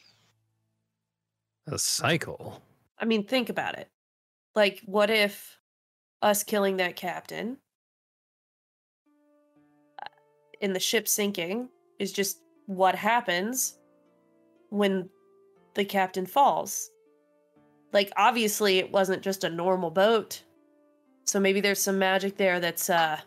[1.67, 2.61] A cycle.
[2.97, 3.87] I mean, think about it.
[4.55, 5.57] Like, what if
[6.21, 7.57] us killing that captain
[10.03, 10.07] uh,
[10.59, 13.77] in the ship sinking is just what happens
[14.69, 15.09] when
[15.79, 16.91] the captain falls?
[17.93, 20.43] Like, obviously, it wasn't just a normal boat.
[21.23, 23.17] So maybe there's some magic there that's, uh,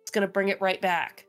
[0.00, 1.26] it's gonna bring it right back.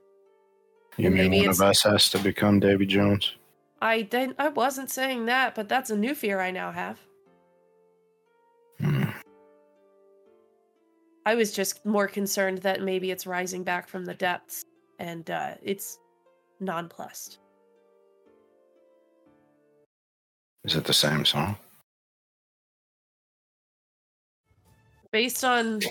[0.97, 3.33] You And mean one of us has to become Davy Jones?
[3.81, 6.99] I didn't, I wasn't saying that, but that's a new fear I now have.
[8.79, 9.05] Hmm.
[11.25, 14.63] I was just more concerned that maybe it's rising back from the depths
[14.99, 15.97] and uh, it's
[16.59, 17.39] nonplussed.
[20.63, 21.55] Is it the same song?
[25.11, 25.81] Based on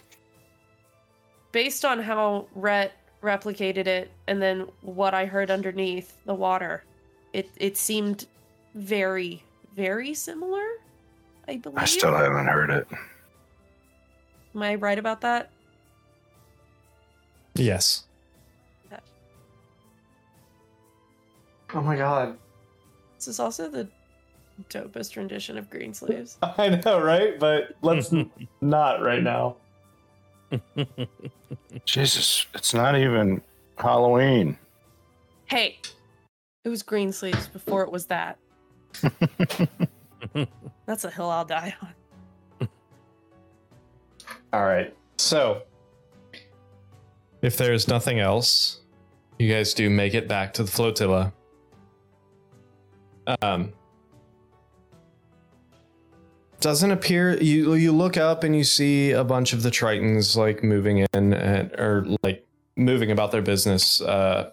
[1.53, 2.93] based on how Rhett
[3.23, 6.85] replicated it and then what I heard underneath the water,
[7.33, 8.27] it it seemed
[8.75, 9.43] very,
[9.75, 10.65] very similar.
[11.49, 11.79] I believe.
[11.79, 12.87] I still haven't heard it.
[14.55, 15.51] Am I right about that?
[17.55, 18.05] Yes.
[21.75, 22.39] Oh my god.
[23.17, 23.89] This is also the
[24.71, 26.39] dopest rendition of Green Sleeves.
[26.43, 27.39] I know, right?
[27.39, 28.13] But let's
[28.61, 29.57] not right now.
[31.85, 33.43] Jesus, it's not even
[33.77, 34.59] Halloween.
[35.47, 35.79] Hey,
[36.65, 38.39] it was Green Sleeves before it was that.
[40.87, 42.69] That's a hill I'll die on.
[44.53, 44.95] All right.
[45.19, 45.63] So,
[47.43, 48.81] if there's nothing else,
[49.39, 51.33] you guys do make it back to the flotilla.
[53.43, 53.73] Um,
[56.61, 60.63] doesn't appear you you look up and you see a bunch of the tritons like
[60.63, 64.51] moving in and or like moving about their business uh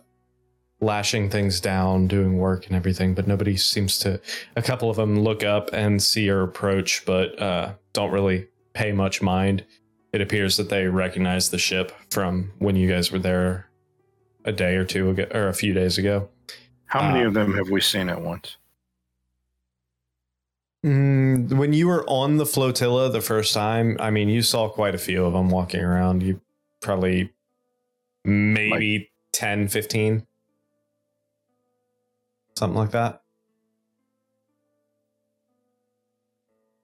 [0.82, 4.20] lashing things down doing work and everything but nobody seems to
[4.56, 8.92] a couple of them look up and see your approach but uh don't really pay
[8.92, 9.64] much mind
[10.14, 13.70] it appears that they recognize the ship from when you guys were there
[14.44, 16.30] a day or two ago or a few days ago
[16.86, 18.58] How many Uh, of them have we seen at once?
[20.86, 24.94] Mm, when you were on the flotilla the first time, I mean, you saw quite
[24.94, 26.22] a few of them walking around.
[26.22, 26.40] You
[26.80, 27.34] probably
[28.24, 30.28] maybe 10, 15.
[32.56, 33.24] Something like that.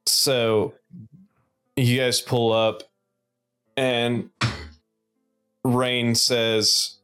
[0.06, 0.74] So
[1.76, 2.82] you guys pull up
[3.76, 4.30] and
[5.64, 6.98] Rain says,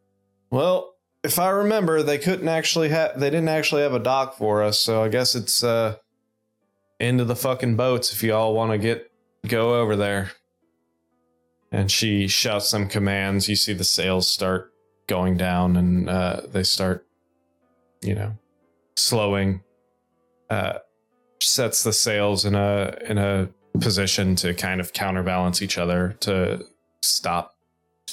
[0.51, 4.62] Well, if I remember, they couldn't actually have they didn't actually have a dock for
[4.62, 5.97] us, so I guess it's uh
[7.01, 9.11] into the fucking boats if y'all want to get
[9.47, 10.33] go over there.
[11.70, 13.49] And she shouts some commands.
[13.49, 14.73] You see the sails start
[15.07, 17.07] going down and uh, they start,
[18.03, 18.39] you know,
[18.97, 19.62] slowing.
[20.49, 20.79] Uh,
[21.41, 23.49] sets the sails in a in a
[23.81, 26.65] position to kind of counterbalance each other to
[27.03, 27.55] stop,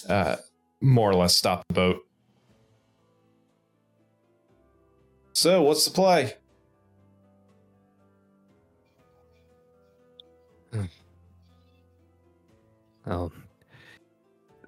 [0.09, 0.35] uh,
[0.81, 2.01] more or less stop the boat.
[5.33, 6.35] So, what's the play?
[13.05, 13.31] Well,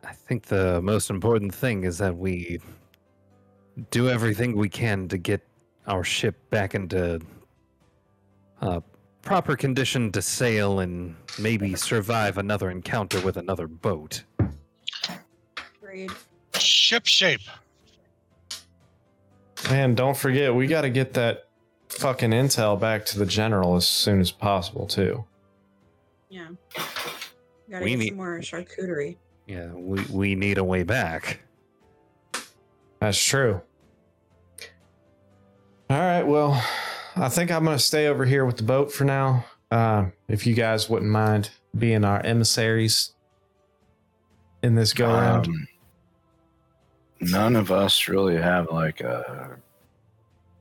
[0.03, 2.59] I think the most important thing is that we
[3.91, 5.41] do everything we can to get
[5.87, 7.19] our ship back into
[8.61, 8.81] uh,
[9.21, 14.23] proper condition to sail and maybe survive another encounter with another boat.
[15.81, 16.11] Agreed.
[16.55, 17.41] Ship shape.
[19.69, 21.49] Man, don't forget, we got to get that
[21.89, 25.25] fucking intel back to the general as soon as possible, too.
[26.29, 26.47] Yeah.
[27.69, 29.17] Gotta We get need- some more charcuterie.
[29.45, 31.39] Yeah, we, we need a way back.
[32.99, 33.61] That's true.
[35.89, 36.61] All right, well,
[37.15, 39.45] I think I'm going to stay over here with the boat for now.
[39.71, 43.13] Uh, if you guys wouldn't mind being our emissaries
[44.63, 45.47] in this go around.
[45.47, 45.67] Um,
[47.21, 49.57] none of us really have like a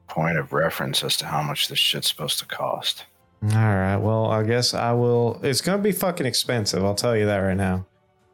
[0.09, 3.05] point of reference as to how much this shit's supposed to cost.
[3.53, 5.39] All right, well, I guess I will.
[5.43, 7.87] It's going to be fucking expensive, I'll tell you that right now.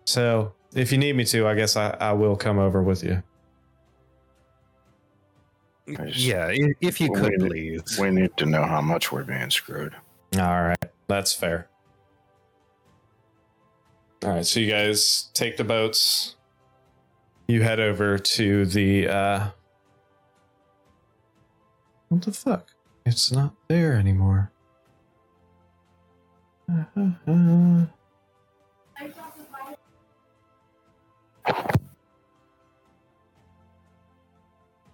[0.06, 3.22] So if you need me to, I guess I, I will come over with you.
[5.86, 7.98] Yeah, i- if you could, we- please.
[8.00, 9.94] We need to know how much we're being screwed.
[10.38, 11.68] All right, that's fair.
[14.24, 16.36] All right, so you guys take the boats.
[17.48, 19.48] You head over to the uh
[22.08, 22.68] What the fuck?
[23.04, 24.52] It's not there anymore.
[26.68, 27.86] Uh-huh.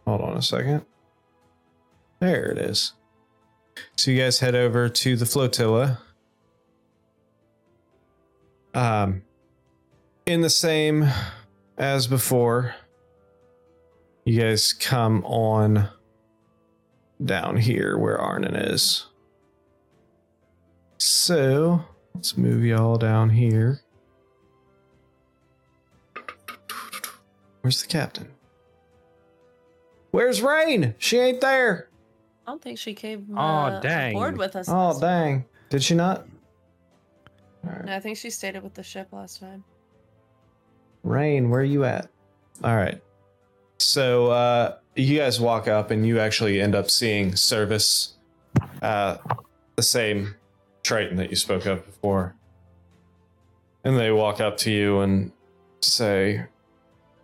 [0.07, 0.87] Hold on a second.
[2.21, 2.95] There it is.
[3.97, 6.01] So you guys head over to the flotilla.
[8.75, 9.23] Um,
[10.25, 11.09] in the same
[11.77, 12.75] as before,
[14.25, 15.89] you guys come on
[17.25, 19.07] down here where Arnon is.
[20.99, 21.85] So
[22.15, 23.81] let's move y'all down here.
[27.63, 28.29] Where's the captain?
[30.11, 30.95] Where's Rain?
[30.99, 31.89] She ain't there.
[32.47, 34.17] I don't think she came Aw, uh, dang.
[34.17, 34.69] aboard with us.
[34.69, 35.01] Oh last time.
[35.01, 35.45] dang!
[35.71, 36.27] Did she not?
[37.67, 37.85] All right.
[37.85, 39.63] No, I think she stayed with the ship last time.
[41.03, 42.09] Rain, where are you at?
[42.65, 43.01] All right.
[43.79, 48.15] So uh, you guys walk up and you actually end up seeing Service,
[48.83, 49.19] uh,
[49.77, 50.35] the same
[50.89, 52.35] Triton that you spoke of before.
[53.85, 55.33] And they walk up to you and
[55.83, 56.47] say,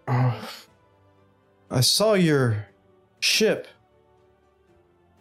[0.07, 0.51] oh,
[1.71, 2.69] I saw your
[3.21, 3.67] ship.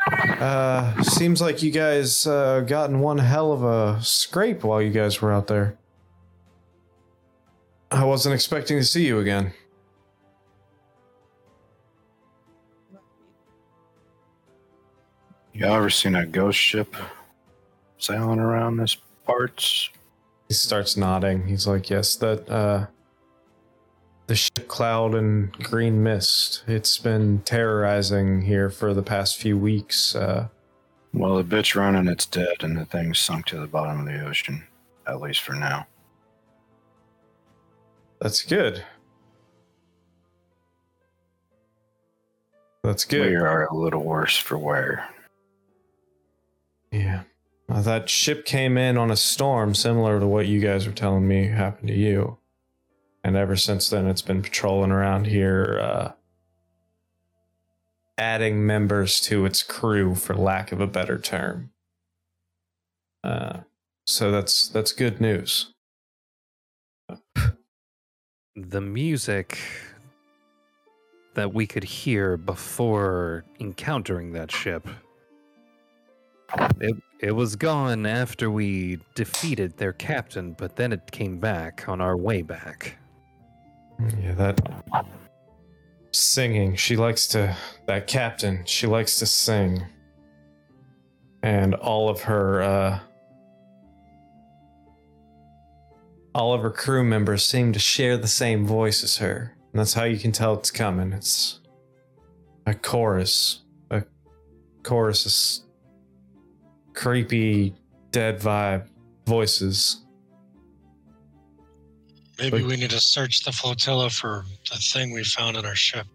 [0.10, 4.92] Uh, seems like you guys uh, got in one hell of a scrape while you
[4.92, 5.78] guys were out there.
[7.92, 9.54] I wasn't expecting to see you again.
[15.54, 16.94] You ever seen a ghost ship
[18.04, 19.90] sailing around this parts?
[20.50, 21.48] He starts nodding.
[21.48, 22.88] He's like, "Yes, that uh
[24.28, 26.64] the ship cloud and green mist.
[26.68, 30.16] It's been terrorizing here for the past few weeks.
[30.16, 30.48] Uh
[31.14, 34.26] Well, the bitch running, it's dead, and the thing's sunk to the bottom of the
[34.26, 34.64] ocean,
[35.08, 35.88] at least for now.
[38.22, 38.84] that's good.
[42.84, 43.30] That's good.
[43.30, 45.10] We are a little worse for wear.
[46.92, 47.24] Yeah.
[47.70, 51.28] Uh, that ship came in on a storm similar to what you guys were telling
[51.28, 52.38] me happened to you.
[53.24, 56.12] And ever since then, it's been patrolling around here, uh,
[58.18, 61.72] adding members to its crew, for lack of a better term.
[63.24, 63.60] Uh,
[64.06, 65.74] so that's that's good news.
[68.56, 69.58] The music
[71.34, 74.88] that we could hear before encountering that ship.
[76.82, 82.02] It, it was gone after we defeated their captain, but then it came back on
[82.02, 82.98] our way back.
[84.20, 85.06] Yeah, that
[86.12, 86.76] singing.
[86.76, 87.56] She likes to.
[87.88, 88.66] That captain.
[88.66, 89.86] She likes to sing.
[91.42, 92.62] And all of her.
[92.62, 93.00] uh
[96.36, 99.56] all of her crew members seem to share the same voice as her.
[99.72, 101.14] And that's how you can tell it's coming.
[101.14, 101.60] It's
[102.66, 103.62] a chorus.
[103.92, 104.04] A
[104.82, 105.64] chorus is
[106.94, 107.76] creepy,
[108.12, 108.88] dead vibe
[109.26, 110.06] voices.
[112.40, 115.76] Maybe Like- we need to search the flotilla for the thing we found in our
[115.76, 116.08] ship.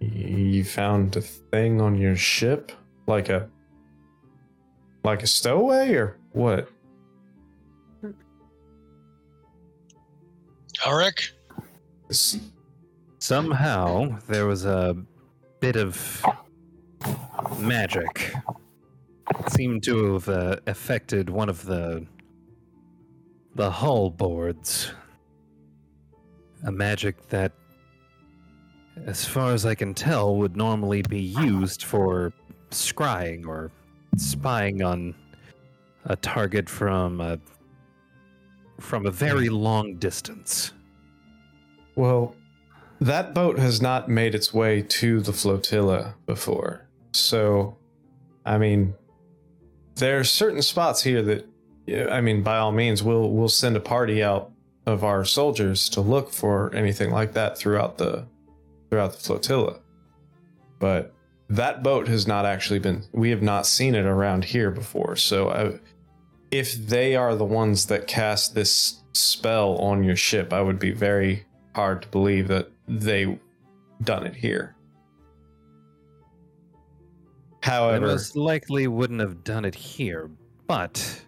[0.00, 2.72] You found a thing on your ship?
[3.06, 3.48] Like a
[5.04, 6.68] like a stowaway or what?
[10.84, 11.30] Alric?
[13.18, 14.96] Somehow there was a
[15.60, 16.24] bit of
[17.58, 18.32] magic.
[19.48, 22.06] Seemed to have uh, affected one of the
[23.54, 24.92] the hull boards.
[26.64, 27.52] A magic that,
[29.06, 32.32] as far as I can tell, would normally be used for
[32.70, 33.70] scrying or
[34.16, 35.14] spying on
[36.04, 37.38] a target from a
[38.80, 40.72] from a very long distance.
[41.94, 42.34] Well,
[43.00, 46.85] that boat has not made its way to the flotilla before.
[47.16, 47.76] So,
[48.44, 48.94] I mean,
[49.96, 51.48] there are certain spots here that
[52.10, 54.50] I mean, by all means, we'll we'll send a party out
[54.86, 58.26] of our soldiers to look for anything like that throughout the
[58.90, 59.80] throughout the flotilla.
[60.78, 61.12] But
[61.48, 65.16] that boat has not actually been we have not seen it around here before.
[65.16, 65.80] So I,
[66.50, 70.92] if they are the ones that cast this spell on your ship, I would be
[70.92, 71.44] very
[71.74, 73.38] hard to believe that they
[74.02, 74.75] done it here.
[77.66, 80.30] They However, most likely wouldn't have done it here,
[80.68, 81.22] but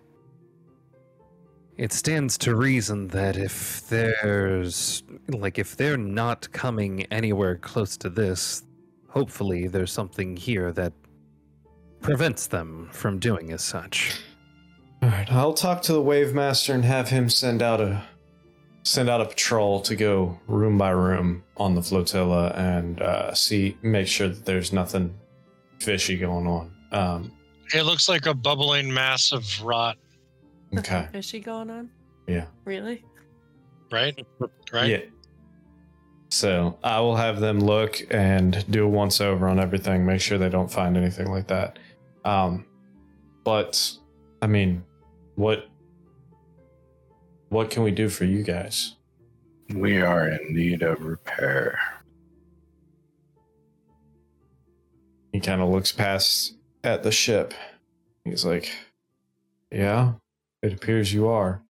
[1.77, 8.09] it stands to reason that if there's like if they're not coming anywhere close to
[8.09, 8.63] this,
[9.09, 10.93] hopefully there's something here that
[12.03, 14.21] prevents them from doing as such.
[15.03, 18.05] all right, I'll talk to the wave master and have him send out a
[18.85, 23.77] send out a patrol to go room by room on the flotilla and uh, see,
[23.83, 25.13] make sure that there's nothing
[25.81, 26.73] fishy going on.
[26.93, 27.33] Um,
[27.75, 29.97] It looks like a bubbling mass of rot,
[30.77, 31.09] okay.
[31.13, 31.91] Fishy going on?
[32.27, 32.47] Yeah.
[32.65, 33.05] Really?
[33.91, 34.19] right?
[34.73, 34.91] Right?
[34.91, 35.01] Yeah.
[36.31, 40.37] So I will have them look and do a once over on everything, make sure
[40.37, 41.79] they don't find anything like that.
[42.25, 42.67] Um,
[43.45, 43.91] but
[44.43, 44.85] I mean,
[45.37, 45.69] what
[47.49, 48.97] what can we do for you guys?
[49.75, 51.79] We are in need of repair.
[55.33, 57.55] He kind of looks past at the ship.
[58.25, 58.71] He's like,
[59.71, 60.13] "Yeah,
[60.63, 61.63] it appears you are."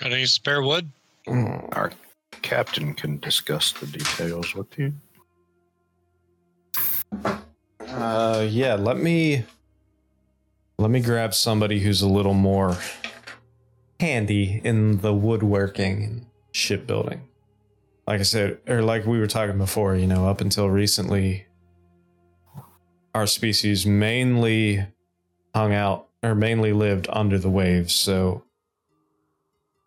[0.00, 0.90] Got any spare wood?
[1.26, 1.92] Mm, Our
[2.42, 4.92] captain can discuss the details with you.
[7.80, 8.74] Uh, yeah.
[8.74, 9.44] Let me
[10.78, 12.76] let me grab somebody who's a little more
[14.00, 17.22] handy in the woodworking and shipbuilding.
[18.06, 21.46] Like I said, or like we were talking before, you know, up until recently,
[23.16, 24.86] our species mainly
[25.54, 27.94] hung out or mainly lived under the waves.
[27.94, 28.44] So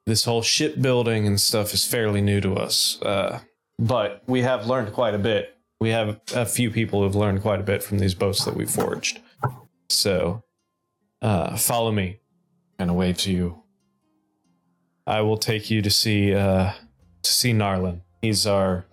[0.07, 2.99] this whole shipbuilding and stuff is fairly new to us.
[3.03, 3.41] Uh,
[3.77, 5.55] but we have learned quite a bit.
[5.79, 8.65] We have a few people who've learned quite a bit from these boats that we
[8.65, 9.19] forged.
[9.89, 10.43] So,
[11.21, 12.21] uh, follow me.
[12.79, 13.61] Kind of wave to you.
[15.05, 16.73] I will take you to see uh,
[17.21, 18.01] to see Narlin.
[18.21, 18.85] He's our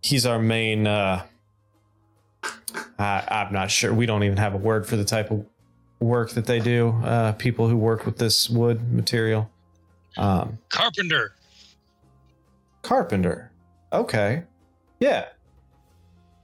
[0.00, 0.86] he's our main.
[0.86, 1.26] Uh,
[2.98, 3.92] I, I'm not sure.
[3.92, 5.44] We don't even have a word for the type of
[6.00, 6.90] work that they do.
[7.02, 9.50] Uh, people who work with this wood material.
[10.16, 11.34] Um, Carpenter.
[12.82, 13.50] Carpenter.
[13.92, 14.44] Okay.
[14.98, 15.26] Yeah.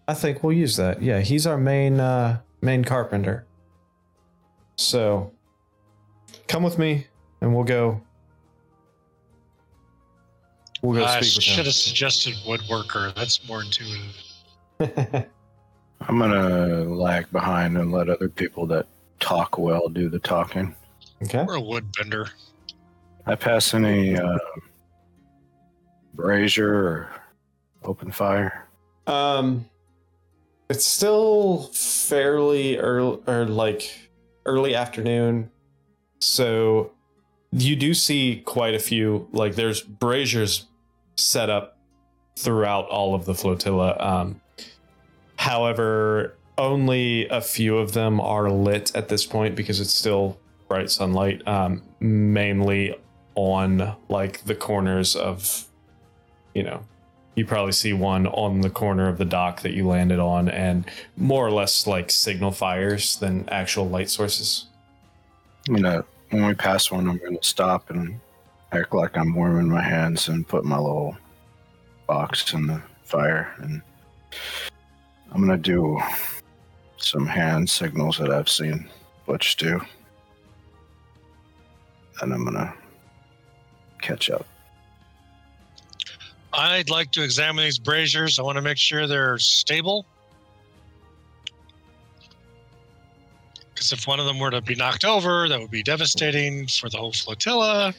[0.09, 1.02] I think we'll use that.
[1.02, 3.44] Yeah, he's our main uh main carpenter.
[4.77, 5.32] So
[6.48, 7.06] come with me
[7.40, 8.01] and we'll go
[10.82, 13.14] we'll go I speak should with have suggested woodworker.
[13.14, 15.27] That's more intuitive.
[16.01, 16.06] him.
[16.09, 18.86] I'm gonna lag behind and let other people that
[19.20, 20.74] talk well do the talking.
[21.23, 21.44] okay.
[21.44, 22.28] We're a wood bender.
[23.27, 24.39] I pass any uh,
[26.14, 27.10] brazier or
[27.85, 28.68] open fire.
[29.06, 29.66] Um
[30.68, 34.10] it's still fairly early or like
[34.47, 35.51] early afternoon.
[36.18, 36.93] So
[37.52, 40.66] you do see quite a few like there's braziers
[41.16, 41.78] set up
[42.36, 43.97] throughout all of the flotilla.
[43.98, 44.40] Um
[45.36, 50.38] however, only a few of them are lit at this point because it's still
[50.68, 52.94] bright sunlight, um, mainly
[53.34, 55.66] on like the corners of
[56.54, 56.82] you know
[57.36, 60.90] you probably see one on the corner of the dock that you landed on and
[61.18, 64.66] more or less like signal fires than actual light sources.
[65.68, 68.18] You know, when we pass one, I'm gonna stop and
[68.72, 71.16] act like I'm warming my hands and put my little
[72.06, 73.82] box in the fire, and
[75.36, 76.00] I'm gonna do
[76.96, 78.88] some hand signals that I've seen
[79.26, 79.78] Butch do,
[82.22, 82.72] and I'm gonna
[84.00, 84.46] catch up.
[86.54, 88.38] I'd like to examine these braziers.
[88.38, 90.06] I want to make sure they're stable.
[93.74, 96.88] Because if one of them were to be knocked over, that would be devastating for
[96.88, 97.92] the whole flotilla.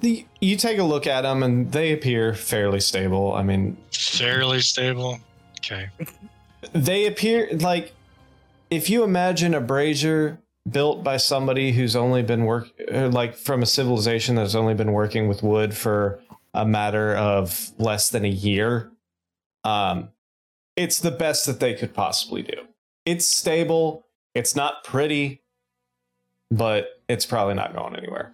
[0.00, 4.60] the, you take a look at them and they appear fairly stable i mean Fairly
[4.60, 5.20] stable.
[5.66, 5.88] Okay.
[6.72, 7.92] they appear like
[8.70, 10.38] if you imagine a brazier
[10.70, 15.28] built by somebody who's only been work like from a civilization that's only been working
[15.28, 16.20] with wood for
[16.54, 18.90] a matter of less than a year
[19.64, 20.08] um
[20.76, 22.66] it's the best that they could possibly do
[23.04, 25.42] it's stable it's not pretty
[26.50, 28.32] but it's probably not going anywhere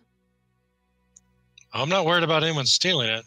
[1.74, 3.24] I'm not worried about anyone stealing it.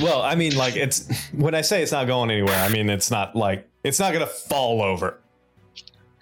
[0.00, 3.10] Well i mean like it's when i say it's not going anywhere i mean it's
[3.10, 5.18] not like it's not gonna fall over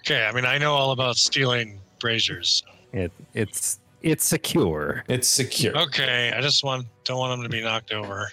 [0.09, 2.63] Okay, I mean I know all about stealing braziers.
[2.93, 5.03] It it's it's secure.
[5.09, 8.31] it's secure Okay, I just want don't want them to be knocked over.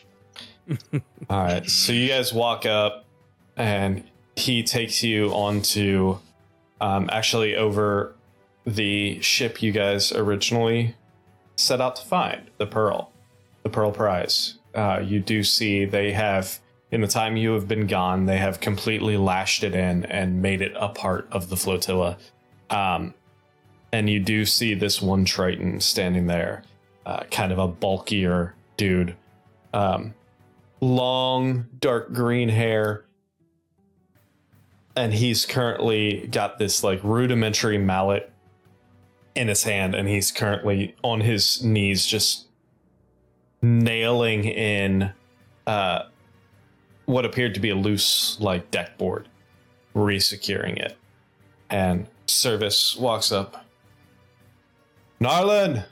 [1.29, 3.07] All right, so you guys walk up,
[3.57, 4.05] and
[4.37, 6.17] he takes you onto,
[6.81, 8.15] um, actually over
[8.65, 10.95] the ship you guys originally
[11.57, 13.11] set out to find the Pearl,
[13.65, 14.59] the Pearl Prize.
[14.75, 16.59] Uh, you do see they have,
[16.91, 20.61] in the time you have been gone, they have completely lashed it in and made
[20.61, 22.19] it a part of the flotilla.
[22.71, 23.15] Um,
[23.93, 26.65] and you do see this one Triton standing there,
[27.07, 29.17] uh, kind of a bulkier dude.
[29.73, 30.15] Um,
[30.81, 33.05] long dark green hair
[34.97, 38.31] and he's currently got this like rudimentary mallet
[39.35, 42.47] in his hand, and he's currently on his knees, just
[43.65, 45.11] nailing in
[45.67, 46.03] uh,
[47.07, 49.29] what appeared to be a loose, like deck board,
[49.95, 50.97] resecuring it.
[51.71, 53.65] And Service walks up.
[55.21, 55.85] Narlin,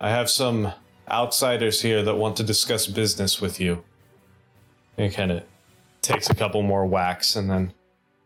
[0.00, 0.72] I have some
[1.10, 3.84] outsiders here that want to discuss business with you.
[4.96, 5.42] And kind of
[6.00, 7.72] takes a couple more whacks and then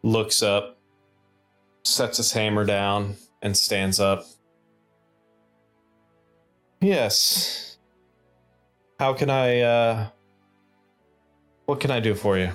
[0.03, 0.79] looks up,
[1.83, 4.27] sets his hammer down, and stands up.
[6.81, 7.68] Yes.
[8.99, 10.09] How can I, uh.
[11.67, 12.51] What can I do for you?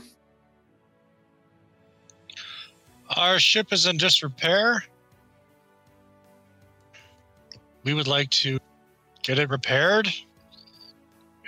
[3.15, 4.83] Our ship is in disrepair.
[7.83, 8.59] We would like to
[9.21, 10.09] get it repaired,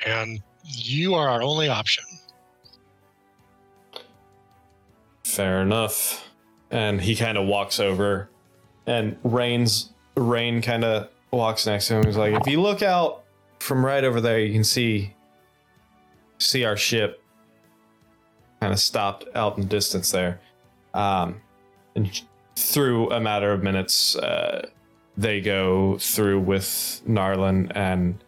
[0.05, 2.03] and you are our only option.
[5.23, 6.29] Fair enough.
[6.71, 8.29] And he kind of walks over,
[8.85, 12.05] and Rain's Rain kind of walks next to him.
[12.05, 13.24] He's like, "If you look out
[13.65, 15.13] from right over there, you can see
[16.37, 17.21] see our ship
[18.61, 20.39] kind of stopped out in the distance there."
[20.93, 21.41] Um,
[21.95, 22.21] and
[22.55, 24.69] through a matter of minutes, uh,
[25.17, 28.23] they go through with Narlin and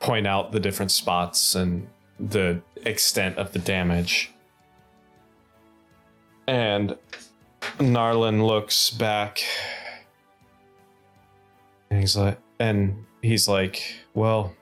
[0.00, 1.88] point out the different spots and
[2.20, 4.32] the extent of the damage.
[6.46, 6.96] And
[7.78, 9.42] Narlin looks back
[11.90, 13.82] and he's like and he's like,
[14.14, 14.54] well,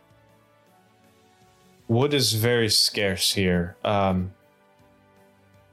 [1.89, 3.77] wood is very scarce here.
[3.85, 4.33] Um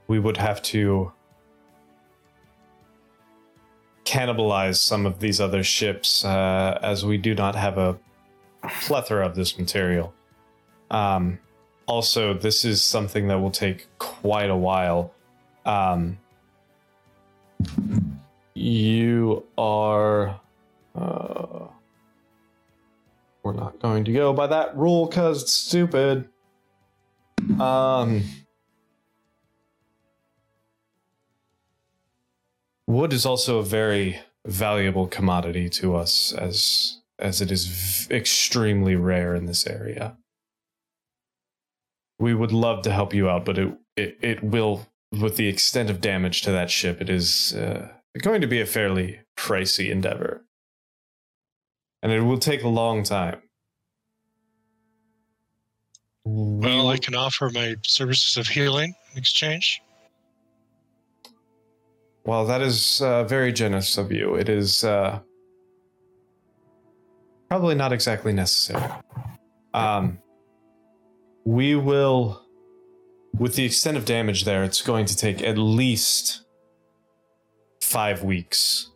[0.07, 1.11] we would have to
[4.06, 7.98] cannibalize some of these other ships uh, as we do not have a
[8.81, 10.14] plethora of this material.
[10.91, 11.40] Um,
[11.85, 15.14] also, this is something that will take quite a while.
[15.65, 16.19] Um,
[18.53, 20.40] you are.
[20.95, 21.68] Uh,
[23.44, 26.30] we're not going to go by that rule because it's stupid.
[27.60, 28.24] Um.
[32.88, 38.95] wood is also a very valuable commodity to us as as it is v- extremely
[38.95, 40.18] rare in this area
[42.20, 45.90] we would love to help you out but it it, it will with the extent
[45.90, 47.88] of damage to that ship it is uh,
[48.22, 50.44] going to be a fairly pricey endeavor
[52.04, 53.42] and it will take a long time
[56.26, 59.82] Well, I can offer my services of healing in exchange.
[62.26, 64.36] Well, that is uh, very generous of you.
[64.36, 65.20] It is uh,
[67.50, 68.90] probably not exactly necessary.
[69.74, 70.20] Um,
[71.44, 72.42] we will,
[73.38, 76.46] with the extent of damage there, it's going to take at least
[77.82, 78.90] five weeks.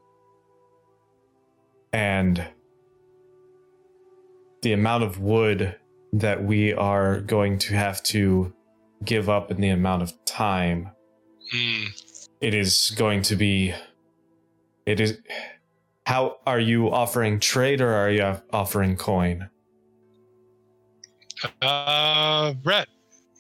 [1.91, 2.47] And
[4.67, 5.73] the amount of wood
[6.11, 8.53] that we are going to have to
[9.05, 10.91] give up in the amount of time
[11.53, 11.85] Hmm.
[12.41, 13.73] it is going to be
[14.85, 15.19] it is
[16.05, 19.49] how are you offering trade or are you offering coin
[21.61, 22.89] Uh, Rhett,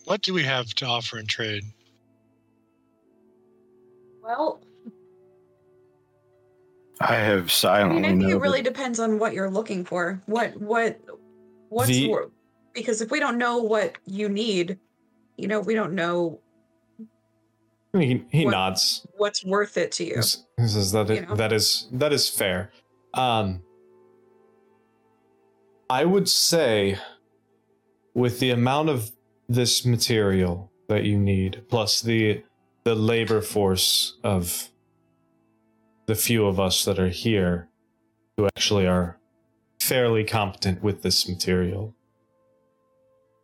[0.05, 1.63] what do we have to offer in trade?
[4.23, 4.61] Well,
[6.99, 9.85] I have I silently mean, I think it noted- really depends on what you're looking
[9.85, 10.21] for.
[10.25, 10.99] What what
[11.69, 12.31] what's The- wor-
[12.73, 14.77] because if we don't know what you need,
[15.37, 16.39] you know, we don't know
[17.93, 20.13] he, he What- nods what's worth it to you.
[20.13, 21.35] he s- he says that You it, know?
[21.35, 22.71] that is that is fair
[23.15, 23.63] um
[25.89, 26.97] i would say
[28.13, 29.11] with the amount of
[29.49, 32.43] this material that you need plus the
[32.83, 34.69] the labor force of
[36.07, 37.67] the few of us that are here
[38.37, 39.19] who actually are
[39.79, 41.93] fairly competent with this material.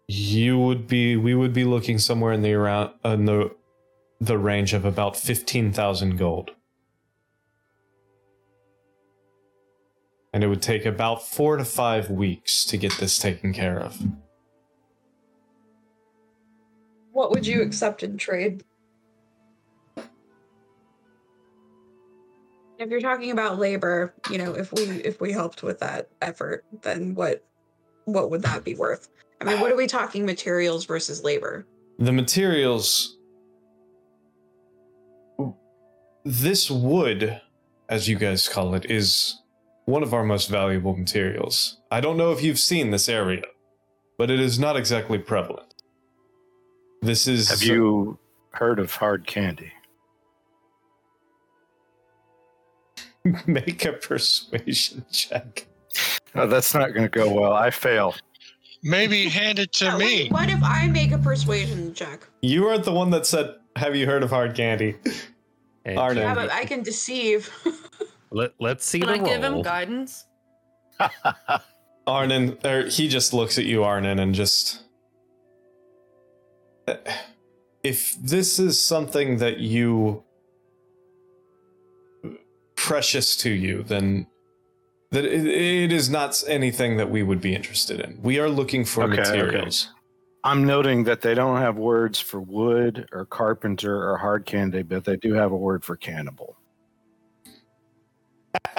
[0.07, 3.55] You would be we would be looking somewhere in the around uh, in the
[4.19, 6.51] the range of about 15,000 gold.
[10.33, 14.01] And it would take about 4 to 5 weeks to get this taken care of.
[17.11, 18.63] What would you accept in trade?
[22.79, 26.65] If you're talking about labor, you know, if we if we helped with that effort,
[26.81, 27.45] then what
[28.05, 29.09] what would that be worth?
[29.39, 31.65] I mean, what are we talking materials versus labor?
[31.99, 33.17] the materials
[36.25, 37.39] this wood
[37.87, 39.39] as you guys call it is
[39.85, 43.43] one of our most valuable materials i don't know if you've seen this area
[44.17, 45.73] but it is not exactly prevalent
[47.03, 48.17] this is Have you
[48.51, 49.72] heard of hard candy?
[53.47, 55.67] Make a persuasion check.
[56.35, 57.53] Oh, that's not going to go well.
[57.53, 58.15] I fail.
[58.83, 60.27] Maybe hand it to Yeah, me.
[60.29, 62.27] What, what if I make a persuasion check?
[62.41, 64.95] You are the one that said, "Have you heard of hard candy?"
[65.85, 66.23] And Arden.
[66.23, 67.49] Yeah, Yeah, but I can deceive.
[68.31, 70.25] Let, let's see Can the I give him guidance?
[72.07, 74.83] Arnon, or he just looks at you, Arnon, and just.
[76.87, 76.95] Eh,
[77.83, 80.23] if this is something that you
[82.83, 84.27] precious to you, then
[85.11, 88.19] that it, it is not anything that we would be interested in.
[88.21, 89.21] We are looking for Okay, okay.
[89.21, 89.89] materials.
[90.43, 95.05] I'm noting that they don't have words for wood or carpenter or hard candy, but
[95.05, 96.57] they do have a word for cannibal.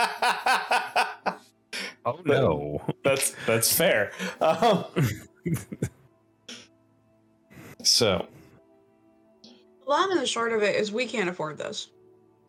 [2.06, 2.82] Oh no.
[3.02, 4.12] that's that's fair.
[4.38, 4.84] Um,
[7.82, 8.28] so
[9.42, 9.50] The
[9.88, 11.88] long and the short of it is we can't afford this.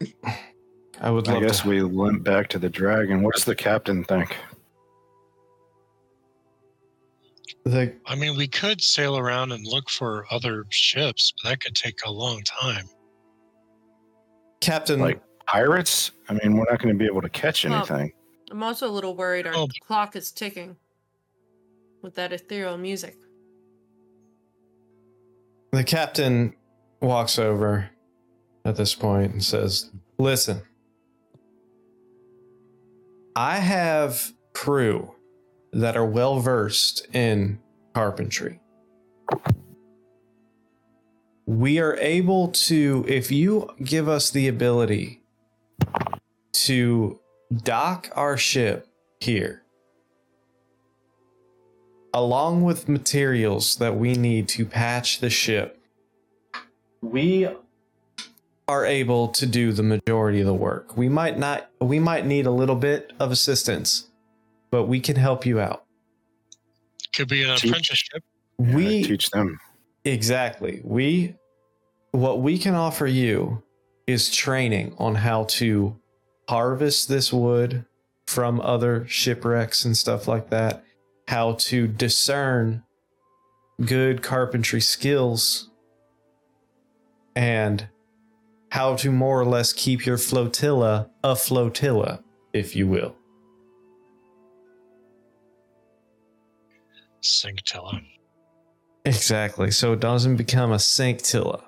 [1.02, 1.70] I would I guess to.
[1.70, 3.22] we limp back to the dragon.
[3.22, 4.36] What does the captain think?
[7.64, 11.76] the I mean, we could sail around and look for other ships, but that could
[11.76, 12.86] take a long time.
[14.62, 16.12] captain, Like pirates?
[16.30, 18.14] I mean, we're not going to be able to catch Well, anything.
[18.52, 19.68] I'm also a little worried our Oh.
[19.86, 20.76] clock is ticking
[22.02, 23.18] with that ethereal music.
[25.72, 26.56] The captain
[27.02, 27.90] walks over
[28.64, 30.62] at this point and says, Listen,
[33.36, 35.14] I have crew
[35.74, 37.60] that are well versed in
[37.94, 38.62] carpentry.
[41.46, 45.22] We are able to, if you give us the ability
[46.54, 47.20] to
[47.64, 48.88] dock our ship
[49.20, 49.64] here,
[52.14, 55.78] along with materials that we need to patch the ship,
[57.02, 57.50] we
[58.68, 60.98] are able to do the majority of the work.
[60.98, 64.10] We might not we might need a little bit of assistance,
[64.72, 65.86] but we can help you out.
[67.16, 67.72] Could be an Cheap.
[67.72, 68.24] apprenticeship.
[68.60, 69.60] Yeah, we teach them.
[70.04, 70.82] Exactly.
[70.84, 71.36] We
[72.12, 73.62] what we can offer you
[74.08, 75.96] is training on how to
[76.48, 77.86] harvest this wood
[78.28, 80.84] from other shipwrecks and stuff like that,
[81.28, 82.84] how to discern
[83.84, 85.70] good carpentry skills
[87.36, 87.88] and
[88.76, 92.22] how to more or less keep your flotilla a flotilla,
[92.52, 93.16] if you will.
[97.24, 98.02] Synctilla.
[99.06, 99.72] Exactly.
[99.72, 101.64] So it doesn't become a Sanctilla.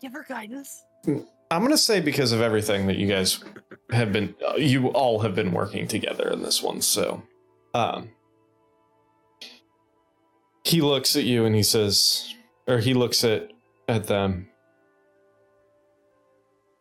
[0.00, 0.84] Give her guidance.
[1.04, 1.20] Hmm.
[1.54, 3.42] I'm gonna say because of everything that you guys
[3.90, 6.80] have been, uh, you all have been working together in this one.
[6.80, 7.22] So,
[7.74, 8.10] um,
[10.64, 12.34] he looks at you and he says,
[12.66, 13.52] or he looks at
[13.88, 14.48] at them.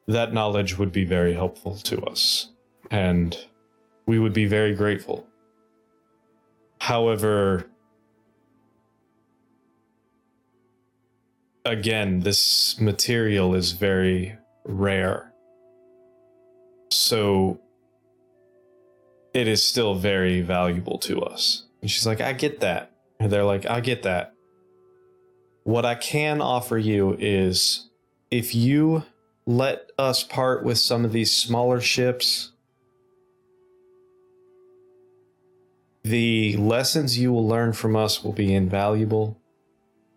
[0.07, 2.49] That knowledge would be very helpful to us,
[2.89, 3.37] and
[4.07, 5.27] we would be very grateful.
[6.79, 7.69] However,
[11.63, 14.35] again, this material is very
[14.65, 15.33] rare.
[16.91, 17.59] So
[19.33, 21.65] it is still very valuable to us.
[21.81, 22.91] And she's like, I get that.
[23.19, 24.33] And they're like, I get that.
[25.63, 27.89] What I can offer you is
[28.29, 29.03] if you
[29.45, 32.51] let us part with some of these smaller ships,
[36.03, 39.39] the lessons you will learn from us will be invaluable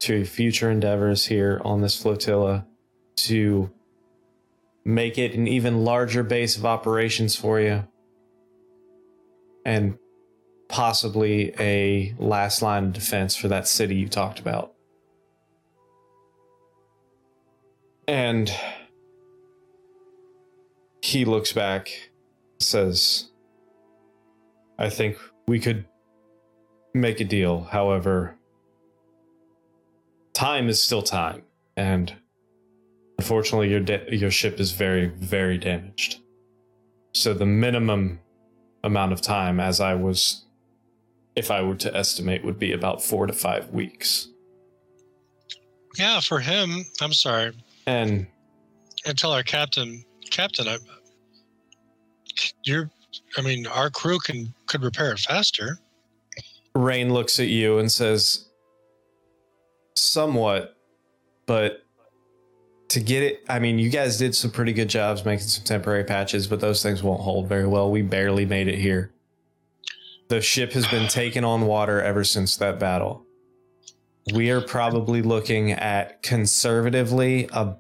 [0.00, 2.66] to future endeavors here on this flotilla
[3.14, 3.70] to
[4.86, 7.84] make it an even larger base of operations for you
[9.64, 9.98] and
[10.68, 14.74] possibly a last line of defense for that city you talked about.
[18.06, 18.48] And
[21.02, 21.90] he looks back,
[22.60, 23.30] says,
[24.78, 25.18] I think
[25.48, 25.84] we could
[26.94, 27.64] make a deal.
[27.64, 28.36] However,
[30.32, 31.42] time is still time,
[31.76, 32.14] and
[33.18, 36.20] unfortunately, your da- your ship is very very damaged.
[37.12, 38.20] So the minimum
[38.84, 40.44] amount of time, as I was,
[41.34, 44.28] if I were to estimate, would be about four to five weeks.
[45.98, 47.52] Yeah, for him, I'm sorry.
[47.86, 48.26] And
[49.06, 50.76] And tell our captain, Captain, I,
[52.64, 52.90] you're,
[53.38, 55.78] I mean, our crew can could repair it faster.
[56.74, 58.50] Rain looks at you and says,
[59.94, 60.76] "Somewhat,
[61.46, 61.82] but."
[62.88, 66.04] To get it, I mean, you guys did some pretty good jobs making some temporary
[66.04, 67.90] patches, but those things won't hold very well.
[67.90, 69.10] We barely made it here.
[70.28, 73.24] the ship has been taken on water ever since that battle.
[74.34, 77.76] We are probably looking at conservatively, a,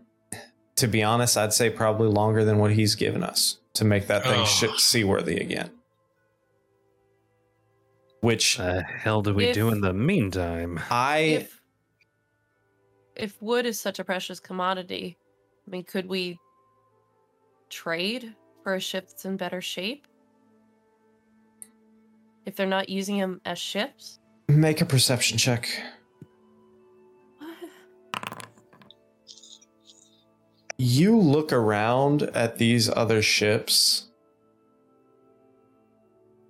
[0.76, 4.22] to be honest, I'd say probably longer than what he's given us to make that
[4.24, 4.44] thing Oh.
[4.44, 5.70] sh- seaworthy again.
[8.20, 10.80] Which The hell do we do in the meantime?
[10.90, 11.60] I if
[13.16, 15.16] if wood is such a precious commodity,
[15.66, 16.38] I mean, could we
[17.68, 20.06] trade for a ship that's in better shape?
[22.44, 24.20] If they're not using them as ships?
[24.48, 25.68] make a perception check.
[30.78, 34.08] You look around at these other ships.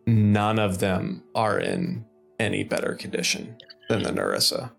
[0.06, 2.04] None of them are in
[2.38, 3.56] any better condition
[3.88, 4.72] than the Narissa.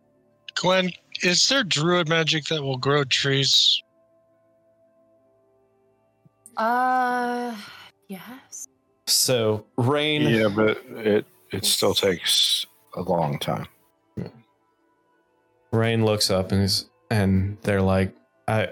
[0.61, 3.81] Gwen, is there druid magic that will grow trees?
[6.57, 7.55] Uh,
[8.07, 8.67] yes.
[9.05, 12.65] So, Rain, Yeah, but it it still takes
[12.95, 13.67] a long time.
[15.71, 18.13] Rain looks up and is, and they're like,
[18.47, 18.69] I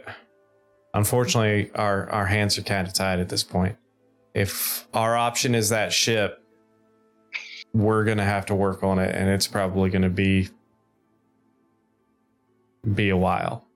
[0.93, 3.75] unfortunately our our hands are kind of tied at this point.
[4.33, 6.41] If our option is that ship,
[7.73, 10.49] we're gonna have to work on it, and it's probably gonna be
[12.93, 13.67] be a while.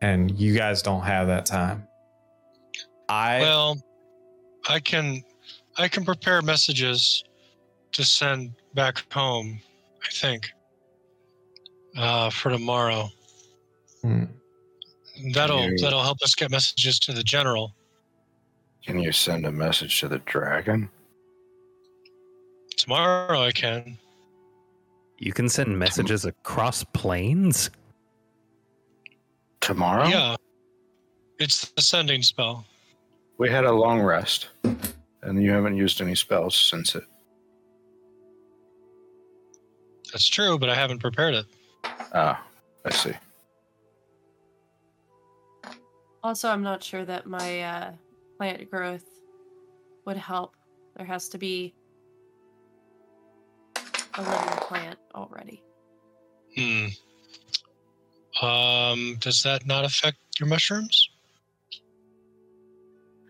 [0.00, 1.86] And you guys don't have that time.
[3.08, 3.82] I Well,
[4.68, 5.22] I can
[5.78, 7.22] I can prepare messages
[7.92, 9.60] to send back home,
[10.04, 10.50] I think.
[11.96, 13.08] Uh, for tomorrow.
[14.02, 14.24] Hmm.
[15.32, 17.74] That'll You- that'll help us get messages to the general.
[18.84, 20.90] Can you send a message to the dragon?
[22.76, 23.98] Tomorrow I can.
[25.18, 27.70] You can send messages across planes?
[29.66, 30.06] Tomorrow?
[30.06, 30.36] Yeah.
[31.40, 32.64] It's the sending spell.
[33.36, 34.46] We had a long rest,
[35.22, 37.02] and you haven't used any spells since it.
[40.12, 41.46] That's true, but I haven't prepared it.
[42.14, 42.46] Ah,
[42.84, 43.10] I see.
[46.22, 47.90] Also, I'm not sure that my uh,
[48.38, 49.04] plant growth
[50.04, 50.54] would help.
[50.96, 51.74] There has to be
[54.14, 55.60] a living plant already.
[56.56, 56.86] Hmm.
[58.42, 61.08] Um, does that not affect your mushrooms?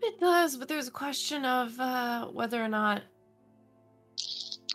[0.01, 3.03] It does, but there's a question of uh, whether or not.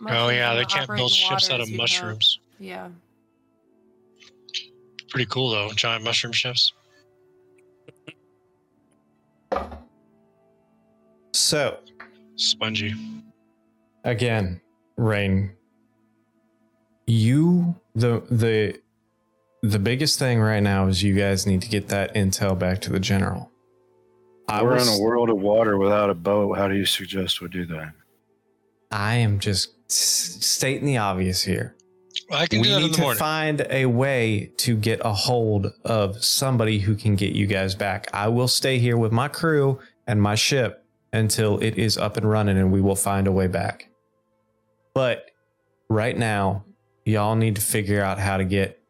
[0.07, 2.39] oh yeah, they can't build ships out of you have- mushrooms.
[2.59, 2.89] Yeah.
[5.09, 6.73] Pretty cool though, giant mushroom ships.
[11.31, 11.77] so
[12.35, 12.93] Spongy.
[14.03, 14.59] again,
[14.97, 15.51] Rain,
[17.07, 18.79] you the the
[19.63, 22.91] the biggest thing right now is you guys need to get that intel back to
[22.91, 23.49] the general.
[24.49, 26.57] I We're was, in a world of water without a boat.
[26.57, 27.93] How do you suggest we do that?
[28.91, 31.75] I am just stating the obvious here.
[32.29, 33.19] I can we do that in need the to morning.
[33.19, 38.09] find a way to get a hold of somebody who can get you guys back.
[38.13, 42.29] I will stay here with my crew and my ship until it is up and
[42.29, 43.87] running and we will find a way back.
[44.93, 45.31] But
[45.89, 46.65] right now,
[47.05, 48.82] y'all need to figure out how to get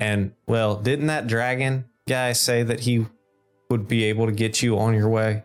[0.00, 3.06] and well, didn't that dragon guy say that he
[3.70, 5.44] would be able to get you on your way?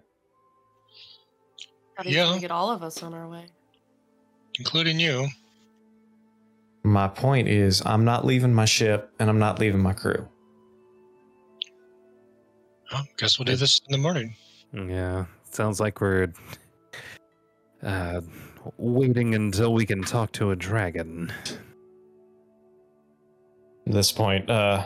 [1.95, 2.37] How do you Yeah.
[2.39, 3.45] get all of us on our way?
[4.57, 5.27] including you.
[6.83, 10.29] My point is, I'm not leaving my ship and I'm not leaving my crew.
[12.93, 14.33] Oh, guess we'll do this in the morning.
[14.71, 16.31] Yeah, sounds like we're
[17.83, 18.21] uh,
[18.77, 21.33] waiting until we can talk to a dragon.
[23.87, 24.85] At this point, uh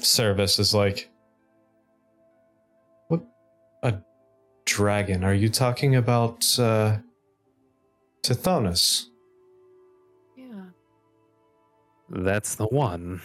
[0.00, 1.10] Service is like
[3.08, 3.22] What
[3.82, 3.98] a
[4.64, 5.22] dragon.
[5.22, 6.98] Are you talking about uh
[8.22, 9.06] Tithonus?
[10.36, 10.66] Yeah.
[12.08, 13.20] That's the one.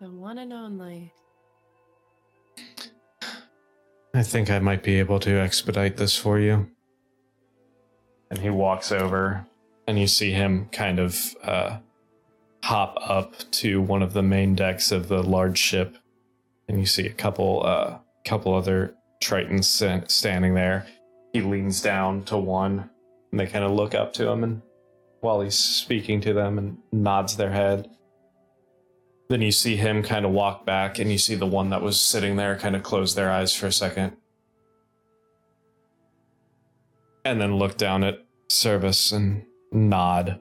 [0.00, 1.12] The one and only.
[4.14, 6.68] I think I might be able to expedite this for you.
[8.30, 9.46] And he walks over
[9.88, 11.78] and you see him kind of uh
[12.62, 15.96] hop up to one of the main decks of the large ship
[16.68, 20.86] and you see a couple uh couple other tritons standing there.
[21.32, 22.88] He leans down to one
[23.30, 24.62] and they kind of look up to him and
[25.20, 27.88] while he's speaking to them and nods their head
[29.32, 31.98] then you see him kind of walk back and you see the one that was
[31.98, 34.14] sitting there kind of close their eyes for a second
[37.24, 40.38] and then look down at service and nod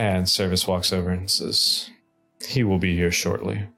[0.00, 1.90] and Service walks over and says,
[2.46, 3.68] He will be here shortly.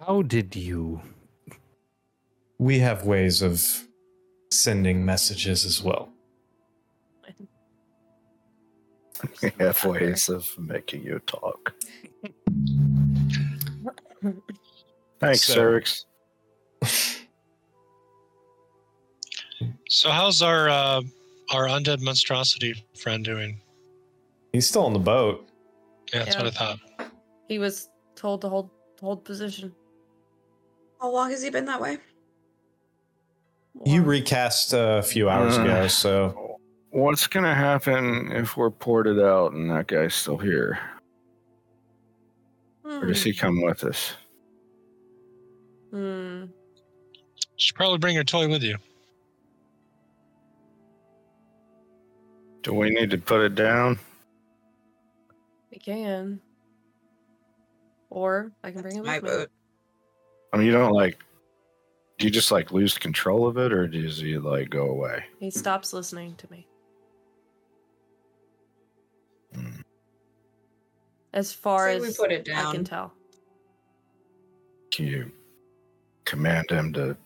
[0.00, 1.00] How did you
[2.58, 3.86] we have ways of
[4.50, 6.10] sending messages as well.
[9.42, 11.72] We have ways of making you talk.
[15.20, 16.04] Thanks, So- Cyrix.
[19.90, 21.02] So how's our uh,
[21.50, 23.60] our undead monstrosity friend doing?
[24.52, 25.48] He's still on the boat.
[26.12, 26.78] Yeah, that's what I thought.
[27.48, 28.70] He was told to hold
[29.00, 29.72] hold position.
[31.00, 31.98] How long has he been that way?
[33.86, 35.62] You Or- recast a few hours Uh.
[35.62, 36.46] ago, so
[36.92, 40.80] What's gonna happen if we're ported out and that guy's still here?
[42.84, 44.14] Or does he come with us?
[45.92, 46.46] Hmm.
[47.54, 48.76] Should probably bring your toy with you.
[52.62, 53.98] Do we need to put it down?
[55.70, 56.40] We can.
[58.10, 59.30] Or I can bring it My with me.
[59.30, 59.50] boat.
[60.52, 61.18] I mean, you don't like.
[62.18, 65.24] Do you just like lose control of it, or does he like go away?
[65.38, 66.66] He stops listening to me.
[69.54, 69.80] Hmm.
[71.32, 72.84] As far Say as we put it I can down.
[72.84, 73.12] tell.
[74.90, 75.30] Can you
[76.24, 77.16] command him to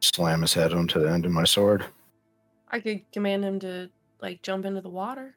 [0.00, 1.86] slam his head onto the end of my sword?
[2.70, 3.90] I could command him to
[4.24, 5.34] like jump into the water.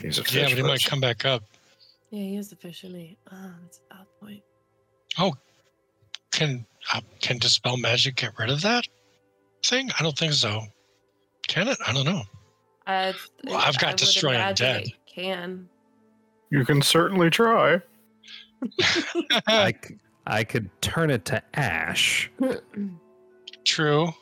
[0.00, 1.42] He's a fish yeah, but he might come back up.
[2.10, 3.18] Yeah, he is the fish, isn't he?
[3.32, 4.42] Ah, that's a bad point.
[6.30, 6.64] Can
[6.94, 8.86] uh, can dispel magic get rid of that
[9.66, 9.90] thing?
[9.98, 10.62] I don't think so.
[11.48, 11.78] Can it?
[11.84, 12.22] I don't know.
[12.86, 13.12] I,
[13.44, 14.94] Well, I've got I would destroy imagine undead.
[15.06, 15.68] Can.
[16.50, 17.80] You can certainly try.
[19.48, 19.74] I,
[20.26, 22.30] I could turn it to ash.
[23.64, 24.12] True.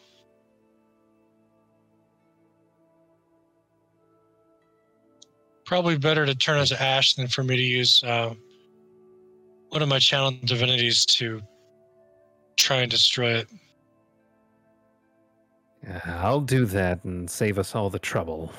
[5.66, 8.32] Probably better to turn it to ash than for me to use uh,
[9.70, 11.42] one of my channel divinities to
[12.56, 13.48] try and destroy it.
[15.82, 18.52] Yeah, I'll do that and save us all the trouble.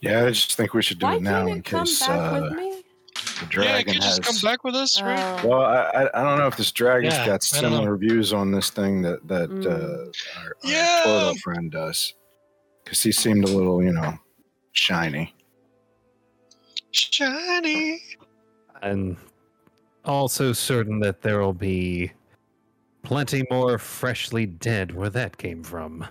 [0.00, 2.06] Yeah, I just think we should do Why it now can't in it come case
[2.06, 2.82] back uh, with me?
[3.14, 4.18] the yeah, it dragon could has.
[4.18, 5.40] just come back with us, right?
[5.44, 7.76] Oh, Well, I, I I don't know if this dragon's Yeah, got I don't know.
[7.78, 9.66] similar views on this thing that that Mm.
[9.66, 9.70] uh,
[10.38, 11.02] our, our Yeah.
[11.04, 12.14] turtle friend does,
[12.84, 14.14] because he seemed a little, you know,
[14.72, 15.34] shiny.
[16.92, 18.02] Shiny.
[18.82, 19.16] And
[20.04, 22.12] also certain that there will be
[23.02, 26.06] plenty more freshly dead where that came from.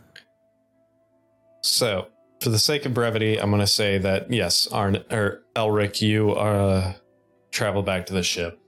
[1.61, 2.07] So,
[2.41, 6.31] for the sake of brevity, I'm going to say that yes, Arn or Elric, you
[6.31, 6.93] uh,
[7.51, 8.59] travel back to the ship.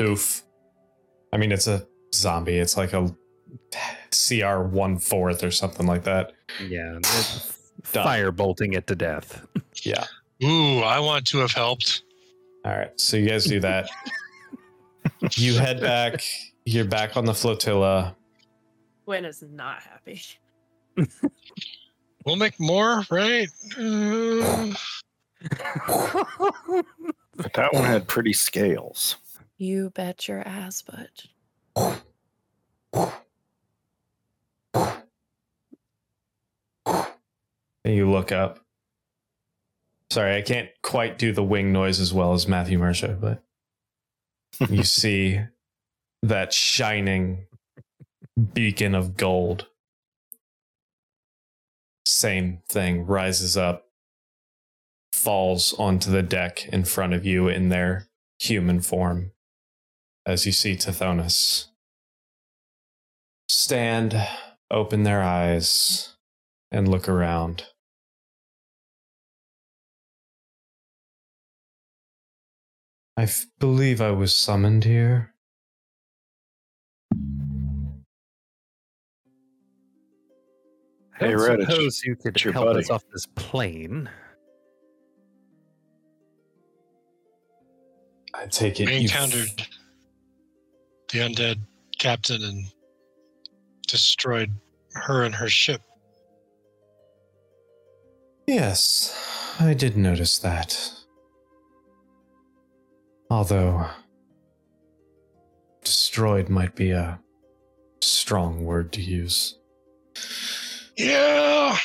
[0.00, 0.42] Oof.
[1.32, 2.58] I mean, it's a zombie.
[2.58, 3.14] It's like a
[4.10, 6.32] CR one fourth or something like that.
[6.64, 9.44] Yeah, it's fire bolting it to death.
[9.82, 10.04] Yeah.
[10.44, 12.02] Ooh, I want to have helped.
[12.64, 12.98] All right.
[13.00, 13.88] So you guys do that.
[15.32, 16.22] you head back.
[16.64, 18.14] You're back on the flotilla.
[19.04, 20.22] Gwen is not happy.
[22.24, 23.48] We'll make more, right?
[23.78, 24.72] Uh,
[27.36, 29.16] But that one had pretty scales.
[29.58, 31.26] You bet your ass, but
[37.84, 38.63] And you look up.
[40.10, 43.42] Sorry, I can't quite do the wing noise as well as Matthew Mercer, but
[44.70, 45.40] you see
[46.22, 47.46] that shining
[48.52, 49.66] beacon of gold.
[52.06, 53.86] Same thing rises up,
[55.12, 58.08] falls onto the deck in front of you in their
[58.38, 59.32] human form
[60.26, 61.68] as you see Tithonus
[63.48, 64.16] stand,
[64.70, 66.16] open their eyes,
[66.70, 67.66] and look around.
[73.16, 75.34] I f- believe I was summoned here.
[81.16, 82.80] Hey, I suppose you could help buddy.
[82.80, 84.08] us off this plane.
[88.34, 89.66] I take it we you f- encountered
[91.12, 91.60] the undead
[92.00, 92.64] captain and
[93.86, 94.50] destroyed
[94.94, 95.80] her and her ship.
[98.48, 100.90] Yes, I did notice that.
[103.30, 103.86] Although,
[105.82, 107.18] destroyed might be a
[108.00, 109.58] strong word to use.
[110.96, 111.76] Yeah.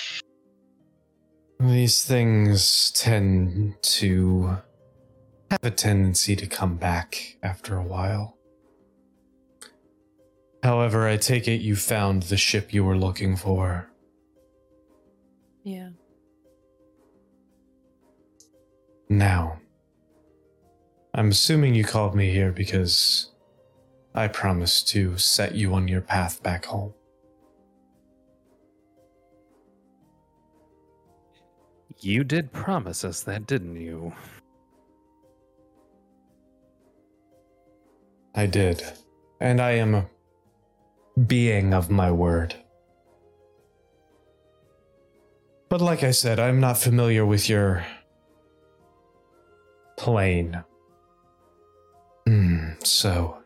[1.60, 4.58] These things tend to
[5.52, 8.38] have a tendency to come back after a while.
[10.64, 13.90] However, I take it you found the ship you were looking for.
[15.64, 15.90] yeah.
[19.10, 19.60] Now,
[21.14, 23.32] I'm assuming you called me here because
[24.14, 26.94] I promised to set you on your path back home.
[32.00, 34.14] You did promise us that, didn't you?
[38.36, 38.84] I did.
[39.42, 40.06] And I am a
[41.28, 42.56] being of my word.
[45.70, 47.86] But like I said, I'm not familiar with your
[49.98, 50.64] plane.
[52.30, 53.40] Hmm, so.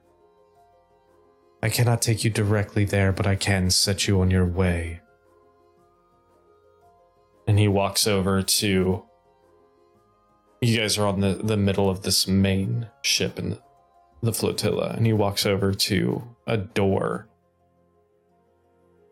[1.61, 4.99] I cannot take you directly there, but I can set you on your way.
[7.47, 9.05] And he walks over to.
[10.61, 13.57] You guys are on the, the middle of this main ship in
[14.21, 17.29] the, flotilla, and he walks over to a door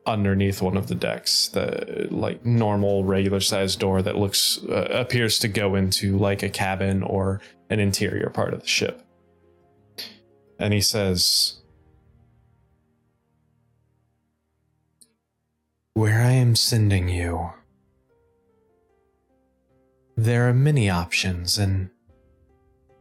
[0.05, 5.37] underneath one of the decks the like normal regular sized door that looks uh, appears
[5.37, 7.39] to go into like a cabin or
[7.69, 9.05] an interior part of the ship
[10.61, 11.59] and he says
[15.93, 17.49] where i am sending you
[20.15, 21.89] there are many options and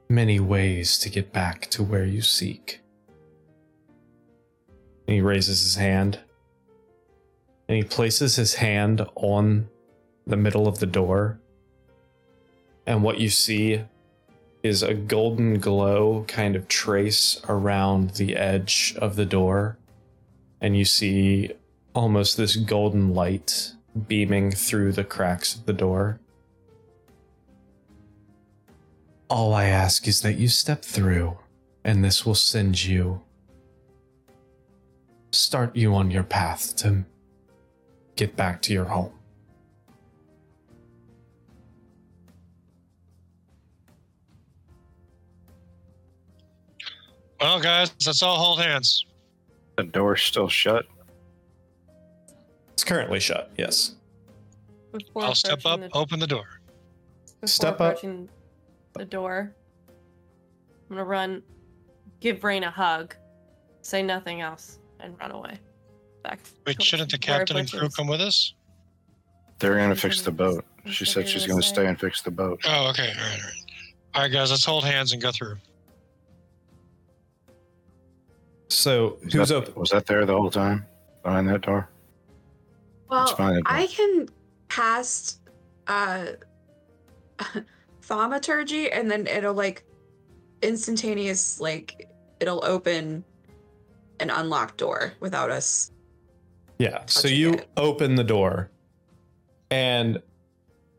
[0.08, 2.80] many ways to get back to where you seek
[5.06, 6.18] and he raises his hand
[7.70, 9.68] and he places his hand on
[10.26, 11.40] the middle of the door.
[12.84, 13.82] And what you see
[14.62, 19.78] is a golden glow kind of trace around the edge of the door.
[20.60, 21.52] And you see
[21.94, 23.72] almost this golden light
[24.06, 26.20] beaming through the cracks of the door.
[29.28, 31.38] All I ask is that you step through,
[31.84, 33.22] and this will send you,
[35.30, 37.04] start you on your path to
[38.16, 39.12] get back to your home.
[47.40, 49.06] Well, guys, let's all hold hands.
[49.76, 50.86] The door's still shut.
[52.72, 53.94] It's currently shut, yes.
[54.92, 56.60] Before I'll step up, the- open the door.
[57.40, 58.00] before Step up.
[58.00, 59.54] the door.
[60.90, 61.42] I'm gonna run,
[62.20, 63.14] give Rain a hug,
[63.82, 65.58] say nothing else, and run away.
[66.24, 66.40] Back.
[66.66, 68.54] Wait, to shouldn't the captain and crew come with us?
[69.58, 70.64] They're gonna fix the boat.
[70.86, 72.60] She said she's gonna gonna stay and fix the boat.
[72.66, 73.08] Oh, okay.
[73.08, 73.54] All right, all right.
[74.14, 75.56] All right, guys, let's hold hands and go through.
[78.70, 79.74] So Was who's that, open?
[79.74, 80.86] Was that there the whole time
[81.22, 81.88] behind that door?
[83.08, 83.62] Well, It's fine.
[83.66, 84.28] I can
[84.68, 85.40] cast
[85.88, 86.26] uh
[88.02, 89.84] thaumaturgy and then it'll like
[90.62, 93.24] instantaneous like it'll open
[94.20, 95.90] an unlocked door without us.
[96.78, 97.04] Yeah.
[97.06, 97.68] So you it.
[97.76, 98.70] open the door,
[99.70, 100.22] and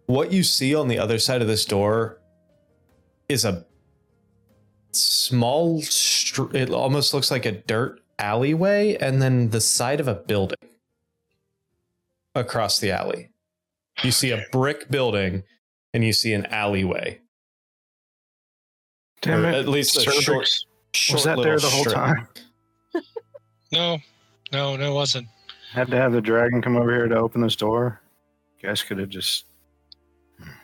[0.08, 2.20] what you see on the other side of this door
[3.30, 3.66] is a
[4.92, 5.82] small.
[6.32, 10.58] Str- it almost looks like a dirt alleyway, and then the side of a building
[12.36, 13.32] across the alley.
[14.02, 15.44] You see a brick building,
[15.94, 17.20] and you see an alleyway.
[19.22, 19.56] Damn or it!
[19.56, 20.24] at least a Cervix.
[20.24, 20.48] short-
[20.94, 21.96] Short was that there the whole strip.
[21.96, 22.28] time?
[23.74, 24.00] No,
[24.52, 25.28] no, no, it wasn't.
[25.72, 28.02] Had to have the dragon come over here to open this door.
[28.62, 29.46] Guys could have just.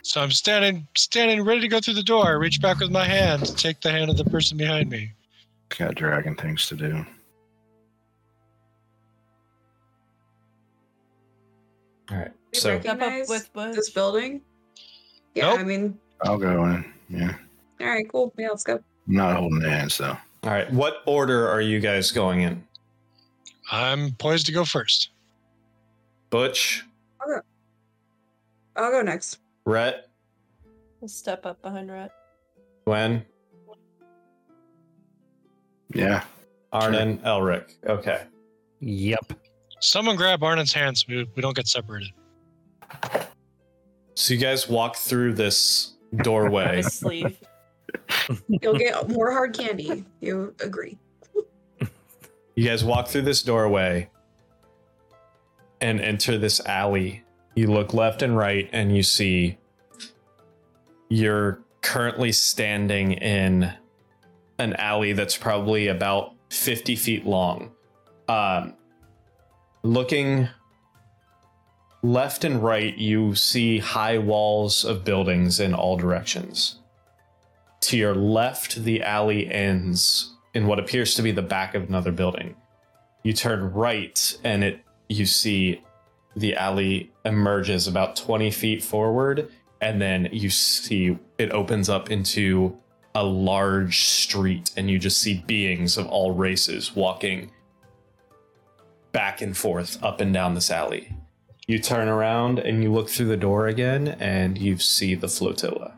[0.02, 2.26] So I'm standing, standing, ready to go through the door.
[2.26, 5.12] I reach back with my hand to take the hand of the person behind me.
[5.76, 7.04] Got dragon things to do.
[12.10, 12.30] All right.
[12.52, 13.74] You So Step up with Butch.
[13.76, 14.40] this building?
[15.34, 15.60] Yeah, Nope.
[15.60, 16.92] I mean, I'll go in.
[17.10, 17.34] Yeah,
[17.80, 18.32] all right, cool.
[18.36, 18.74] Yeah, let's go.
[18.74, 18.82] I'm
[19.14, 20.16] not holding hands though.
[20.42, 20.70] all right.
[20.72, 22.64] What order are you guys going in?
[23.70, 25.10] I'm poised to go first.
[26.30, 26.84] Butch,
[27.20, 27.40] I'll go,
[28.76, 29.38] I'll go next.
[29.64, 30.08] Rhett,
[31.00, 32.10] We'll step up behind Rhett.
[32.86, 33.24] Gwen,
[35.94, 36.24] Yeah,
[36.72, 37.74] Arnon, Elric.
[37.86, 38.24] Okay.
[38.80, 39.32] Yep.
[39.80, 41.06] Someone grab Arnon's hands.
[41.08, 42.12] We, we don't get separated.
[44.14, 46.82] So you guys walk through this doorway.
[46.88, 47.38] Sleeve.
[48.48, 50.04] You'll get more hard candy.
[50.20, 50.98] You agree?
[52.54, 54.10] you guys walk through this doorway
[55.80, 57.22] and enter this alley.
[57.54, 59.58] You look left and right and you see
[61.08, 63.72] you're currently standing in
[64.58, 67.70] an alley that's probably about 50 feet long.
[68.28, 68.74] Um,
[69.82, 70.48] looking
[72.02, 76.80] left and right, you see high walls of buildings in all directions.
[77.82, 82.12] To your left, the alley ends in what appears to be the back of another
[82.12, 82.56] building.
[83.22, 85.82] You turn right, and it you see
[86.36, 92.76] the alley emerges about 20 feet forward, and then you see it opens up into
[93.14, 97.50] a large street and you just see beings of all races walking
[99.12, 101.16] back and forth up and down this alley.
[101.66, 105.94] You turn around and you look through the door again and you see the flotilla.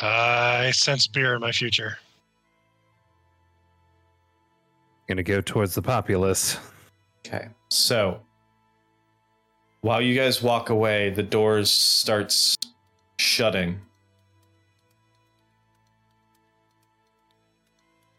[0.00, 1.98] I sense beer in my future.
[5.08, 6.58] Gonna go towards the populace.
[7.24, 7.48] Okay.
[7.68, 8.20] So
[9.82, 12.56] while you guys walk away, the doors starts
[13.18, 13.80] shutting.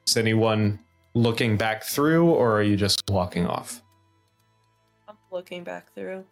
[0.07, 0.79] Is anyone
[1.13, 3.81] looking back through or are you just walking off?
[5.07, 6.25] I'm looking back through.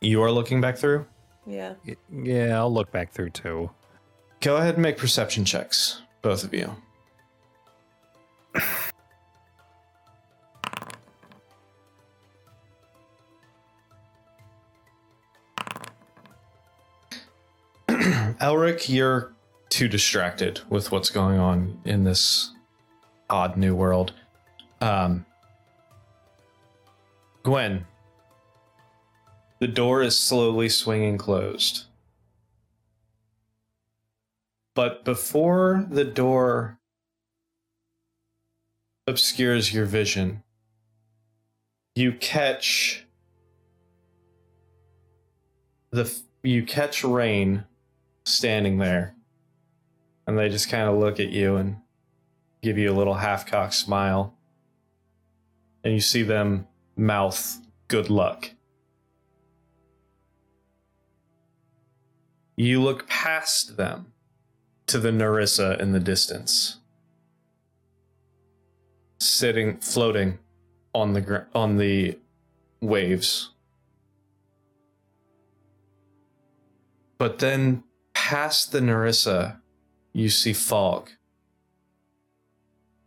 [0.00, 1.06] You are looking back through?
[1.46, 1.74] Yeah.
[1.86, 3.70] Y- Yeah, I'll look back through too.
[4.40, 6.74] Go ahead and make perception checks, both of you.
[17.88, 19.32] Elric, you're
[19.68, 22.52] too distracted with what's going on in this
[23.32, 24.12] odd new world.
[24.80, 25.24] Um,
[27.42, 27.86] Gwen,
[29.58, 31.86] the door is slowly swinging closed.
[34.74, 36.78] But before the door
[39.06, 40.42] obscures your vision,
[41.94, 43.06] you catch
[45.90, 46.10] the
[46.42, 47.64] you catch Rain
[48.24, 49.14] standing there,
[50.26, 51.81] and they just kind of look at you and
[52.62, 54.34] give you a little half-cocked smile,
[55.82, 56.66] and you see them
[56.96, 57.58] mouth
[57.88, 58.52] "Good luck."
[62.56, 64.12] You look past them
[64.86, 66.78] to the Narissa in the distance,
[69.18, 70.38] sitting, floating
[70.94, 72.18] on the gr- on the
[72.80, 73.50] waves.
[77.18, 77.84] But then,
[78.14, 79.60] past the Narissa,
[80.12, 81.10] you see fog.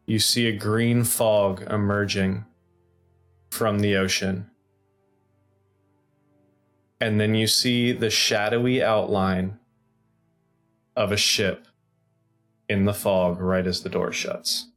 [0.08, 2.46] You see a green fog emerging
[3.50, 4.52] from the ocean.
[7.00, 9.60] And then you see the shadowy outline
[10.96, 11.68] of a ship
[12.70, 14.68] in the fog right as the door shuts.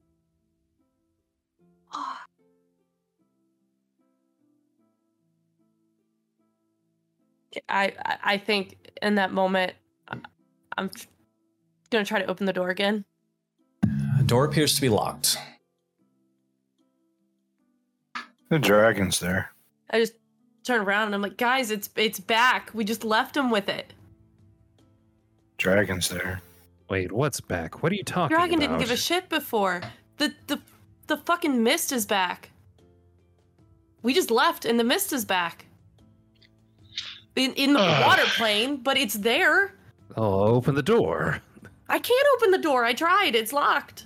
[7.69, 7.93] I
[8.23, 9.75] I- think in that moment,
[10.77, 10.91] I'm
[11.91, 13.05] gonna try to open the door again.
[14.29, 15.39] The door appears to be locked.
[18.51, 19.53] The dragon's there.
[19.89, 20.13] I just
[20.65, 22.71] turn around and I'm like, guys, it's it's back.
[22.75, 23.95] We just left him with it.
[25.57, 26.43] Dragon's there.
[26.91, 27.83] Wait, what's back?
[27.83, 28.67] What are you talking Dragon about?
[28.67, 29.81] Dragon didn't give a shit before.
[30.19, 30.61] The the
[31.07, 32.51] the fucking mist is back.
[34.03, 35.65] We just left and the mist is back.
[37.35, 38.07] In in the Ugh.
[38.07, 39.73] water plane, but it's there.
[40.19, 41.41] I'll open the door.
[41.89, 42.85] I can't open the door.
[42.85, 43.35] I tried.
[43.35, 44.05] It's locked.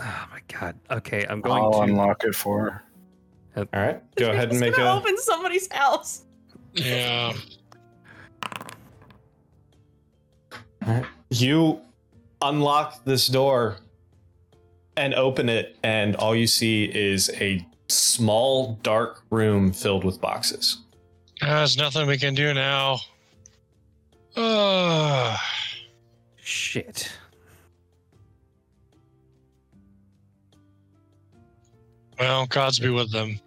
[0.00, 0.76] Oh my god.
[0.90, 1.80] Okay, I'm going I'll to.
[1.80, 2.82] unlock it for her.
[3.74, 4.96] All right, go ahead and It's make gonna a.
[4.96, 6.22] open somebody's house.
[6.74, 7.34] Yeah.
[11.30, 11.80] You
[12.40, 13.76] unlock this door
[14.96, 20.78] and open it, and all you see is a small, dark room filled with boxes.
[21.40, 22.98] There's nothing we can do now.
[24.36, 25.36] Uh,
[26.36, 27.10] Shit.
[32.22, 33.40] Well, gods be with them.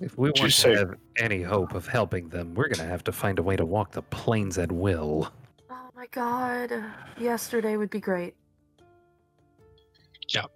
[0.00, 2.88] If we Did you want say- to have any hope of helping them, we're gonna
[2.88, 5.30] have to find a way to walk the planes at will.
[5.68, 6.72] Oh my god.
[7.18, 8.36] Yesterday would be great.
[10.28, 10.46] Yeah.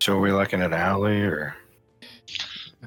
[0.00, 1.54] So are we like in an alley or?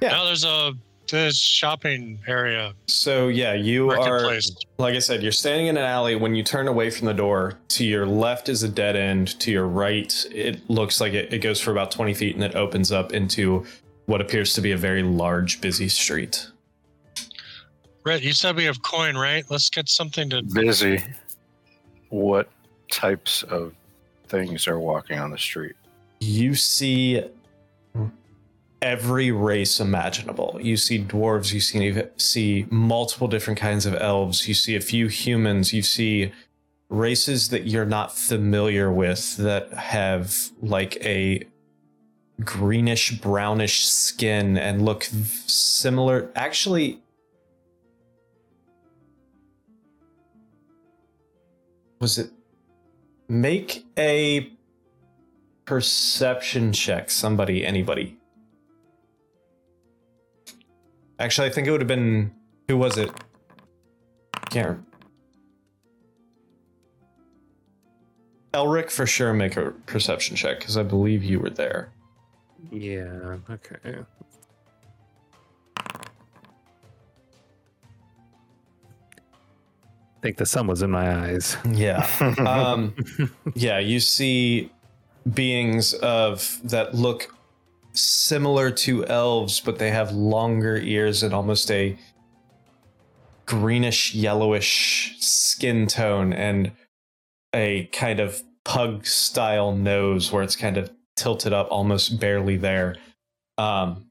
[0.01, 0.11] Yeah.
[0.11, 0.73] Now there's a
[1.11, 4.31] there's shopping area, So, yeah, you are.
[4.77, 6.15] Like I said, you're standing in an alley.
[6.15, 9.39] When you turn away from the door, to your left is a dead end.
[9.41, 12.55] To your right, it looks like it, it goes for about 20 feet and it
[12.55, 13.65] opens up into
[14.05, 16.47] what appears to be a very large, busy street.
[18.03, 19.45] Rhett, you said we have coin, right?
[19.49, 20.41] Let's get something to.
[20.41, 21.03] Busy.
[22.09, 22.49] What
[22.91, 23.73] types of
[24.27, 25.75] things are walking on the street?
[26.19, 27.23] You see
[28.81, 30.57] every race imaginable.
[30.61, 35.07] You see dwarves, you see, see multiple different kinds of elves, you see a few
[35.07, 36.31] humans, you see
[36.89, 41.43] races that you're not familiar with that have like a
[42.43, 46.99] greenish brownish skin and look similar actually
[51.99, 52.31] was it
[53.29, 54.51] make a
[55.65, 58.17] perception check somebody anybody
[61.21, 62.33] Actually, I think it would have been
[62.67, 63.11] who was it?
[64.49, 64.69] Can't.
[64.69, 64.85] rem-
[68.55, 71.91] Elric for sure make a perception check because I believe you were there.
[72.71, 73.37] Yeah.
[73.49, 73.99] Okay.
[75.77, 75.83] I
[80.23, 81.55] think the sun was in my eyes.
[81.69, 82.07] Yeah.
[82.39, 82.95] um,
[83.53, 84.71] yeah, you see
[85.31, 87.35] beings of that look
[87.93, 91.97] similar to elves, but they have longer ears and almost a
[93.45, 96.71] greenish yellowish skin tone and
[97.53, 102.95] a kind of pug style nose where it's kind of tilted up almost barely there.
[103.57, 104.09] Um,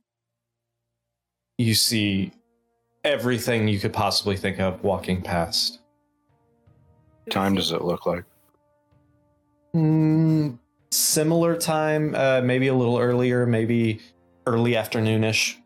[1.59, 2.33] you see
[3.05, 5.81] everything you could possibly think of walking past.
[7.31, 8.25] time does it look like?
[9.75, 10.59] Mm,
[10.91, 14.01] similar time, uh, maybe a little earlier, maybe
[14.47, 15.57] early afternoonish.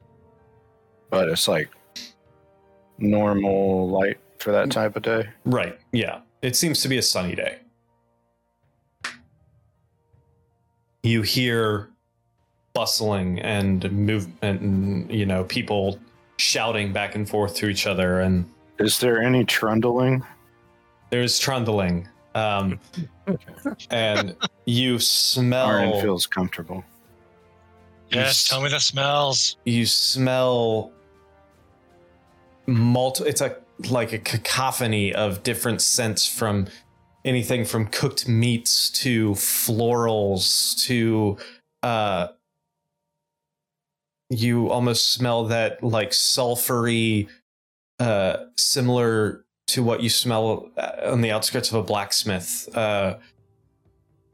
[1.10, 1.70] But it's like
[2.98, 5.28] normal light for that type of day.
[5.44, 5.78] Right.
[5.92, 6.20] Yeah.
[6.42, 7.58] It seems to be a sunny day.
[11.02, 11.90] You hear
[12.72, 15.98] bustling and movement and, you know, people
[16.36, 18.44] shouting back and forth to each other and
[18.78, 20.24] Is there any trundling?
[21.10, 22.08] there's trundling.
[22.34, 22.80] Um,
[23.90, 26.84] and you smell Arden feels comfortable.
[28.10, 29.56] Yes, tell me the smells.
[29.64, 30.92] you smell
[32.66, 33.56] multi it's a
[33.90, 36.66] like a cacophony of different scents from
[37.24, 41.36] anything from cooked meats to florals to
[41.82, 42.28] uh
[44.30, 47.28] you almost smell that like sulfury
[47.98, 53.14] uh similar to what you smell uh, on the outskirts of a blacksmith uh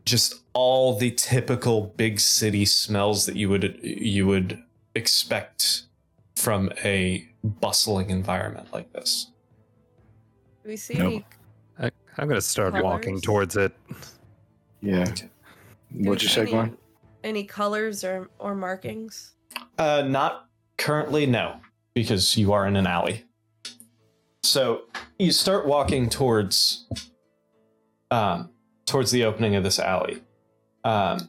[0.05, 4.61] just all the typical big city smells that you would you would
[4.95, 5.83] expect
[6.37, 9.31] from a bustling environment like this.
[10.65, 11.07] Do we see No.
[11.07, 11.27] any?
[11.79, 13.73] I, I'm gonna start walking towards it.
[14.83, 15.05] Yeah.
[15.05, 15.29] do
[16.09, 16.77] What'd you see say, any, Glenn?
[17.23, 19.35] Any colors or or markings?
[19.79, 20.49] Uh, not
[20.79, 21.61] currently, no,
[21.95, 23.25] because you are in an alley.
[24.43, 24.83] So
[25.19, 26.87] you start walking towards,
[28.11, 28.51] um,
[28.87, 30.23] towards the opening of this alley.
[30.85, 31.29] Um,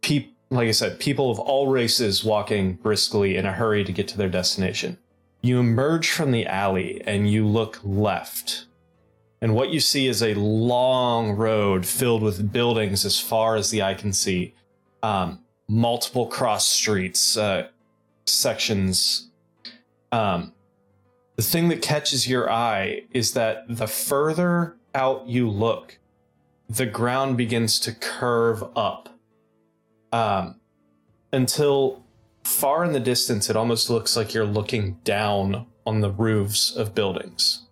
[0.00, 4.06] peop- like I said, people of all races walking briskly in a hurry to get
[4.08, 4.98] to their destination.
[5.40, 8.66] You emerge from the alley and you look left.
[9.40, 13.82] And what you see is a long road filled with buildings as far as the
[13.82, 14.54] eye can see
[15.02, 17.66] um, multiple cross streets, uh,
[18.24, 19.30] sections.
[20.12, 20.52] Um,
[21.36, 25.98] the thing that catches your eye is that the further out you look,
[26.68, 29.08] the ground begins to curve up
[30.12, 30.56] um,
[31.32, 32.04] until
[32.44, 36.94] far in the distance, it almost looks like you're looking down on the roofs of
[36.94, 37.66] buildings.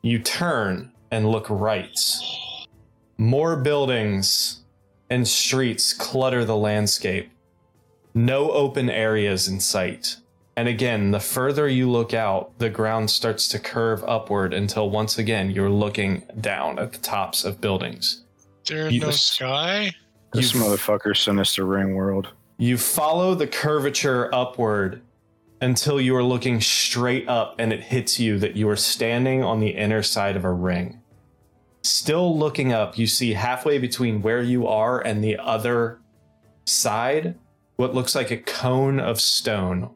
[0.00, 1.98] You turn and look right.
[3.18, 4.62] More buildings
[5.10, 7.30] and streets clutter the landscape.
[8.14, 10.16] No open areas in sight.
[10.56, 15.16] And again, the further you look out, the ground starts to curve upward until once
[15.18, 18.24] again you're looking down at the tops of buildings.
[18.66, 19.92] There's You- no sky.
[20.32, 22.28] This You've- motherfucker sinister ring world.
[22.58, 25.00] You follow the curvature upward
[25.60, 29.60] until you are looking straight up and it hits you that you are standing on
[29.60, 31.00] the inner side of a ring.
[31.82, 35.98] Still looking up, you see halfway between where you are and the other
[36.66, 37.36] side
[37.76, 39.90] what looks like a cone of stone,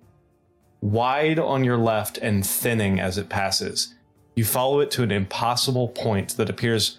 [0.80, 3.94] wide on your left and thinning as it passes.
[4.34, 6.98] You follow it to an impossible point that appears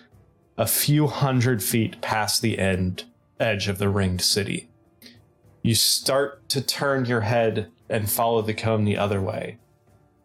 [0.57, 3.03] a few hundred feet past the end
[3.39, 4.69] edge of the ringed city.
[5.61, 9.57] You start to turn your head and follow the cone the other way.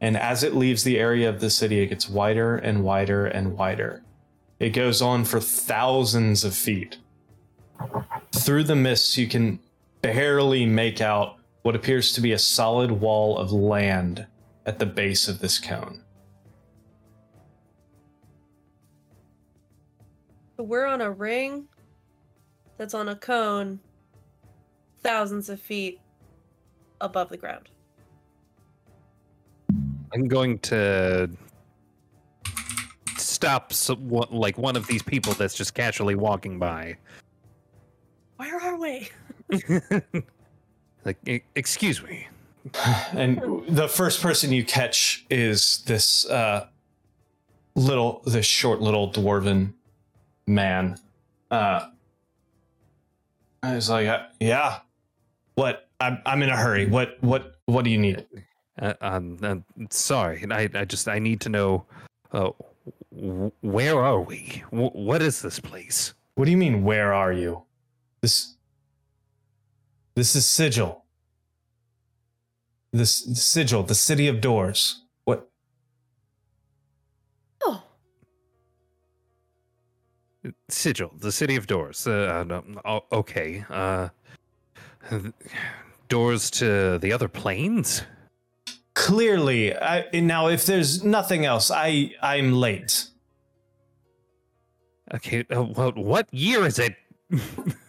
[0.01, 3.57] And as it leaves the area of the city, it gets wider and wider and
[3.57, 4.03] wider.
[4.59, 6.99] It goes on for thousands of feet.
[8.33, 9.61] Through the mists, you can
[10.01, 14.27] barely make out what appears to be a solid wall of land
[14.67, 16.03] at the base of this cone.
[20.57, 21.67] So we're on a ring
[22.77, 23.81] that's on a cone
[25.03, 26.01] thousands of feet
[27.01, 27.69] above the ground.
[30.15, 31.31] I'm going to
[33.17, 36.97] stop so, one- like one of these people that's just casually walking by.
[38.37, 39.09] Where are we?
[41.05, 42.29] like, "E- excuse me.
[43.13, 46.67] and the first person you catch is this uh,
[47.75, 49.73] little, this short little dwarven
[50.47, 50.97] man.
[51.51, 51.89] Uh,
[53.63, 54.79] I was like, uh, yeah,
[55.55, 55.89] What?
[56.01, 56.87] I'm I'm in a hurry.
[56.87, 58.25] What what what do you need?
[58.81, 59.57] Uh, um, uh,
[59.91, 61.85] sorry, I, I just I need to know.
[62.33, 62.51] Uh,
[63.61, 64.65] where are we?
[64.73, 66.15] W- what is this place?
[66.35, 66.83] What do you mean?
[66.83, 67.63] Where are you?
[68.21, 68.57] This.
[70.15, 71.05] This is Sigil.
[72.93, 75.03] This Sigil, the city of doors.
[75.25, 75.49] What?
[77.65, 77.83] Oh,
[80.69, 82.07] Sigil, the city of doors.
[82.07, 83.65] Uh, uh, no, okay.
[83.71, 84.09] Uh,
[86.09, 88.03] doors to the other planes.
[88.95, 93.09] Clearly, I, now if there's nothing else, I I'm late.
[95.15, 95.47] Okay.
[95.51, 96.97] Uh, well, what year is it?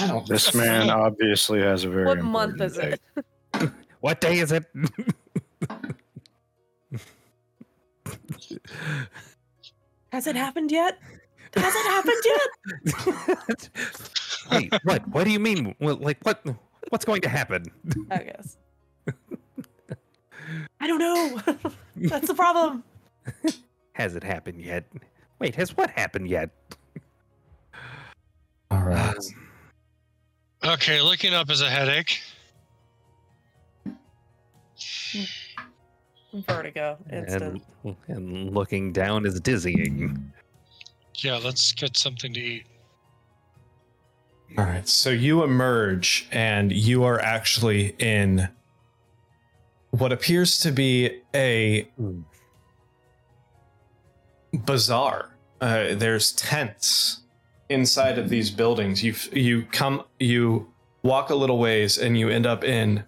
[0.00, 0.26] I don't.
[0.26, 3.72] This man obviously has a very what month important is it?
[4.00, 4.64] What day is it?
[10.10, 10.98] Has it happened yet?
[11.54, 13.70] Has it happened yet?
[14.50, 15.08] Wait, what?
[15.08, 15.74] What do you mean?
[15.78, 16.44] Well, like what?
[16.88, 17.64] What's going to happen?
[18.10, 18.56] I guess.
[20.80, 21.40] I don't know.
[21.96, 22.82] That's the problem.
[23.92, 24.84] Has it happened yet?
[25.38, 26.50] Wait, has what happened yet?
[28.70, 29.16] All right.
[29.16, 29.51] Um,
[30.64, 32.20] Okay, looking up is a headache.
[36.32, 36.96] Vertigo.
[37.12, 37.62] Instant.
[37.84, 40.32] And, and looking down is dizzying.
[41.16, 42.66] Yeah, let's get something to eat.
[44.56, 44.86] All right.
[44.86, 48.48] So you emerge and you are actually in
[49.90, 51.88] what appears to be a
[54.52, 55.36] bazaar.
[55.60, 57.21] Uh, there's tents
[57.72, 59.02] inside of these buildings.
[59.02, 63.04] You you come you walk a little ways and you end up in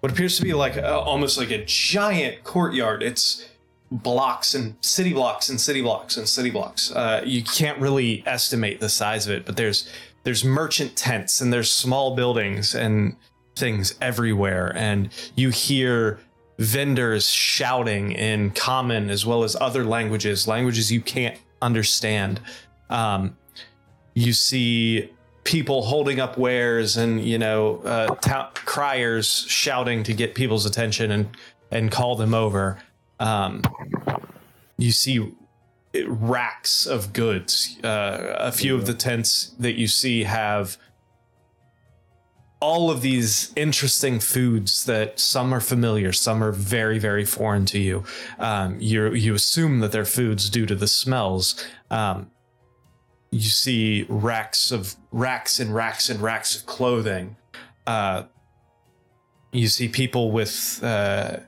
[0.00, 3.02] what appears to be like a, almost like a giant courtyard.
[3.02, 3.48] It's
[3.90, 6.90] blocks and city blocks and city blocks and city blocks.
[6.90, 9.88] Uh, you can't really estimate the size of it, but there's
[10.24, 13.16] there's merchant tents and there's small buildings and
[13.56, 16.18] things everywhere and you hear
[16.58, 22.40] vendors shouting in common as well as other languages languages you can't understand
[22.88, 23.36] um,
[24.14, 25.10] you see
[25.44, 31.10] people holding up wares and you know uh, ta- criers shouting to get people's attention
[31.10, 31.28] and
[31.70, 32.80] and call them over
[33.18, 33.62] um,
[34.78, 35.32] you see
[36.06, 37.78] racks of goods.
[37.84, 40.76] Uh, a few of the tents that you see have
[42.60, 47.78] all of these interesting foods that some are familiar, some are very, very foreign to
[47.78, 48.04] you.
[48.38, 51.66] Um, you you assume that they're foods due to the smells.
[51.90, 52.30] Um,
[53.32, 57.36] you see racks of racks and racks and racks of clothing.
[57.86, 58.24] Uh,
[59.52, 61.38] you see people with uh,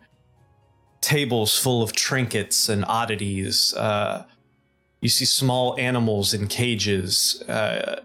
[1.03, 3.75] tables full of trinkets and oddities.
[3.75, 4.25] Uh,
[5.03, 8.01] you see small animals in cages, uh,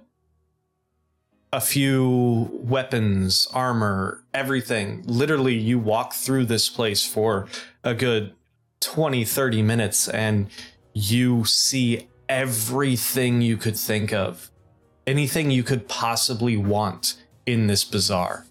[1.54, 5.04] a few weapons, armor, everything.
[5.06, 7.48] Literally, you walk through this place for
[7.86, 8.34] a good
[8.82, 10.50] 20, 30 minutes and
[10.94, 14.50] you see everything you could think of,
[15.08, 18.46] anything you could possibly want in this bazaar.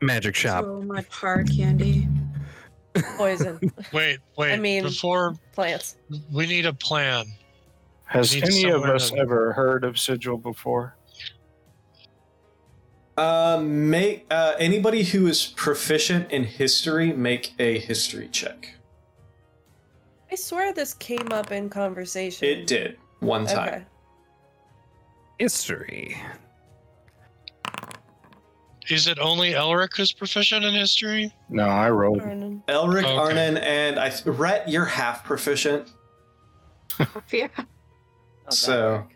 [0.00, 0.64] Magic shop.
[0.64, 2.08] So much hard candy.
[3.16, 3.58] Poison.
[3.92, 4.52] Wait, wait.
[4.52, 5.96] I mean- before Plants.
[6.32, 7.26] we need a plan.
[8.04, 10.96] Has any of us to- ever heard of Sigil before?
[13.16, 18.74] Uh, make uh, anybody who is proficient in history make a history check.
[20.34, 22.48] I swear this came up in conversation.
[22.48, 23.68] It did one time.
[23.68, 23.84] Okay.
[25.38, 26.16] History.
[28.90, 31.32] Is it only Elric who's proficient in history?
[31.48, 32.20] No, I rolled.
[32.20, 32.64] Arnon.
[32.66, 33.14] Elric, Okay.
[33.14, 35.92] Arnon, and I Rhett, you're half proficient.
[37.30, 37.46] Yeah.
[38.50, 39.10] So- work.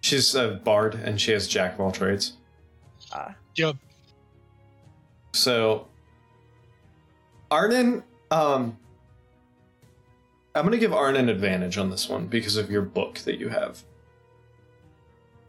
[0.00, 2.32] She's a bard and she has jack of all trades.
[3.12, 3.36] Ah.
[3.54, 3.76] Yep.
[5.32, 5.86] So
[7.52, 8.76] Arnon, um
[10.54, 13.82] I'm gonna give Arnon advantage on this one because of your book that you have.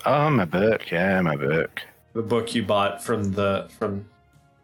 [0.06, 0.90] Oh, my book.
[0.92, 1.82] Yeah, my book.
[2.14, 4.06] The book you bought from the from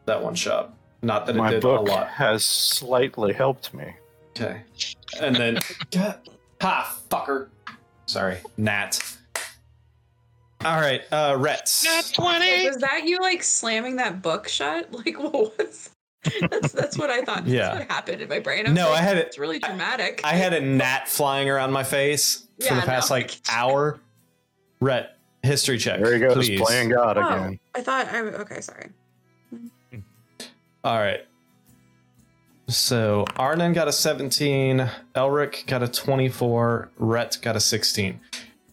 [0.06, 0.75] that one shop.
[1.01, 2.07] Not that it did book a lot.
[2.07, 3.93] has slightly helped me.
[4.32, 4.61] Okay.
[5.19, 5.59] And then
[5.91, 6.19] God,
[6.61, 7.48] ha fucker.
[8.06, 8.99] Sorry, Nat.
[10.66, 11.69] All right, uh Rhett.
[11.85, 12.67] Nat 20!
[12.67, 14.91] Was that you like slamming that book shut?
[15.06, 15.91] Like what was
[16.49, 17.45] that's that's what I thought.
[17.47, 17.61] Yeah.
[17.69, 18.67] That's what happened in my brain.
[18.67, 20.22] I No, like, I had it It's really dramatic.
[20.23, 23.15] I had a gnat flying around my face for Yeah, the past no.
[23.17, 23.99] like hour.
[24.80, 26.01] Rhett, history check.
[26.01, 26.61] There he goes, please.
[26.61, 27.59] playing God Oh, again.
[27.75, 28.89] I thought I okay, sorry.
[30.83, 31.22] All right.
[32.69, 38.19] So Arnon got a 17, Elric got a 24, Rhett got a 16.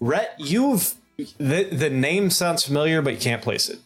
[0.00, 0.94] Rhett, you've
[1.38, 3.78] the the name sounds familiar, but you can't place it.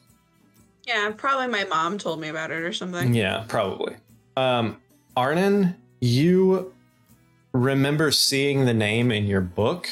[0.89, 3.15] Yeah, probably my mom told me about it or something.
[3.15, 3.97] Yeah, probably.
[4.39, 4.81] Um,
[5.15, 6.73] Arnon, you
[7.52, 9.86] remember seeing the name in your book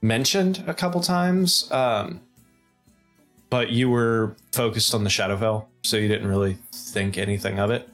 [0.00, 2.22] mentioned a couple times, um,
[3.50, 7.86] but you were focused on the Shadowfell, so you didn't really think anything of it.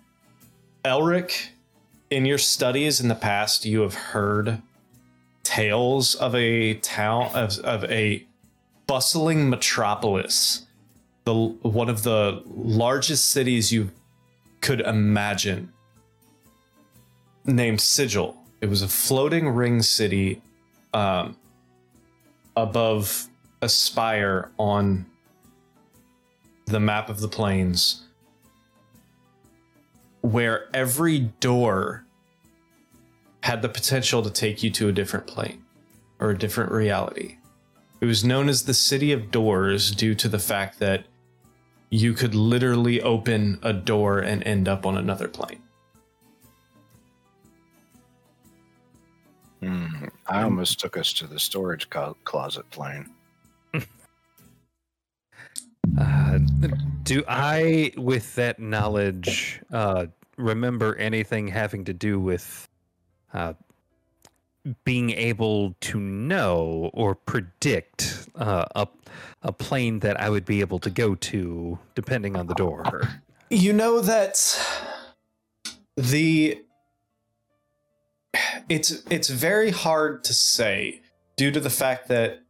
[0.85, 1.49] Elric,
[2.09, 4.63] in your studies in the past, you have heard
[5.43, 8.25] tales of a town of, of a
[8.87, 10.67] bustling metropolis
[11.25, 13.91] the one of the largest cities you
[14.61, 15.73] could imagine
[17.45, 18.37] named sigil.
[18.61, 20.41] It was a floating ring city
[20.95, 21.37] um,
[22.57, 23.29] above
[23.61, 25.07] a spire on
[26.67, 28.03] the map of the planes
[30.21, 32.05] where every door
[33.43, 35.65] had the potential to take you to a different plane
[36.21, 37.39] or a different reality.
[38.01, 41.05] It was known as the City of Doors due to the fact that
[41.93, 45.63] you could literally open a door and end up on another plane.
[49.61, 50.07] Hmm.
[50.27, 53.11] I almost took us to the storage co- closet plane.
[56.01, 56.39] Uh,
[57.03, 60.07] do I, with that knowledge, uh,
[60.39, 62.67] remember anything having to do with
[63.35, 63.53] uh,
[64.85, 68.89] being able to know or predict uh, a,
[69.43, 73.09] a plane that I would be able to go to depending on the door?
[73.51, 74.39] You know that
[75.97, 76.63] the
[78.69, 81.03] it's it's very hard to say
[81.37, 82.41] due to the fact that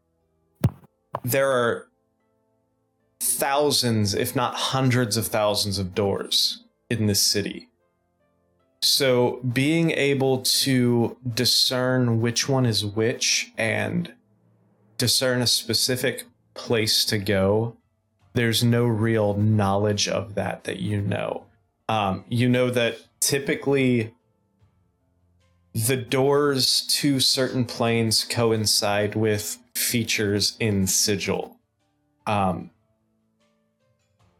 [1.24, 1.88] there are
[3.20, 7.68] thousands if not hundreds of thousands of doors in this city
[8.82, 14.12] so being able to discern which one is which and
[14.98, 17.76] discern a specific place to go
[18.34, 21.44] there's no real knowledge of that that you know.
[21.88, 24.14] Um, you know that typically
[25.74, 31.56] the doors to certain planes coincide with features in sigil.
[32.26, 32.70] Um,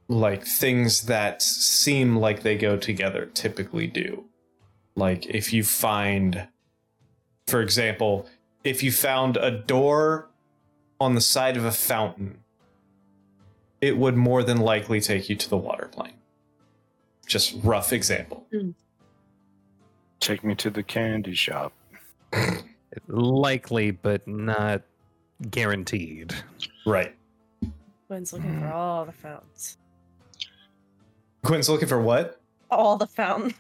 [0.09, 4.25] like things that seem like they go together typically do
[4.95, 6.49] like if you find
[7.47, 8.27] for example
[8.65, 10.29] if you found a door
[11.01, 12.39] on the side of a fountain
[13.81, 16.15] it would more than likely take you to the water plane
[17.27, 18.71] just rough example hmm.
[20.23, 21.73] Take me to the candy shop.
[23.09, 24.83] Likely, but not
[25.51, 26.33] guaranteed.
[26.87, 27.12] right
[28.07, 28.73] Quinn's looking for hmm.
[28.73, 29.79] all the fountains.
[31.43, 32.41] quinn's looking for what
[32.71, 33.55] All the fountains.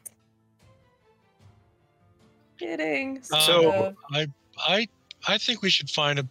[2.62, 3.22] Kidding.
[3.22, 4.26] So- Uh, I
[4.58, 4.88] I
[5.26, 6.28] I think we should find a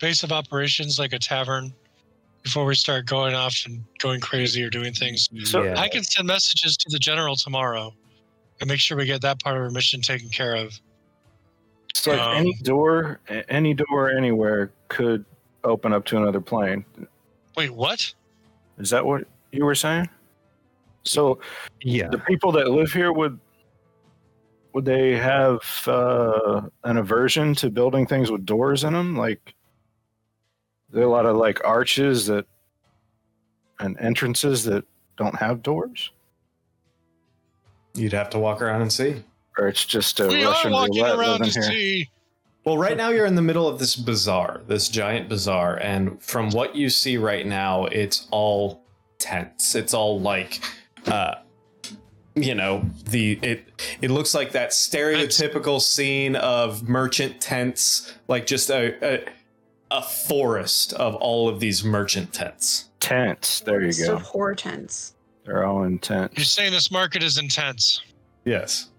[0.00, 1.72] base of operations like a tavern
[2.42, 5.28] before we start going off and going crazy or doing things.
[5.44, 5.80] So- yeah.
[5.80, 7.92] I can send messages to the general tomorrow
[8.60, 10.78] and make sure we get that part of our mission taken care of.
[11.90, 15.24] It's like Um, any door, any door anywhere could
[15.64, 16.84] open up to another plane.
[17.56, 18.12] Wait, what?
[18.78, 20.08] Is that what you were saying?
[21.02, 21.40] So
[21.82, 22.08] yeah.
[22.08, 23.38] the people that live here would
[24.76, 29.16] would they have uh, an aversion to building things with doors in them?
[29.16, 29.54] Like
[30.90, 32.44] there are a lot of like arches that
[33.80, 34.84] and entrances that
[35.16, 36.10] don't have doors,
[37.94, 39.22] you'd have to walk around and see
[39.56, 41.70] or it's just a we Russian are walking roulette around living to here.
[41.70, 42.10] see.
[42.64, 46.50] Well, right now you're in the middle of this bazaar, this giant bazaar, and from
[46.50, 48.82] what you see right now, it's all
[49.18, 49.74] tents.
[49.74, 50.60] It's all like,
[51.06, 51.36] uh,
[52.36, 58.70] you know, the it it looks like that stereotypical scene of merchant tents, like just
[58.70, 59.24] a a,
[59.90, 62.90] a forest of all of these merchant tents.
[63.00, 63.60] Tents.
[63.60, 64.18] There you So go.
[64.18, 65.14] horror tents.
[65.44, 66.34] They're all intense.
[66.36, 68.02] You're saying this market is intense.
[68.44, 68.90] Yes.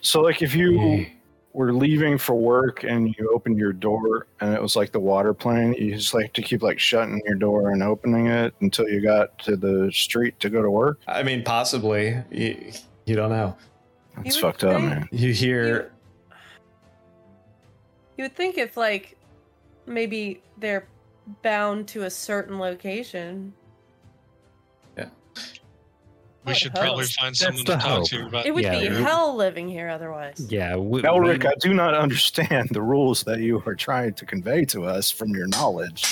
[0.00, 1.06] So like if you
[1.54, 5.32] were leaving for work and you opened your door and it was like the water
[5.32, 9.00] plane, you just like to keep like shutting your door and opening it until you
[9.00, 11.00] got to the street to go to work.
[11.06, 12.18] I mean, possibly.
[12.30, 12.72] You,
[13.06, 13.56] you don't know.
[14.24, 15.08] it's would fucked up, man.
[15.12, 15.92] You hear.
[18.18, 19.16] You would think if like
[19.86, 20.88] maybe they're
[21.42, 23.54] bound to a certain location.
[26.44, 26.82] We What should hope?
[26.82, 28.08] probably find someone the to talk hope.
[28.10, 30.46] to about It would Yeah, be we- hell living here otherwise.
[30.50, 30.76] Yeah.
[30.76, 34.64] We, Elric, we- I do not understand the rules that you are trying to convey
[34.66, 36.04] to us from your knowledge.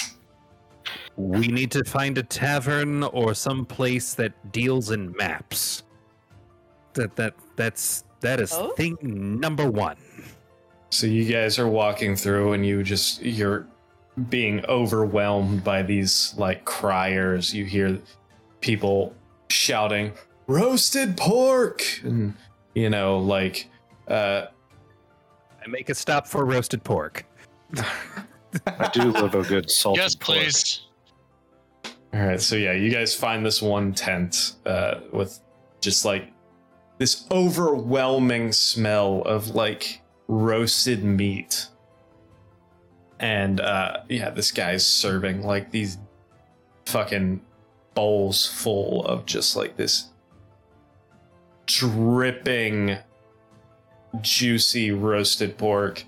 [1.16, 5.82] We need to find a tavern or some place that deals in maps.
[6.94, 8.72] That that that's that is Oh?
[8.76, 9.96] thing number one.
[10.90, 13.66] So you guys are walking through, and you just you're
[14.30, 17.52] being overwhelmed by these like criers.
[17.54, 17.98] You hear
[18.60, 19.14] people
[19.52, 20.12] shouting,
[20.46, 22.34] "Roasted pork!" and
[22.74, 23.68] you know, like,
[24.08, 24.46] uh,
[25.62, 27.26] I make a stop for roasted pork.
[28.66, 30.38] I do love a good salted yes, pork.
[30.38, 30.80] please.
[32.14, 35.40] All right, so yeah, you guys find this one tent uh, with
[35.80, 36.30] just like
[36.98, 41.68] this overwhelming smell of like roasted meat,
[43.18, 45.96] and uh, yeah, this guy's serving like these
[46.84, 47.40] fucking
[47.94, 50.08] bowls full of just like this
[51.66, 52.96] dripping,
[54.20, 56.04] juicy roasted pork.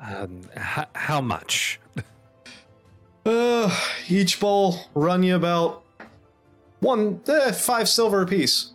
[0.00, 1.80] Um, h- how much?
[3.24, 3.76] Uh,
[4.08, 5.82] each bowl run you about
[6.78, 8.72] one, eh, five silver apiece.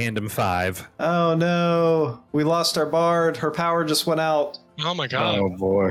[0.00, 0.88] Hand him five.
[0.98, 3.36] Oh no, we lost our bard.
[3.36, 4.58] Her power just went out.
[4.82, 5.38] Oh my god.
[5.38, 5.90] Oh boy.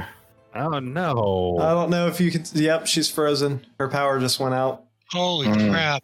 [0.56, 1.58] Oh no!
[1.60, 2.44] I don't know if you can.
[2.54, 3.66] Yep, she's frozen.
[3.80, 4.84] Her power just went out.
[5.12, 5.70] Holy Mm.
[5.72, 6.04] crap.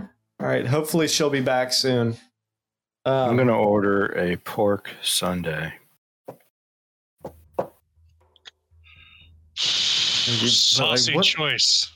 [0.00, 2.16] All right, hopefully she'll be back soon.
[3.04, 5.72] Um, I'm gonna order a pork sundae.
[9.54, 11.92] Saucy what- choice.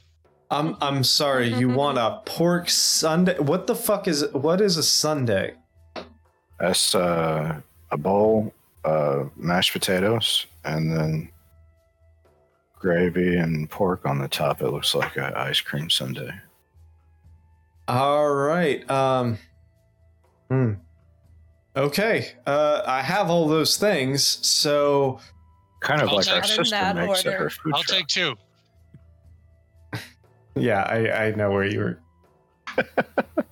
[0.51, 1.49] I'm I'm sorry.
[1.55, 3.39] You want a pork sundae?
[3.39, 5.53] What the fuck is what is a sundae?
[6.59, 8.53] That's uh, a bowl,
[8.85, 11.31] of mashed potatoes, and then
[12.79, 14.61] gravy and pork on the top.
[14.61, 16.33] It looks like an ice cream sundae.
[17.89, 18.89] All right.
[18.91, 19.39] Um.
[20.49, 20.73] Hmm.
[21.77, 22.33] Okay.
[22.47, 24.25] Uh, I have all those things.
[24.47, 25.21] So
[25.81, 27.83] Kind of I'll like our take- Not in sister that makes at her food I'll
[27.83, 27.97] truck.
[27.99, 28.35] take two.
[30.55, 32.01] Yeah, I I know where you were.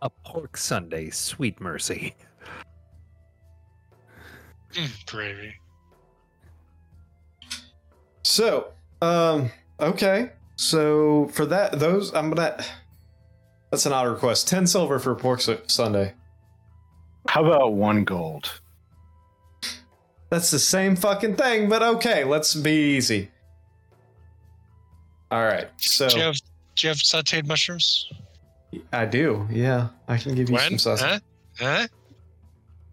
[0.00, 2.14] A pork sundae, sweet mercy.
[5.06, 5.54] Gravy.
[8.22, 8.68] So,
[9.02, 10.30] um, okay.
[10.56, 12.62] So for that, those I'm gonna.
[13.70, 14.46] That's an odd request.
[14.48, 16.12] Ten silver for pork su- sundae.
[17.28, 18.50] How about one gold?
[20.30, 22.24] That's the same fucking thing, but okay.
[22.24, 23.30] Let's be easy.
[25.30, 25.68] All right.
[25.76, 26.36] So Do you have
[26.76, 28.10] do you have sauteed mushrooms?
[28.92, 29.46] I do.
[29.50, 30.78] Yeah, I can give you When?
[30.78, 31.20] some sausage.
[31.58, 31.80] Huh?
[31.80, 31.86] Huh?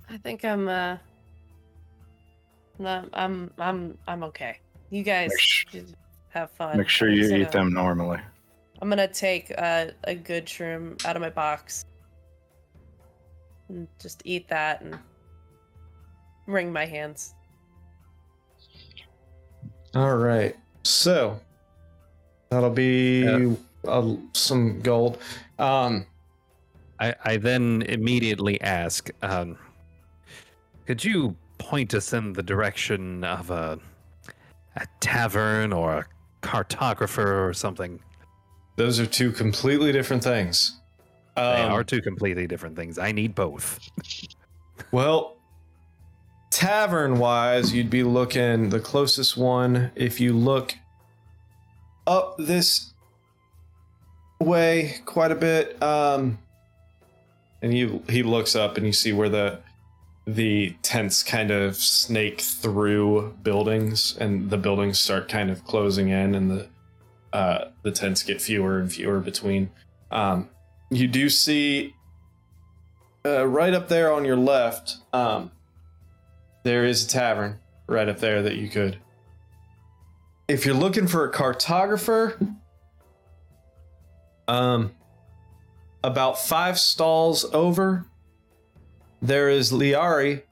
[0.10, 0.98] I think I'm uh
[2.78, 4.60] no, I'm I'm I'm okay.
[4.90, 5.96] You guys Make sh- just
[6.30, 6.78] have fun.
[6.78, 8.20] Make sure you eat gonna- them normally.
[8.82, 11.86] I'm gonna take uh, a good shroom out of my box
[13.70, 14.98] and just eat that and
[16.48, 17.34] wring my hands.
[19.94, 20.56] All right.
[20.84, 21.40] So
[22.50, 23.56] that'll be Yeah.
[23.90, 25.20] uh, some gold.
[25.58, 26.06] Um,
[27.00, 29.58] I, I then immediately ask, um,
[30.86, 33.80] could you point us in the direction of a,
[34.76, 36.06] a tavern or a
[36.42, 38.00] cartographer or something?
[38.78, 40.82] those are two completely different things.
[41.36, 42.98] They Um, are two completely different things.
[42.98, 43.80] I need both.
[44.92, 45.36] Well,
[46.50, 50.76] tavern wise, you'd be looking the closest one if you look
[52.08, 52.94] up this
[54.40, 55.82] way quite a bit.
[55.84, 56.38] Um,
[57.62, 59.60] and he he looks up and you see where the
[60.28, 66.34] the tents kind of snake through buildings and the buildings start kind of closing in
[66.34, 66.68] and the
[67.34, 69.70] uh, the tents get fewer and fewer between.
[70.12, 70.50] Um,
[70.96, 71.96] you do see
[73.26, 75.52] uh, right up there on your left, um,
[76.64, 78.98] there is a tavern right up there that you could.
[80.48, 82.56] If you're looking for a cartographer,
[84.48, 84.92] um,
[86.04, 88.06] about five stalls over,
[89.22, 90.44] there is Liari,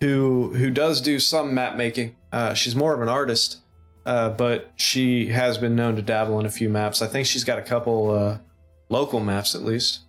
[0.00, 2.16] who who does do some map making.
[2.32, 3.58] Uh, she's more of an artist,
[4.06, 7.00] uh, but she has been known to dabble in a few maps.
[7.00, 8.38] I think she's got a couple uh,
[8.90, 10.00] local maps at least.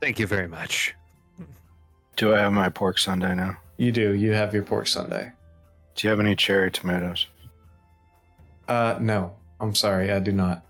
[0.00, 0.94] Thank you very much.
[2.16, 3.56] Do I have my pork sundae now?
[3.76, 4.14] You do.
[4.14, 5.30] You have your pork sundae.
[5.94, 7.26] Do you have any cherry tomatoes?
[8.66, 9.34] Uh, no.
[9.60, 10.64] I'm sorry, I do not.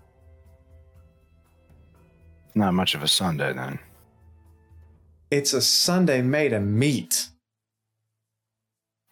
[2.55, 3.79] Not much of a sundae then.
[5.31, 7.29] It's a sundae made of meat.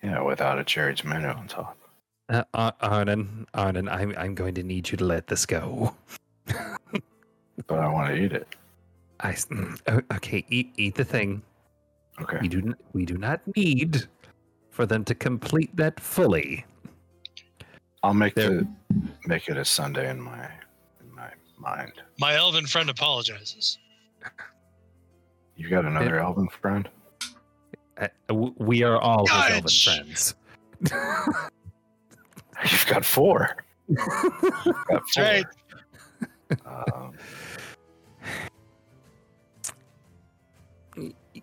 [0.01, 1.77] Yeah, without a cherry tomato on top.
[2.29, 5.95] Uh, Ar- Arnon, Arnon, I'm, I'm going to need you to let this go.
[6.45, 8.47] But I want to eat it.
[9.19, 9.35] I
[10.13, 10.45] okay.
[10.49, 11.41] Eat eat the thing.
[12.21, 12.37] Okay.
[12.41, 14.05] We do we do not need
[14.69, 16.65] for them to complete that fully.
[18.03, 18.67] I'll make There- the
[19.25, 20.45] make it a sundae in my
[21.01, 21.93] in my mind.
[22.19, 23.79] My elven friend apologizes.
[25.55, 26.87] You got another elven friend?
[27.99, 28.07] Uh,
[28.57, 30.35] we are all elven friends.
[32.71, 33.55] You've got four.
[33.87, 35.45] You've got That's right.
[36.65, 37.13] Um,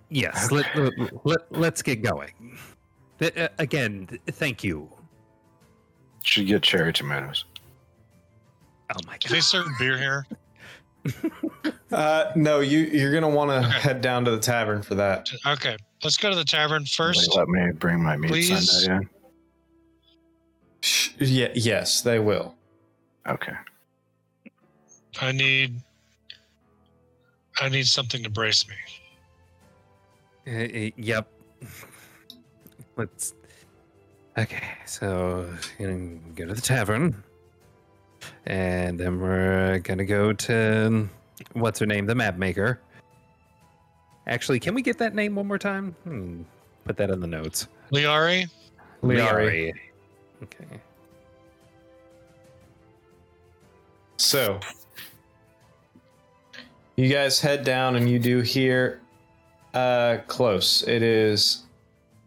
[0.08, 0.66] yes, let,
[1.24, 2.58] let, let, us get going.
[3.18, 4.90] Th- uh, again, th- thank you.
[6.22, 7.44] should get cherry tomatoes.
[8.90, 10.26] Oh my Do they serve beer here?
[11.92, 13.78] Uh, no, you you're gonna want to Okay.
[13.78, 15.28] head down to the tavern for that.
[15.46, 17.30] Okay, let's go to the tavern first.
[17.30, 18.88] they let me bring my meat Please.
[21.18, 21.26] Sunday in?
[21.26, 22.54] Sh- Yeah, yes, they will.
[23.28, 23.52] Okay.
[25.20, 25.80] I need.
[27.60, 28.74] I need something to brace me.
[30.46, 31.28] Uh, uh, yep.
[32.96, 33.34] Let's.
[34.36, 37.22] Okay, so gonna go to the tavern,
[38.46, 41.08] and then we're gonna go to
[41.52, 42.80] what's her name, the map maker.
[44.26, 45.92] Actually, can we get that name one more time?
[46.02, 46.42] Hmm.
[46.84, 47.68] Put that in the notes.
[47.92, 48.50] Liari,
[49.02, 49.72] Liari.
[50.42, 50.80] Okay.
[54.24, 54.58] So,
[56.96, 59.02] you guys head down and you do hear
[59.74, 60.82] uh close.
[60.88, 61.64] It is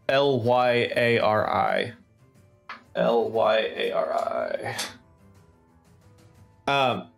[0.08, 1.94] L Y A R I.
[2.94, 4.76] L Y A R I.
[6.72, 7.08] Um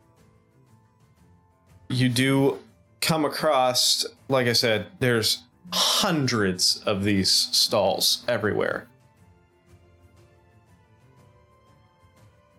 [1.91, 2.59] you do
[3.03, 5.43] come across like I said there's
[5.75, 8.89] hundreds of these stalls everywhere.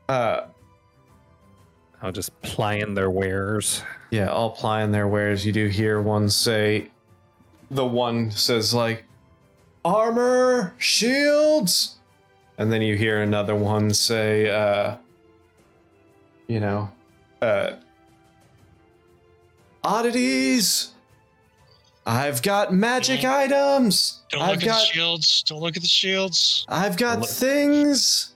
[0.07, 0.41] Uh
[2.01, 3.83] I'll just plying their wares.
[4.09, 5.45] Yeah, all plying their wares.
[5.45, 6.89] You do hear one say,
[7.69, 9.05] the one says, like,
[9.85, 11.97] armor, shields.
[12.57, 14.97] And then you hear another one say, uh,
[16.47, 16.89] you know,
[17.41, 17.73] uh,
[19.83, 20.91] oddities.
[22.05, 24.21] I've got magic items.
[24.29, 25.43] don't I've look at got, the shields.
[25.43, 26.65] Don't look at the shields.
[26.67, 28.30] I've got Look- things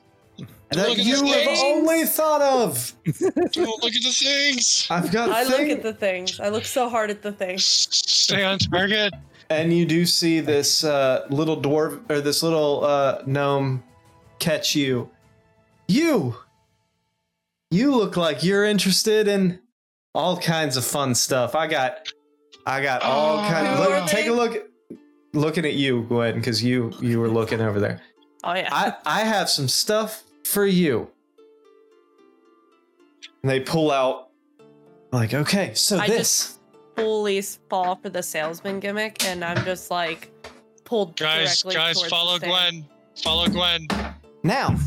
[0.75, 1.59] that look at the you have things.
[1.63, 2.93] only thought of.
[3.05, 3.35] Don't
[3.83, 4.87] look at the things.
[4.89, 6.39] I've got I look at the things.
[6.39, 7.63] I look so hard at the things.
[7.65, 9.13] Stay on target.
[9.49, 13.83] And you do see this uh, little dwarf or this little uh, gnome
[14.39, 15.09] catch you.
[15.87, 16.35] You,
[17.71, 19.59] you look like you're interested in
[20.13, 21.53] all kinds of fun stuff.
[21.55, 22.07] I got,
[22.65, 23.49] I got all Oh.
[23.49, 23.77] kinds.
[23.77, 24.69] Who Look, are take a look.
[25.33, 28.01] Looking at you, Gwen, because you you were looking over there.
[28.45, 28.69] Oh yeah.
[28.71, 31.09] I I have some stuff for you.
[33.43, 34.30] And they pull out,
[35.11, 36.17] like, okay, so I this.
[36.17, 36.59] just-
[36.95, 40.32] fully fall for the salesman gimmick, and I'm just like
[40.85, 42.40] pulled Guys, directly guys, towards follow.
[42.40, 42.85] Gwen.
[43.22, 43.88] Follow Gwen.
[44.43, 44.77] Now,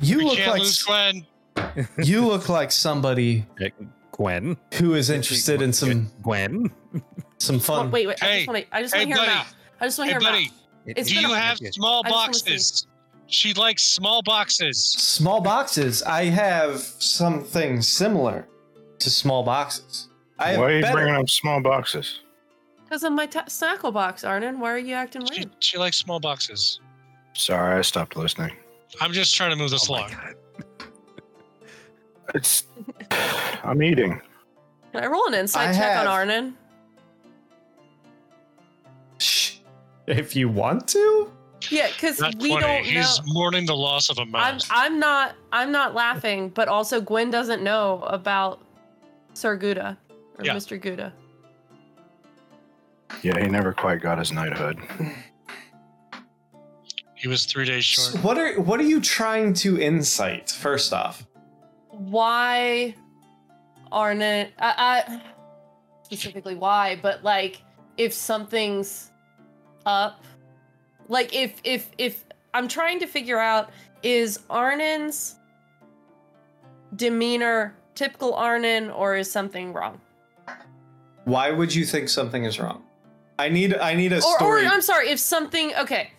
[0.00, 1.26] you We look can't like lose Gwen.
[2.02, 3.46] you look like somebody
[4.10, 4.56] Gwen.
[4.74, 6.72] who is interested in some Gwen.
[7.38, 7.90] some Oh, fun.
[7.92, 8.20] wait, wait.
[8.20, 8.76] I Hey, just want to.
[8.76, 9.38] I just hey, want to hear him buddy.
[9.38, 9.46] out.
[9.80, 10.46] I just want Hey, to hear him buddy.
[10.46, 10.96] out.
[10.98, 12.50] It's Do you a- have small I just wanna see.
[12.50, 12.86] boxes?
[13.28, 14.82] She likes small boxes.
[14.82, 16.02] Small boxes.
[16.02, 18.48] I have something similar
[18.98, 20.08] to small boxes.
[20.38, 20.94] I have Why are you better.
[20.94, 22.20] bringing up small boxes?
[22.84, 24.58] Because of my ta snackle box, Arnon.
[24.60, 25.50] Why are you acting She, weird?
[25.60, 26.80] she likes small boxes.
[27.34, 28.56] Sorry, I stopped listening.
[29.00, 30.10] I'm just trying to move this Oh along.
[32.34, 32.64] It's.
[33.62, 34.20] I'm eating.
[34.92, 36.56] Can I roll an insight I check have- on Arnon?
[39.18, 39.58] Shh.
[40.06, 41.30] If you want to.
[41.70, 42.50] Yeah, because we 20.
[42.50, 42.82] don't know.
[42.82, 44.68] He's mourning the loss of a I'm mouse.
[44.70, 48.60] I'm not I'm not laughing, but also Gwen doesn't know about
[49.34, 49.98] Sir Gouda
[50.38, 50.54] or Yeah.
[50.54, 50.80] Mr.
[50.80, 51.12] Gouda.
[53.22, 54.78] Yeah, he never quite got his knighthood.
[57.14, 58.24] he was three days So short.
[58.24, 60.50] what are what are you trying to insight?
[60.50, 61.26] First off,
[61.90, 62.94] Why
[63.90, 64.48] Arnon?
[64.58, 65.22] I, I
[66.02, 67.62] specifically why, but like
[67.96, 69.10] if something's
[69.86, 70.22] up,
[71.08, 73.70] like if if if I'm trying to figure out
[74.02, 75.36] is Arnon's
[76.96, 80.00] demeanor typical Arnon or is something wrong?
[81.28, 82.82] why would you think something is wrong?
[83.38, 84.66] I need I need a or, or story.
[84.66, 86.10] I'm sorry, if something okay.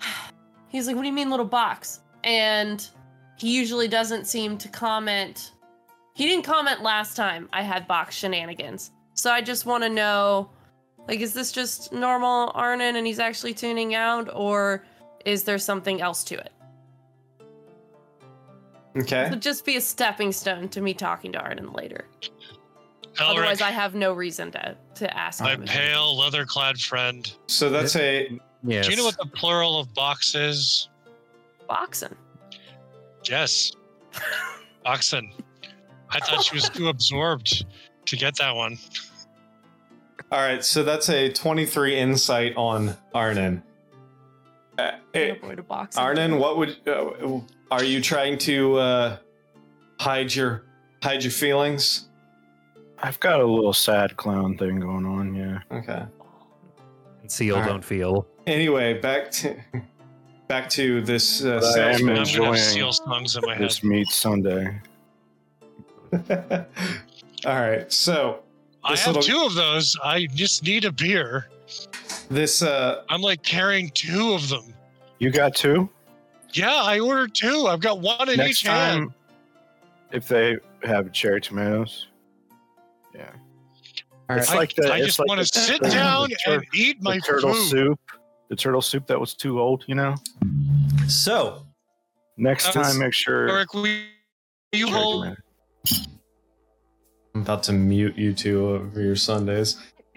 [0.68, 2.00] He's like, what do you mean little box?
[2.22, 2.86] And
[3.36, 5.52] he usually doesn't seem to comment.
[6.14, 8.92] He didn't comment last time I had box shenanigans.
[9.14, 10.50] So I just want to know
[11.08, 14.84] like is this just normal Arnon and he's actually tuning out or
[15.24, 16.52] is there something else to it?
[18.96, 19.28] okay.
[19.30, 22.06] Would just be a stepping stone to me talking to Arnon later.
[23.16, 25.64] Elric, Otherwise I have no reason to to ask my him.
[25.64, 27.30] pale, leather-clad friend.
[27.46, 28.86] So that's a Yes.
[28.86, 30.88] Do you know what the plural of box is?
[31.68, 32.14] Boxing.
[33.24, 33.72] Yes.
[34.84, 35.32] Oxen.
[36.10, 37.64] I thought she was too absorbed
[38.06, 38.78] to get that one.
[40.32, 43.62] All right, so that's a 23 insight on Arnon.
[44.76, 46.02] Uh, hey, Avoid a boxing.
[46.02, 47.40] Arnon, what would uh,
[47.70, 49.16] are you trying to uh,
[50.00, 50.64] hide your
[51.02, 52.08] hide your feelings?
[52.98, 55.34] I've got a little sad clown thing going on.
[55.34, 55.60] Yeah.
[55.70, 56.04] Okay.
[57.20, 57.68] Conceal, All right.
[57.68, 58.26] don't feel.
[58.46, 59.56] Anyway, back to
[60.48, 61.92] back to this uh, I am salesman.
[61.92, 63.62] I'm gonna enjoying have seal songs in my head.
[63.62, 64.80] This meat sundae.
[67.46, 68.42] All right, so
[68.86, 69.96] I have little- two of those.
[70.02, 71.48] I just need a beer.
[72.30, 74.72] this uh, I'm like carrying two of them.
[75.18, 75.88] You got two?
[76.52, 77.66] Yeah, I ordered two.
[77.68, 79.12] I've got one in Next each hand.
[80.12, 82.06] if they have cherry tomatoes.
[83.14, 83.30] Yeah.
[84.30, 86.54] all It's I, like the- I it's just like want to sit the down tur-
[86.54, 87.68] and eat my the turtle food.
[87.68, 88.00] soup.
[88.48, 90.14] The turtle soup that was too old, you know?
[91.08, 91.64] so
[92.36, 93.48] Next was- time, make sure.
[93.48, 94.02] Eric, will you
[94.72, 95.24] cherry hold?
[95.24, 96.10] tomato-
[97.36, 99.76] I'm about to mute you two over your sundaes.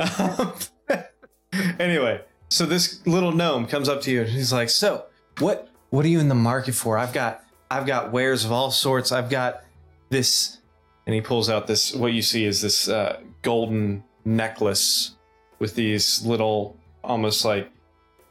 [1.78, 5.04] anyway, so this little gnome comes up to you and he's like, "So,
[5.40, 6.98] what what are you in the market for?
[6.98, 9.12] I've got I've got wares of all sorts.
[9.12, 9.66] I've got
[10.10, 10.60] this."
[11.06, 15.18] And he pulls out this what you see is this uh, golden necklace
[15.60, 17.70] with these little almost like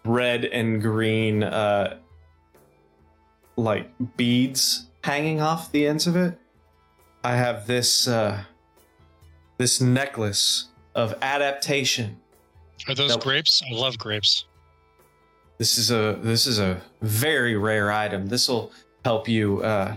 [0.07, 1.99] red and green uh
[3.57, 6.39] like beads hanging off the ends of it.
[7.23, 8.44] I have this uh
[9.59, 12.17] this necklace of adaptation.
[12.89, 13.62] Are those grapes?
[13.69, 14.47] I love grapes.
[15.59, 18.28] This is a this is a very rare item.
[18.28, 18.73] This will
[19.05, 19.97] help you uh,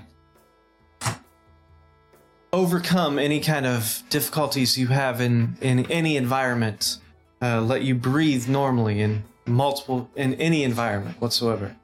[2.51, 6.97] overcome any kind of difficulties you have in in any environment.
[7.41, 11.75] Uh, let you breathe normally in multiple in any environment whatsoever.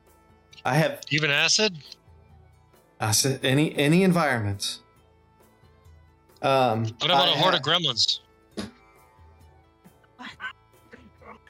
[0.65, 1.77] I have Even acid?
[2.99, 4.79] Acid any any environment.
[6.41, 8.19] Um, What about I a horde ha- of gremlins?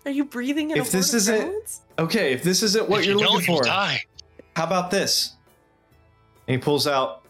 [0.06, 1.80] Are you breathing in If a this horde of isn't- gremlins?
[2.00, 4.04] Okay, if this isn't what if you're you looking for, die.
[4.56, 5.34] How about this?
[6.48, 7.24] And he pulls out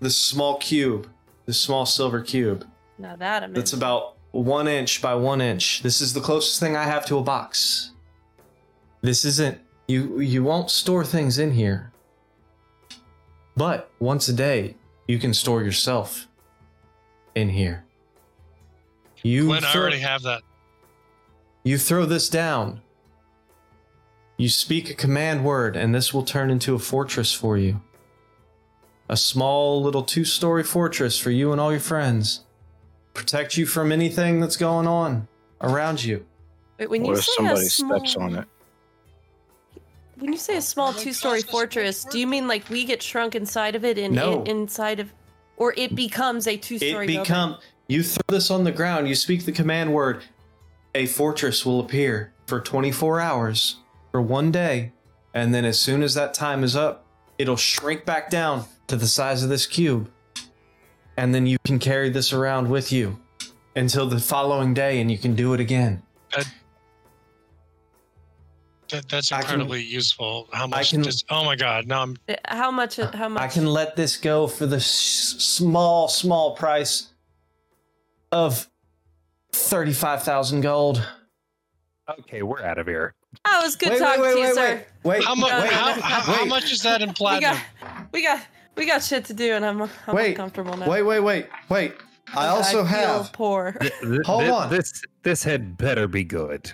[0.00, 1.08] this small cube,
[1.46, 2.64] this small silver cube
[2.98, 3.84] Now that I'm that's into.
[3.84, 5.82] about one inch by one inch.
[5.82, 7.90] This is the closest thing I have to a box.
[9.02, 9.58] This isn't
[9.88, 10.20] you.
[10.20, 11.92] You won't store things in here,
[13.56, 14.76] but once a day
[15.08, 16.28] you can store yourself
[17.34, 17.84] in here.
[19.22, 20.42] You Gwen, I already have that.
[21.64, 22.80] you throw this down.
[24.36, 27.80] You speak a command word, and this will turn into a fortress for you.
[29.08, 32.40] A small little two story fortress for you and all your friends.
[33.14, 35.28] Protect you from anything that's going on
[35.60, 36.24] around you.
[36.78, 38.48] Wait, when you What if say somebody a small, steps on it?
[40.16, 43.74] When you say a small two-story fortress, do you mean like we get shrunk inside
[43.76, 44.42] of it and No.
[44.42, 45.12] it inside of,
[45.56, 47.22] or it becomes a two-story It building?
[47.22, 47.56] become
[47.88, 50.22] you throw this on the ground, you speak the command word,
[50.94, 53.76] a fortress will appear for 24 hours
[54.10, 54.92] for one day,
[55.34, 57.04] and then as soon as that time is up,
[57.38, 60.10] it'll shrink back down to the size of this cube.
[61.16, 63.18] And then you can carry this around with you
[63.76, 66.02] until the following day and you can do it again.
[66.34, 66.46] that
[69.08, 70.48] that's I can- incredibly useful.
[70.52, 71.24] How much can- does?
[71.30, 71.86] Oh my god!
[71.86, 72.96] Now I'm How much?
[72.96, 73.42] How much?
[73.42, 74.84] I can let this go for the s-
[75.38, 77.08] small, small price
[78.30, 78.68] of
[79.52, 81.06] 35,000 gold.
[82.20, 83.14] Okay, we're out of here.
[83.46, 84.74] Oh, it was good wait, talking wait, to wait, you, wait, sir.
[84.74, 84.84] wait,
[85.18, 85.50] wait, how much?
[85.50, 87.54] no, wait, no, How, no, how, how much is that in We platinum?
[87.80, 88.40] got, we got,
[88.76, 90.88] we got shit to do, and I'm, I'm Wait, uncomfortable now.
[90.88, 91.94] Wait, wait, wait, wait.
[92.34, 93.32] I also feel have.
[93.32, 93.72] poor.
[93.80, 94.70] Th- th- Hold thi- on.
[94.70, 96.72] This this had better be good.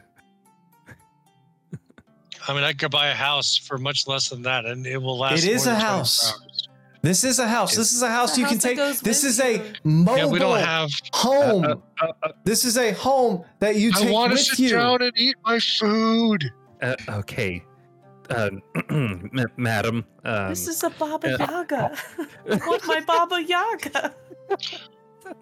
[2.49, 5.19] I mean, I could buy a house for much less than that, and it will
[5.19, 5.45] last.
[5.45, 6.33] It is more a than house.
[6.33, 6.69] hours.
[7.03, 7.77] This is a house.
[7.77, 8.99] This is a house you can house that take.
[9.01, 10.91] This with is a mobile Yeah, we don't have.
[11.13, 11.65] home.
[11.65, 14.11] Uh, uh, uh, this is a home that you take with you.
[14.11, 14.71] I want to sit you.
[14.71, 16.51] down and eat my food.
[16.83, 17.63] uh, okay,
[18.31, 18.51] uh,
[18.91, 20.05] m- madam.
[20.25, 21.97] Um, this is a Baba uh, Yaga.
[22.51, 24.15] I want my Baba Yaga.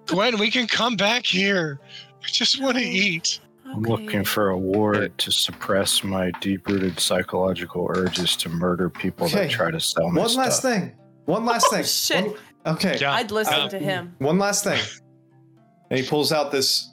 [0.06, 1.80] Gwen, we can come back here.
[2.22, 3.40] I just want to eat.
[3.74, 9.46] I'm looking for a ward to suppress my deep-rooted psychological urges to murder people Okay.
[9.46, 10.44] that try to sell me One stuff.
[10.44, 10.92] last thing.
[11.26, 11.80] One last thing.
[11.80, 12.26] Oh, shit.
[12.26, 12.98] One- okay.
[13.00, 13.12] Yeah.
[13.12, 14.14] I'd listen Uh, to him.
[14.18, 14.80] One last thing.
[15.90, 16.92] And he pulls out this.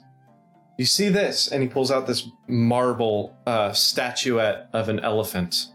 [0.78, 5.68] You see this, and he pulls out this marble uh, statuette of an elephant.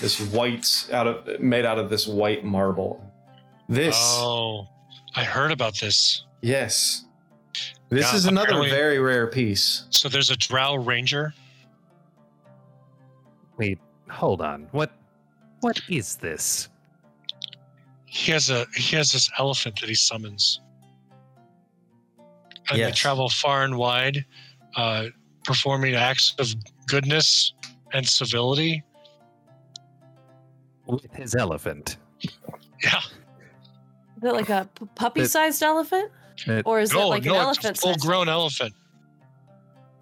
[0.00, 3.00] This white out of made out of this white marble.
[3.68, 4.66] This, Oh,
[5.14, 6.24] I heard about this.
[6.42, 7.05] yes,
[7.88, 9.86] this Yeah, is another very rare piece.
[9.90, 11.32] So there's a Drow Ranger.
[13.58, 14.68] Wait, hold on.
[14.72, 14.92] What
[15.60, 16.68] what is this?
[18.06, 20.60] He has a he has this elephant that he summons.
[22.70, 24.24] And they travel far and wide,
[24.74, 25.06] uh,
[25.44, 26.52] performing acts of
[26.86, 27.52] goodness
[27.92, 28.82] and civility.
[30.86, 31.98] With his elephant.
[32.82, 32.98] Yeah.
[32.98, 36.10] Is it like a puppy-sized elephant,
[36.46, 37.78] That, or is it like an no, it's a elephant?
[37.78, 38.74] full-grown elephant.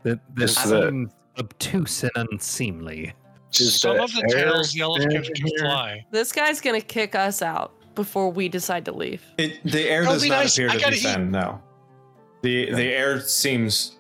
[0.03, 3.13] that, that Is the- seems obtuse and unseemly.
[3.51, 6.05] Some of the air tails the elephant can fly.
[6.11, 9.23] This guy's gonna kick us out before we decide to leave.
[9.39, 10.55] It, the air Oh, does not nice.
[10.59, 11.31] appear to gotta descend.
[11.31, 11.63] No,
[12.43, 13.99] the the air seems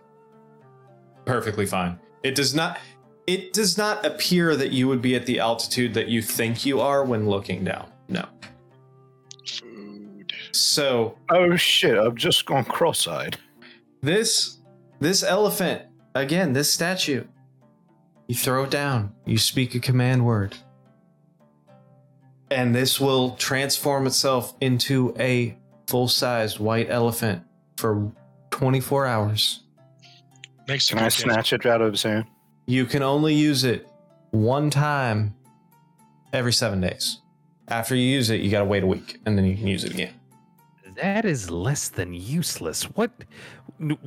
[1.25, 1.99] perfectly fine.
[2.25, 2.79] It does not.
[3.27, 6.81] It does not appear that you would be at the altitude that you think you
[6.81, 7.87] are when looking down.
[8.09, 8.27] No.
[10.55, 10.59] Food.
[10.59, 11.99] So Oh shit!
[11.99, 13.37] I've just gone cross-eyed.
[14.03, 14.59] this
[15.01, 15.83] this elephant
[16.15, 17.25] again, this statue.
[18.29, 19.13] You throw it down.
[19.27, 20.57] You speak a command word,
[22.51, 25.59] and this will transform itself into a
[25.89, 27.43] full-sized white elephant
[27.77, 28.11] for
[28.51, 29.65] 24 hours.
[30.67, 32.25] Makes a Can I good snatch it out of his hand?
[32.67, 33.87] You can only use it
[34.31, 35.35] one time
[36.33, 37.21] every seven days.
[37.69, 39.93] After you use it, you gotta wait a week, and then you can use it
[39.93, 40.15] again.
[40.97, 42.85] That is less than useless.
[42.85, 43.11] What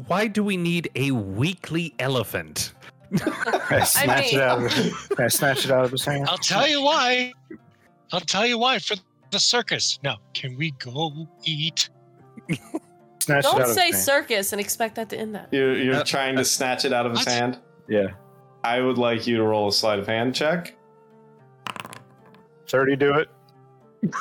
[0.08, 2.74] why do we need a weekly elephant?
[3.70, 6.28] I snatch mean- it out of his, Can I snatch it out of his hand?
[6.30, 7.34] I'll tell you why.
[8.12, 8.96] I'll tell you why for
[9.32, 10.00] the circus.
[10.04, 11.90] Now, can we go eat?
[13.20, 14.06] Snatch it out Don't of say his hand.
[14.06, 15.50] circus and expect that to end that.
[15.52, 17.28] You're, you're Uh, trying to snatch it out of his what?
[17.34, 17.60] hand.
[17.90, 18.08] Yeah,
[18.64, 20.76] I would like you to roll a sleight of hand check.
[22.68, 22.96] thirty.
[22.96, 23.30] Do it.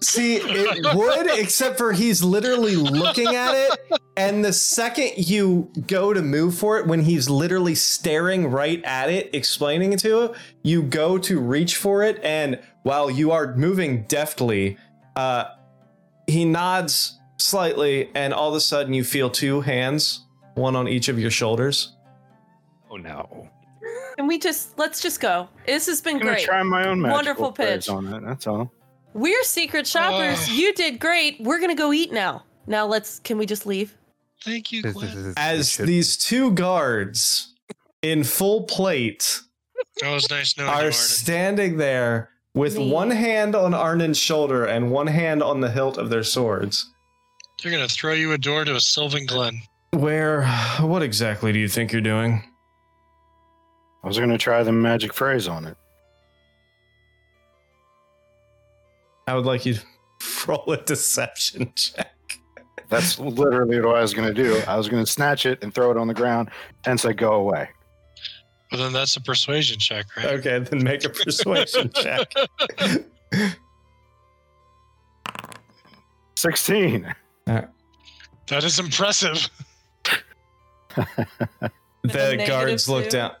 [0.00, 6.12] See, it would, except for he's literally looking at it, and the second you go
[6.12, 10.32] to move for it, when he's literally staring right at it, explaining it to it,
[10.62, 14.76] you go to reach for it, and while you are moving deftly,
[15.16, 15.44] uh,
[16.26, 20.24] he nods slightly, and all of a sudden you feel two hands,
[20.54, 21.94] one on each of your shoulders.
[22.90, 23.48] Oh no.
[24.16, 25.48] Can we just let's just go?
[25.66, 26.44] This has been I'm great.
[26.44, 27.88] try my own Wonderful pitch.
[27.88, 28.22] on it.
[28.24, 28.70] That's all.
[29.14, 30.38] We're secret shoppers.
[30.42, 30.48] Ugh.
[30.50, 31.40] you did great.
[31.40, 32.44] We're gonna go eat now.
[32.66, 33.20] Now let's.
[33.20, 33.94] Can we just leave?
[34.44, 35.34] Thank you, This- this- Glenn.
[35.36, 37.54] As these two guards
[38.02, 39.40] in full plate
[40.02, 42.90] was nice knowing you, are standing there with Me.
[42.90, 46.90] one hand on Arnon's shoulder and one hand on the hilt of their swords.
[47.62, 49.62] They're gonna throw you a door to a Sylvan Glen.
[49.92, 50.44] Where,
[50.80, 52.42] what exactly do you think you're doing?
[54.02, 55.76] I was gonna try the magic phrase on it.
[59.26, 59.82] I would like you to
[60.46, 62.10] roll a deception check.
[62.88, 64.60] That's literally what I was gonna do.
[64.68, 66.50] I was gonna snatch it and throw it on the ground
[66.86, 67.68] and say, "Go away."
[68.70, 70.26] Well, then that's a persuasion check, right?
[70.26, 72.32] Okay, then make a persuasion check.
[76.36, 77.14] Sixteen.
[77.46, 79.48] That is impressive.
[82.02, 83.10] The guards look two?
[83.10, 83.32] down.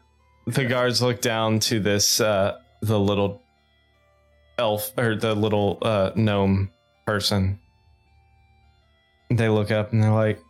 [0.46, 3.42] The guards look down to this, uh, the little
[4.58, 6.70] elf or the little uh, gnome
[7.06, 7.58] person.
[9.30, 10.40] They look up and they're like,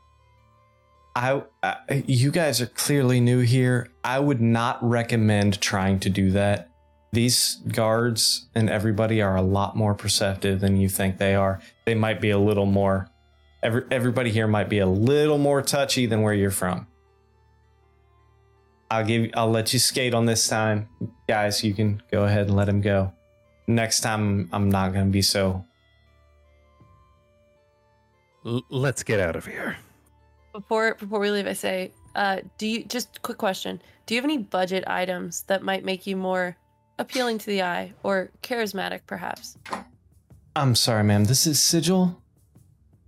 [1.16, 3.88] I, I, you guys are clearly new here.
[4.02, 6.68] I would not recommend trying to do that.
[7.12, 11.60] These guards and everybody are a lot more perceptive than you think they are.
[11.86, 13.08] They might be a little more.
[13.62, 16.88] Every, everybody here might be a little more touchy than where you're from.
[18.90, 19.30] I'll give.
[19.34, 20.88] I'll let you skate on this time,
[21.28, 21.64] guys.
[21.64, 23.12] You can go ahead and let him go.
[23.66, 25.64] Next time, I'm not going to be so.
[28.44, 29.76] L- let's get out of here.
[30.52, 33.80] Before before we leave, I say, uh, do you just quick question?
[34.06, 36.56] Do you have any budget items that might make you more
[36.98, 39.56] appealing to the eye or charismatic, perhaps?
[40.54, 41.24] I'm sorry, ma'am.
[41.24, 42.22] This is sigil.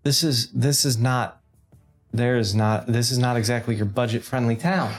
[0.03, 1.41] This is this is not.
[2.13, 2.87] There is not.
[2.87, 4.93] This is not exactly your budget-friendly town.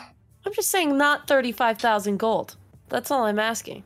[0.45, 2.55] I'm just saying, not thirty-five thousand gold.
[2.89, 3.83] That's all I'm asking.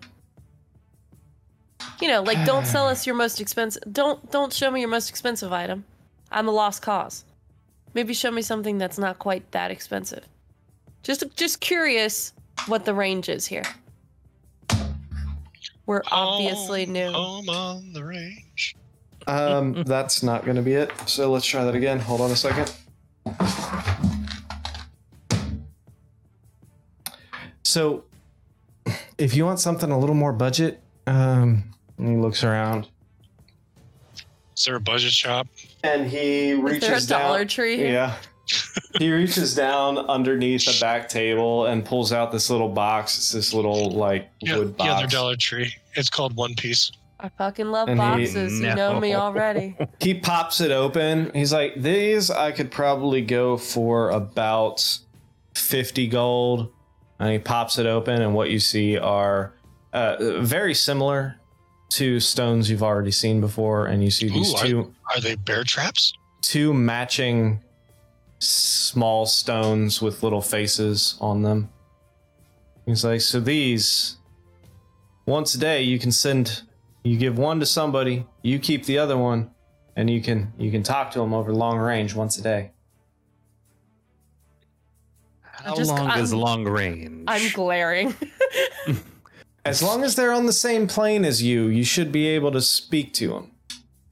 [2.01, 3.83] You know, like don't sell us your most expensive.
[3.91, 5.85] Don't don't show me your most expensive item.
[6.31, 7.25] I'm a lost cause.
[7.93, 10.25] Maybe show me something that's not quite that expensive.
[11.03, 12.33] Just just curious
[12.67, 13.63] what the range is here.
[15.85, 17.11] We're obviously Home- new.
[17.11, 18.75] Home on the range.
[19.27, 20.91] Um, that's not going to be it.
[21.05, 21.99] So let's try that again.
[21.99, 22.73] Hold on a second.
[27.63, 28.03] So,
[29.17, 31.63] if you want something a little more budget, um,
[31.97, 32.87] and he looks around
[34.55, 35.47] Is there a budget shop?
[35.83, 37.27] and he reaches Is reaches there a down.
[37.29, 37.77] Dollar Tree?
[37.77, 37.91] here?
[37.91, 38.15] Yeah.
[38.99, 43.15] he reaches down underneath a back table and pulls out this little box.
[43.17, 45.13] It's this little like Yeah, wood the other box.
[45.13, 45.73] Dollar Tree.
[45.95, 46.91] It's called One Piece.
[47.19, 48.59] I fucking love And he- boxes.
[48.59, 49.77] You know me already.
[49.99, 51.31] He pops it open.
[51.35, 54.83] He's like, "These I could probably go for about
[55.53, 56.71] fifty gold."
[57.19, 59.53] And he pops it open, and what you see are
[59.93, 61.35] uh, very similar
[61.89, 63.87] to stones you've already seen before.
[63.87, 66.13] And you see these Ooh, I- two Are they bear traps?
[66.41, 67.61] two matching
[68.39, 71.69] small stones with little faces on them.
[72.85, 74.17] He's like, so these
[75.27, 76.63] once a day you can send
[77.03, 79.51] you give one to somebody, you keep the other one,
[79.95, 82.71] and you can you can talk to them over long range once a day.
[85.41, 87.23] How just- long is I'm- long range?
[87.27, 88.15] I'm glaring.
[89.63, 92.61] As long as they're on the same plane as you, you should be able to
[92.61, 93.51] speak to them.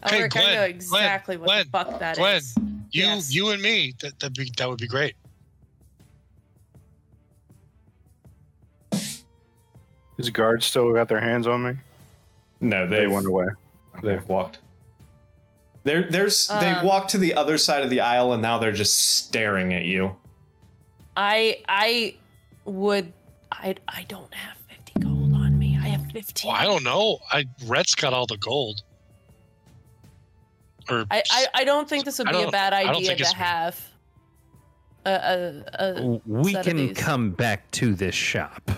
[0.05, 2.53] Hey, Ulrich, I Gwen, know Gwen, exactly what Gwen, the fuck that is.
[2.53, 2.85] Gwen.
[2.91, 3.33] You, Yes.
[3.33, 3.93] you and me.
[4.01, 5.15] That that'd be, that would be great.
[10.17, 11.73] His guards still got their hands on me.
[12.61, 13.47] No, They went away.
[14.03, 14.59] They've walked.
[15.83, 18.71] They're, there's they Um, walked to the other side of the aisle and now they're
[18.73, 20.15] just staring at you.
[21.15, 22.15] I I
[22.65, 23.11] would
[23.51, 24.57] I I don't have
[26.11, 26.49] 15.
[26.49, 27.19] Well, I don't know.
[27.31, 28.81] I Rhett's got all the gold.
[30.89, 33.79] Or I, I, I don't think this would be a bad idea to have
[35.05, 36.97] a, a, a we set of can these.
[36.97, 38.71] come back to this shop.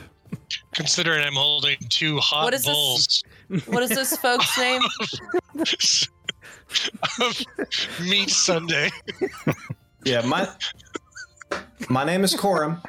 [0.73, 3.23] considering I'm holding two hot What is this?
[3.67, 4.81] what is this folk's name?
[7.21, 7.41] of
[8.01, 8.89] meat sundae.
[10.03, 10.47] Yeah, my
[11.89, 12.81] my name is Corum.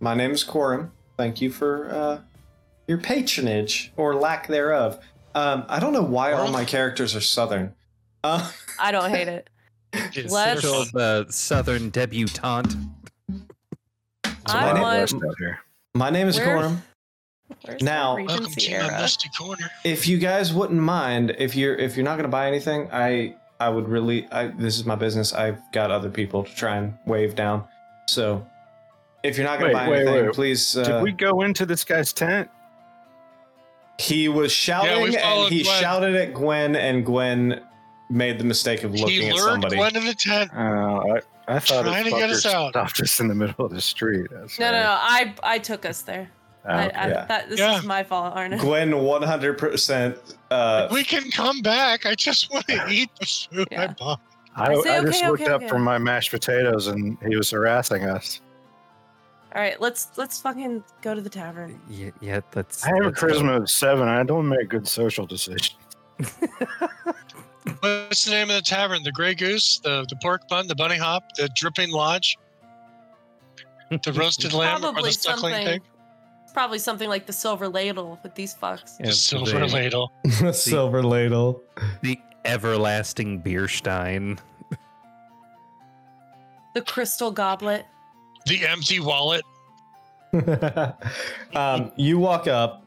[0.00, 0.90] My name is Corum.
[1.22, 2.18] Thank you for uh,
[2.88, 4.98] your patronage or lack thereof.
[5.36, 7.72] Um, I don't know why all my characters are Southern.
[8.24, 9.48] Uh, I don't hate it.
[9.94, 12.74] It's Let's- their Typical the southern debutante.
[14.46, 15.12] I my want.
[15.12, 15.14] West
[15.94, 16.78] my name is Where- Corum.
[17.64, 19.08] Where's Now- Welcome to my era?
[19.38, 19.70] corner.
[19.84, 23.36] If you guys wouldn't mind, if you're if you're not going to buy anything, I
[23.60, 24.26] I would really.
[24.32, 25.32] I this is my business.
[25.32, 27.62] I've got other people to try and wave down.
[28.08, 28.44] So
[29.22, 30.34] if you're not going to buy wait, anything, wait.
[30.34, 30.76] please.
[30.76, 32.48] Uh, Did we go into this guy's tent?
[33.98, 35.80] He was shouting and he Gwen.
[35.80, 37.60] shouted at Gwen, and Gwen
[38.10, 39.76] made the mistake of looking He at somebody.
[39.76, 40.50] Gwen in the tent.
[40.54, 42.70] Uh, I, I thought Trying it to get us out.
[42.70, 44.28] stopped us in the middle of the street.
[44.30, 44.96] That's No, no, no.
[44.98, 46.30] I I took us there.
[46.64, 46.96] I, okay.
[46.96, 47.24] I, Yeah.
[47.26, 47.78] that, this Yeah.
[47.78, 48.56] is my fault, Arna.
[48.56, 50.18] Gwen, 100%.
[50.50, 52.06] Uh, We can come back.
[52.06, 54.20] I just want to eat the food I bought.
[54.54, 55.68] I, I say, I just okay, looked okay, up okay.
[55.68, 58.40] from my mashed potatoes and he was harassing us.
[59.54, 61.78] All right, let's let's fucking go to the tavern.
[61.88, 62.84] Yeah, yeah that's.
[62.84, 63.26] I have a that's go.
[63.28, 64.08] charisma of seven.
[64.08, 65.76] I don't make good social decisions.
[67.80, 69.02] What's the name of the tavern?
[69.02, 72.38] The Grey Goose, the the pork bun, the bunny hop, the dripping lodge,
[73.90, 75.80] the roasted lamb, or Probably the suckling something.
[75.80, 75.82] pig,
[76.54, 78.98] Probably something like the silver ladle with these fucks.
[79.00, 80.12] Yeah, the silver the, ladle.
[80.52, 81.62] silver ladle.
[82.02, 84.38] the everlasting beer stein.
[86.74, 87.84] The crystal goblet.
[88.46, 89.42] The empty wallet.
[91.54, 92.84] um, you walk up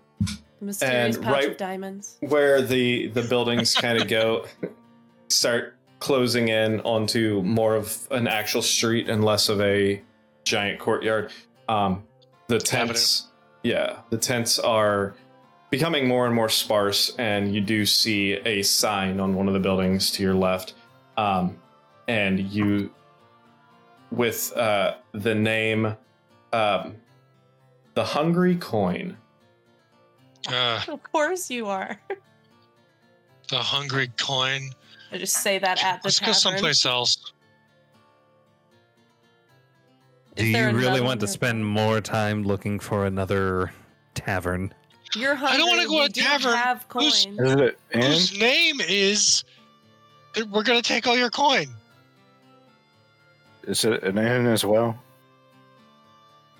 [0.59, 2.17] The mysterious And pouch right- of diamonds.
[2.21, 4.45] where the the buildings kind of go,
[5.29, 10.01] start closing in onto more of an actual street and less of a
[10.43, 11.31] giant courtyard.
[11.69, 12.03] Um,
[12.47, 13.27] the tents,
[13.63, 15.15] yeah, the tents are
[15.71, 19.59] becoming more and more sparse, and you do see a sign on one of the
[19.59, 20.73] buildings to your left,
[21.17, 21.57] um,
[22.07, 22.91] and you
[24.11, 25.95] with uh, the name,
[26.53, 26.95] um,
[27.93, 29.17] the Hungry Coin.
[30.47, 31.99] Uh, Of course you are.
[33.49, 34.69] the hungry coin.
[35.11, 37.33] I just say that at the Let's go someplace else.
[40.35, 43.71] Is Do you really want to spend more time looking for another
[44.13, 44.73] tavern?
[45.15, 45.55] You're hungry.
[45.55, 46.53] I don't wanna go to do tavern.
[46.53, 47.39] have Who's- coins.
[47.39, 47.79] Is it?
[47.93, 49.43] Whose name is?
[50.51, 51.67] We're gonna take all your coin.
[53.67, 54.97] Is it an inn as well?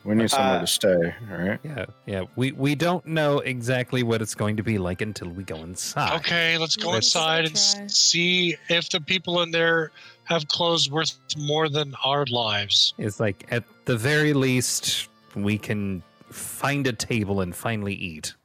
[0.03, 1.59] We need somewhere Uh, to stay, all right?
[1.64, 2.24] Yeah, yeah.
[2.35, 6.14] We we don't know exactly what it's going to be like until we go inside.
[6.19, 7.88] Okay, let's go Let's inside and try.
[7.88, 9.92] see if the people in there
[10.25, 12.93] have clothes worth more than our lives.
[13.00, 18.35] It's like at the very least we can find a table and finally eat.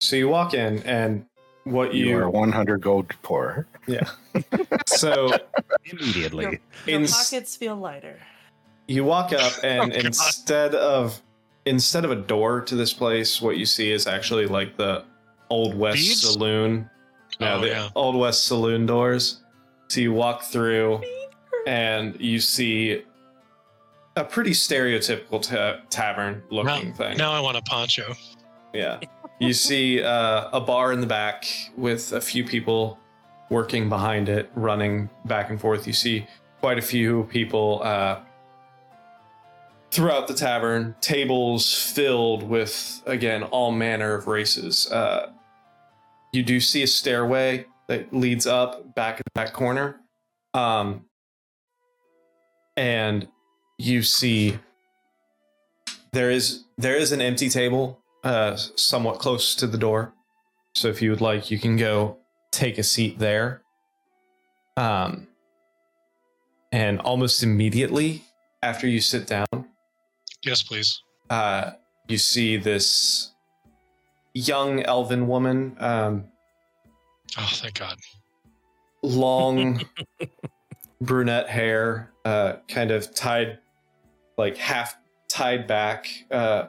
[0.00, 1.24] So you walk in, and
[1.72, 3.66] what You, you, are 100 gold poor.
[3.86, 4.08] Yeah.
[4.86, 5.30] So
[5.90, 6.44] Immediately.
[6.44, 6.52] Your,
[6.86, 8.18] your Ins- pockets feel lighter.
[8.86, 11.20] you walk up, and Oh, instead of
[11.66, 15.04] instead of a door to this place, what you see is actually like the
[15.50, 16.20] old west Beads?
[16.22, 16.88] saloon.
[17.40, 17.88] No, Oh, the yeah.
[17.94, 19.40] old west saloon doors.
[19.88, 21.02] So you walk through,
[21.66, 23.02] and you see
[24.16, 27.16] a pretty stereotypical ta- tavern looking Now, thing.
[27.16, 28.14] now I want a poncho.
[28.74, 29.00] Yeah.
[29.40, 32.98] You see uh, a bar in the back with a few people
[33.50, 35.86] working behind it, running back and forth.
[35.86, 36.26] You see
[36.60, 38.20] quite a few people uh,
[39.90, 44.90] throughout the tavern, tables filled with, again, all manner of races.
[44.90, 45.30] Uh,
[46.32, 50.00] you do see a stairway that leads up back in that corner.
[50.52, 51.06] Um,
[52.76, 53.28] and
[53.78, 54.58] you see
[56.12, 60.12] there is there is an empty table uh, somewhat close to the door.
[60.74, 62.18] So if you would like, you can go
[62.52, 63.62] take a seat there.
[64.76, 65.26] Um,
[66.72, 68.22] and almost immediately
[68.62, 69.46] after you sit down,
[70.44, 71.02] Yes, please.
[71.30, 71.72] uh,
[72.06, 73.32] you see this
[74.34, 76.24] young elven woman, um,
[77.36, 77.98] Oh, thank God.
[79.02, 79.80] long
[81.00, 83.58] brunette hair, uh, kind of tied,
[84.36, 84.96] like half
[85.28, 86.68] tied back uh,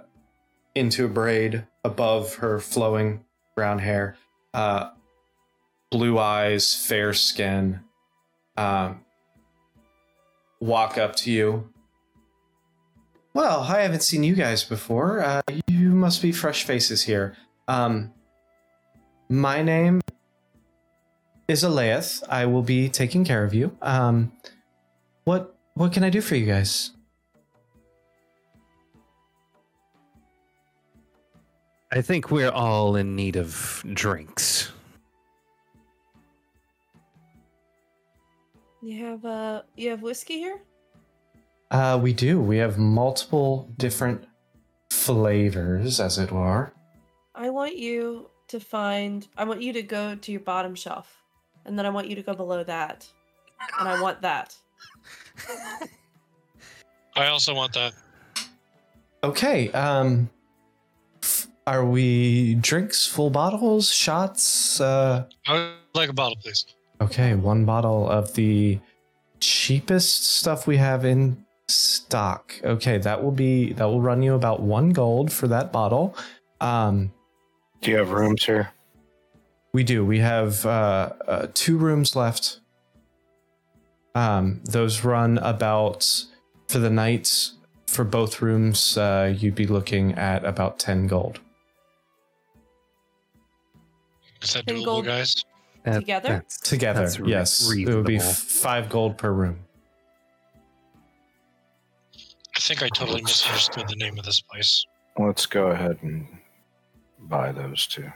[0.75, 3.23] into a braid above her flowing
[3.55, 4.15] brown hair.
[4.53, 4.89] Uh,
[5.91, 7.81] blue eyes, fair skin.
[8.57, 9.01] Um,
[10.59, 11.69] walk up to you.
[13.33, 15.21] Well, I haven't seen you guys before.
[15.21, 17.35] Uh, you must be fresh faces here.
[17.67, 18.11] Um,
[19.29, 20.01] my name
[21.47, 22.23] is Aleith.
[22.27, 23.77] I will be taking care of you.
[23.81, 24.31] Um,
[25.23, 26.91] what what can I do for you guys?
[31.91, 34.71] I think we're all in need of drinks.
[38.81, 40.61] You have uh you have whiskey here?
[41.71, 42.39] Uh, we do.
[42.41, 44.25] We have multiple different
[44.89, 46.73] flavors, as it were.
[47.35, 51.15] I want you to find I want you to go to your bottom shelf.
[51.65, 53.07] And then I want you to go below that.
[53.79, 54.55] And I want that.
[57.15, 57.93] I also want that.
[59.23, 59.69] Okay.
[59.71, 60.38] Um, f-
[61.69, 64.81] are we drinks, full bottles, shots?
[64.81, 66.65] Uh, I would like a bottle, please.
[67.01, 68.79] okay, one bottle of the
[69.39, 72.53] cheapest stuff we have in stock.
[72.63, 76.15] Okay, that will be that will run you about one gold for that bottle.
[76.59, 77.11] Um,
[77.81, 78.71] Do you have rooms here?
[79.71, 80.03] We do.
[80.03, 82.59] We have uh, uh, two rooms left.
[84.15, 86.07] Um, those run about
[86.67, 87.51] for the night
[87.85, 88.97] for both rooms.
[88.97, 91.39] Uh, you'd be looking at about ten gold.
[94.41, 95.05] Is that Ten doable, gold.
[95.05, 95.35] guys?
[95.85, 96.29] Together?
[96.29, 99.59] that's- Together, That's re- yes, it would be f- five gold per room.
[102.55, 104.85] I think I totally misunderstood the name of this place.
[105.17, 106.27] Let's go ahead and
[107.21, 108.11] buy those two.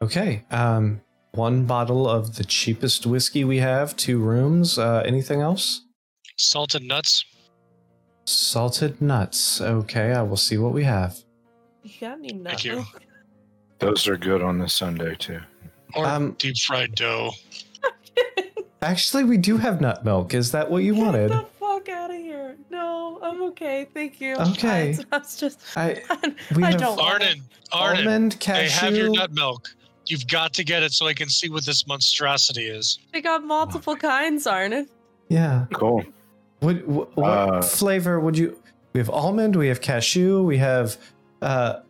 [0.00, 0.44] Okay.
[0.50, 1.00] Um,
[1.32, 3.96] one bottle of the cheapest whiskey we have.
[3.96, 4.78] Two rooms.
[4.78, 5.82] Uh, anything else?
[6.36, 7.24] Salted nuts.
[8.24, 9.60] Salted nuts.
[9.60, 11.18] Okay, I will see what we have.
[11.82, 12.84] You got any nut Thank you.
[13.80, 13.94] Milk?
[13.96, 15.40] Those are good on the sundae too.
[15.94, 17.32] Or Um, deep fried dough.
[18.82, 20.34] Actually, we do have nut milk.
[20.34, 21.30] Is that what you wanted?
[21.30, 22.56] Get the fuck out of here.
[22.70, 23.86] No, I'm okay.
[23.94, 24.34] Thank you.
[24.36, 24.96] Okay.
[24.98, 27.26] I, I was just I I, we have don't want it.
[27.28, 28.38] Arden, Arden, almond hey,
[28.68, 28.84] cashew.
[28.86, 29.68] have your nut milk.
[30.06, 32.98] You've got to get it so I can see what this monstrosity is.
[33.14, 34.88] They got multiple kinds, aren't it?
[35.30, 35.64] Yeah.
[35.72, 36.04] Cool.
[36.60, 38.60] What, what, what Uh, flavor would you?
[38.92, 39.56] We have almond.
[39.56, 40.42] We have cashew.
[40.42, 40.98] We have.
[41.40, 41.80] uh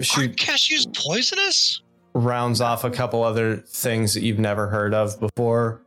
[0.00, 1.82] She Aren't cashews poisonous?
[2.14, 5.82] rounds off a couple other things that you've never heard of before.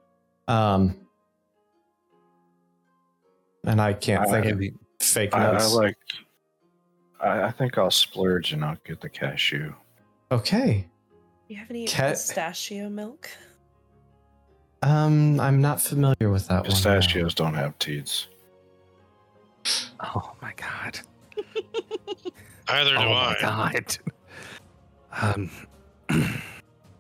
[0.48, 0.96] Um,
[3.66, 5.98] and I can't I- think of the fake I, I like.
[7.20, 9.74] I, I think I'll splurge and I'll get the cashew.
[10.32, 10.88] okay.
[11.48, 13.30] You have any Cat- pistachio milk?
[14.84, 16.72] Um, I'm not familiar with that one.
[16.72, 18.28] Pistachios don't have teats.
[20.00, 21.00] Oh my god.
[22.72, 23.34] Either do oh I.
[23.34, 23.98] my god.
[25.22, 25.50] Um,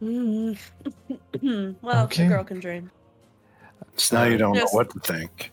[0.01, 0.58] Mm.
[1.82, 2.25] well, Okay.
[2.25, 2.90] a girl can dream.
[3.95, 4.74] So now you don't Yes.
[4.74, 5.51] know what to think.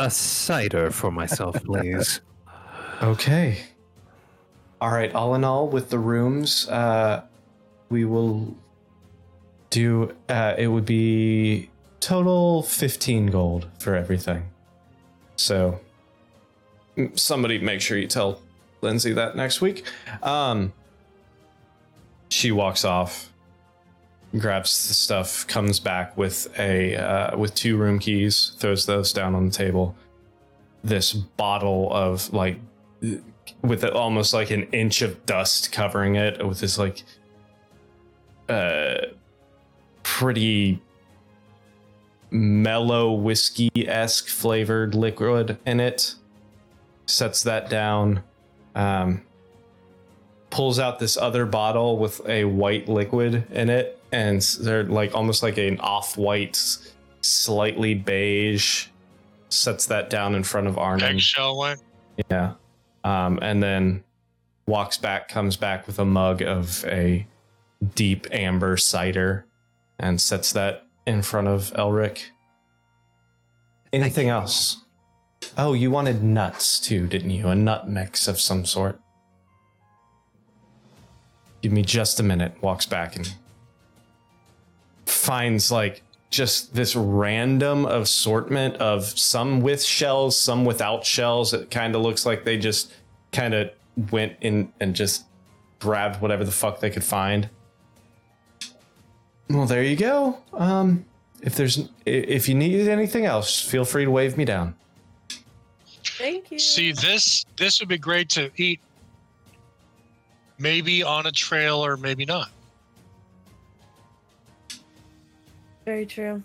[0.00, 2.20] a cider for myself, please.
[3.02, 3.58] Okay.
[4.80, 5.12] All right.
[5.14, 7.22] All in all, with the rooms, uh,
[7.90, 8.56] we will
[9.70, 10.14] do.
[10.28, 11.68] Uh, it would be
[12.00, 14.48] total fifteen gold for everything.
[15.36, 15.80] So,
[17.14, 18.40] somebody make sure you tell
[18.80, 19.84] Lindsay that next week.
[20.22, 20.72] Um,
[22.28, 23.32] she walks off,
[24.36, 29.34] grabs the stuff, comes back with a uh, with two room keys, throws those down
[29.34, 29.96] on the table.
[30.84, 32.58] This bottle of like
[33.62, 37.02] with it almost like an inch of dust covering it with this like
[38.48, 38.94] uh
[40.02, 40.80] pretty
[42.30, 46.14] mellow whiskey esque flavored liquid in it.
[47.06, 48.22] Sets that down.
[48.74, 49.22] Um,
[50.50, 55.42] pulls out this other bottle with a white liquid in it, and they're like almost
[55.42, 56.60] like an off white,
[57.20, 58.86] slightly beige.
[59.50, 61.16] Sets that down in front of Arnon.
[61.16, 61.80] Eggshell went.
[62.30, 62.54] Yeah.
[63.02, 64.04] Um, and then
[64.66, 67.26] walks back, comes back with a mug of a
[67.94, 69.46] deep amber cider
[69.98, 72.24] and sets that in front of Elric.
[73.92, 74.84] Anything else?
[75.56, 77.48] Oh, you wanted nuts too, didn't you?
[77.48, 79.00] A nut mix of some sort.
[81.62, 82.54] Give me just a minute.
[82.62, 83.34] Walks back and
[85.06, 91.52] finds like just this random assortment of some with shells, some without shells.
[91.52, 92.92] It kind of looks like they just
[93.32, 93.70] kind of
[94.10, 95.24] went in and just
[95.80, 97.48] grabbed whatever the fuck they could find.
[99.48, 100.38] Well, there you go.
[100.52, 101.06] Um,
[101.40, 104.74] if there's if you need anything else, feel free to wave me down.
[106.18, 106.58] Thank you.
[106.58, 108.80] See this this would be great to eat.
[110.58, 112.50] Maybe on a trail or maybe not.
[115.84, 116.42] Very true.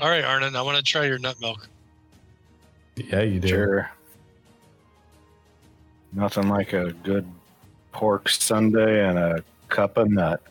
[0.00, 1.66] All right, Arnon, I want to try your nut milk.
[2.96, 3.48] Yeah, you do.
[3.48, 3.90] Sure.
[6.12, 7.26] Nothing like a good
[7.92, 10.42] pork sundae and a cup of nut.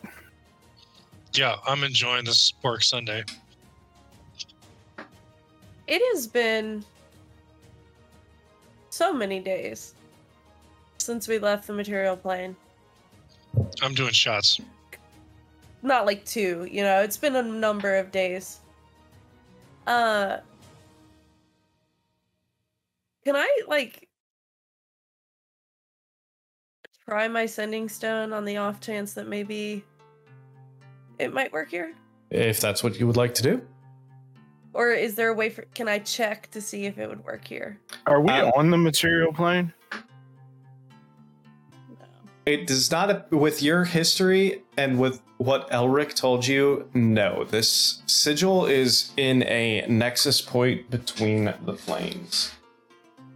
[1.32, 3.22] Yeah, I'm enjoying this pork sundae.
[5.86, 6.84] It has been
[8.90, 9.94] so many days
[10.98, 12.56] since we left the material plane.
[13.82, 14.60] I'm doing shots.
[15.82, 18.60] Not like two, you know, it's been a number of days.
[19.86, 20.38] Uh
[23.24, 24.08] Can I like
[27.06, 29.84] try my sending stone on the off chance that maybe
[31.18, 31.94] it might work here?
[32.30, 33.62] If that's what you would like to do.
[34.74, 37.46] Or is there a way for can I check to see if it would work
[37.46, 37.78] here?
[38.06, 39.72] Are we Um, on the material plane?
[39.92, 39.98] No.
[42.44, 47.44] It does not, with your history and with what Elric told you, no.
[47.44, 52.52] This Sigil is in a nexus point between the planes.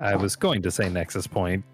[0.00, 1.64] I was going to say Nexus Point.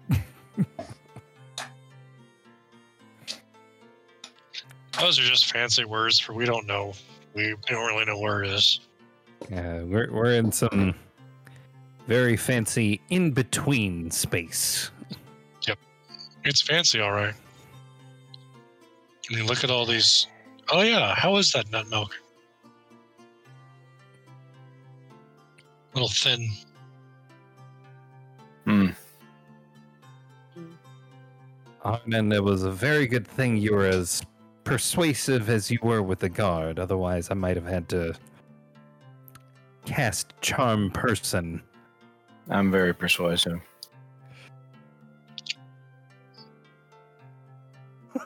[4.99, 6.93] Those are just fancy words for we don't know.
[7.35, 8.79] We, we don't really know where it is.
[9.43, 10.95] Uh, we're we're in some
[12.07, 14.91] very fancy in between space.
[15.67, 15.77] Yep,
[16.43, 17.33] it's fancy, all right.
[19.29, 20.27] I mean, look at all these.
[20.69, 22.11] Oh yeah, how is that nut milk?
[25.95, 26.49] little thin.
[28.65, 28.89] Hmm.
[31.83, 34.21] Uh, and it was a very good thing you were as
[34.63, 36.79] persuasive as you were with the guard.
[36.79, 38.15] Otherwise, I might have had to
[39.85, 41.61] cast charm person.
[42.49, 43.59] I'm very persuasive.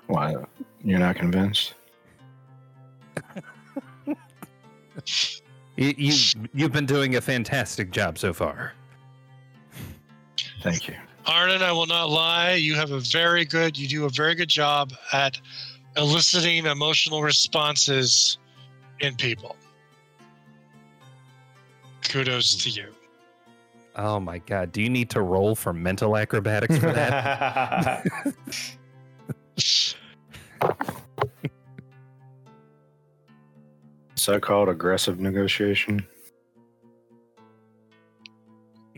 [0.07, 0.35] Why?
[0.83, 1.75] You're not convinced?
[5.79, 6.13] You, you
[6.53, 8.73] you've been doing a fantastic job so far.
[10.61, 10.95] Thank you.
[11.25, 12.55] Arnon, I will not lie.
[12.55, 13.77] You have a very good.
[13.77, 15.39] You do a very good job at
[15.95, 18.39] eliciting emotional responses
[18.99, 19.55] in people.
[22.07, 22.87] Kudos to you.
[23.95, 24.71] Oh my god!
[24.71, 28.05] Do you need to roll for mental acrobatics for that?
[34.19, 36.05] Is that called aggressive negotiation?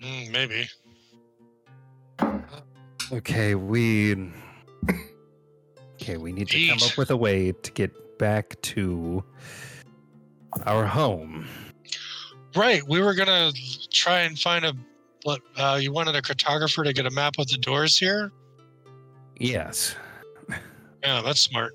[0.02, 0.68] Mm, maybe.
[3.12, 4.32] Okay, we.
[6.02, 9.24] Okay, we need to come up with a way to get back to
[10.66, 11.48] our home.
[12.56, 12.86] Right.
[12.88, 13.52] We were gonna
[13.92, 14.74] try and find a.
[15.24, 18.32] What uh, you wanted a cartographer to get a map of the doors here?
[19.38, 19.96] Yes.
[21.04, 21.74] Yeah, that's smart.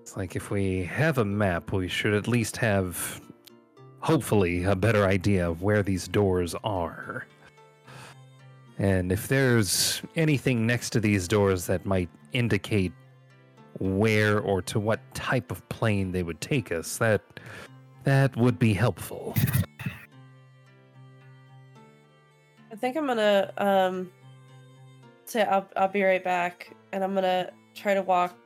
[0.00, 3.20] It's like if we have a map, we should at least have,
[4.00, 7.26] hopefully, a better idea of where these doors are.
[8.78, 12.92] And if there's anything next to these doors that might indicate
[13.78, 17.22] where or to what type of plane they would take us, that
[18.04, 19.34] that would be helpful.
[22.70, 24.10] I think I'm gonna um
[25.24, 28.36] say I'll I'll be right back and I'm gonna try to walk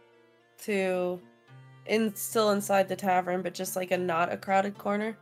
[0.62, 1.20] to
[1.86, 5.16] in still inside the tavern, but just like a not a crowded corner.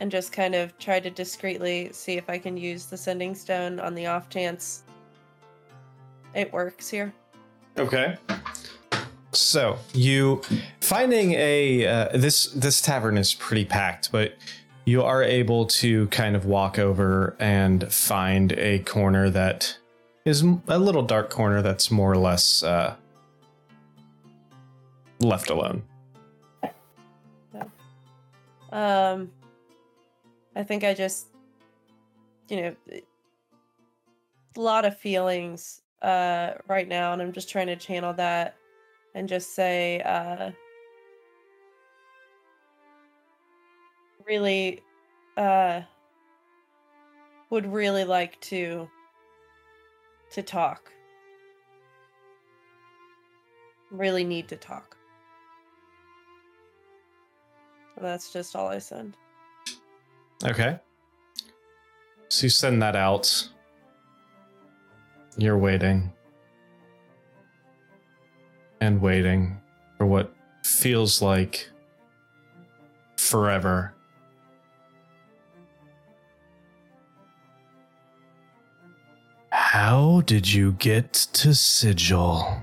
[0.00, 3.78] And just kind of try to discreetly see if I can use the sending stone
[3.78, 4.82] on the off chance
[6.34, 7.14] it works here.
[7.78, 8.16] Okay.
[9.36, 10.42] So you
[10.80, 14.34] finding a uh, this this tavern is pretty packed, but
[14.84, 19.78] you are able to kind of walk over and find a corner that
[20.24, 22.94] is a little dark corner that's more or less uh,
[25.20, 25.82] left alone.
[28.72, 29.30] Um,
[30.56, 31.28] I think I just,
[32.48, 32.76] you know,
[34.56, 38.56] a lot of feelings uh right now, and I'm just trying to channel that
[39.14, 40.50] and just say, uh,
[44.26, 44.82] really,
[45.36, 45.82] uh,
[47.50, 48.88] would really like to
[50.32, 50.90] to talk.
[53.90, 54.96] Really need to talk.
[58.00, 59.16] That's just all I send.
[60.44, 60.80] Okay.
[62.28, 63.48] So you send that out.
[65.36, 66.12] You're waiting.
[68.84, 69.58] And waiting
[69.96, 70.30] for what
[70.62, 71.70] feels like
[73.16, 73.94] forever.
[79.48, 82.60] How did you get to Sigil?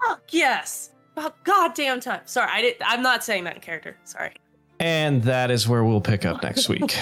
[0.00, 0.92] Fuck yes.
[1.16, 2.20] About goddamn time.
[2.26, 2.76] Sorry, I did.
[2.82, 3.96] I'm not saying that in character.
[4.04, 4.32] Sorry.
[4.78, 6.96] And that is where we'll pick up next week.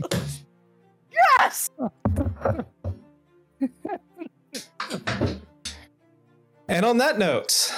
[1.40, 1.70] Yes.
[6.68, 7.72] And on that note,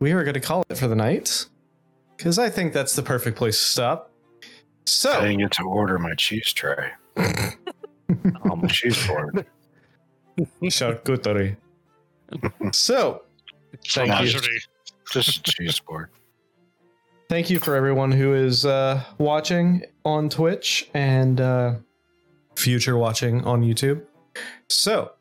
[0.00, 1.46] we are going to call it for the night
[2.16, 4.10] because I think that's the perfect place to stop.
[4.86, 6.90] So I So, didn't get to order my cheese tray.
[7.16, 9.46] On the cheese board.
[10.64, 11.56] charcuterie.
[12.72, 13.22] So,
[13.88, 14.40] thank you.
[15.12, 16.10] Just cheese board.
[17.28, 21.74] Thank you for everyone who is uh, watching on Twitch and uh,
[22.56, 24.02] future watching on YouTube.
[24.68, 25.12] So,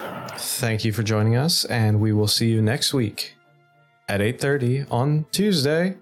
[0.00, 3.34] thank you for joining us, and we will see you next week
[4.08, 5.96] at 8:30 on Tuesday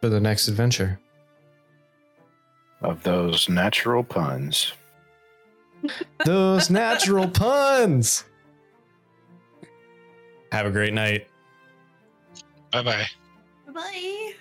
[0.00, 1.00] for the next adventure.
[2.80, 4.72] Of those natural puns.
[6.24, 8.24] Those natural puns.
[10.50, 11.28] Have a great night.
[12.72, 13.06] Bye bye.
[13.72, 14.32] Bye.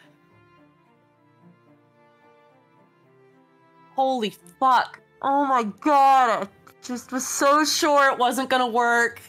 [3.96, 5.00] Holy fuck.
[5.22, 6.50] Oh my god.
[6.88, 9.20] I just was so sure it wasn't gonna work.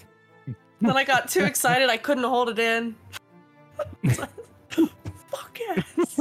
[0.80, 2.94] Then I got too excited I couldn't hold it in.
[5.28, 6.20] fuck yes.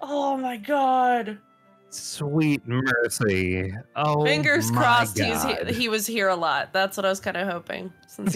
[0.00, 1.38] Oh my god.
[1.90, 3.74] Sweet mercy.
[3.96, 5.68] Oh, Fingers my crossed he's God.
[5.68, 6.72] he, he was here a lot.
[6.72, 7.92] That's what I was kind of hoping.
[8.08, 8.30] Since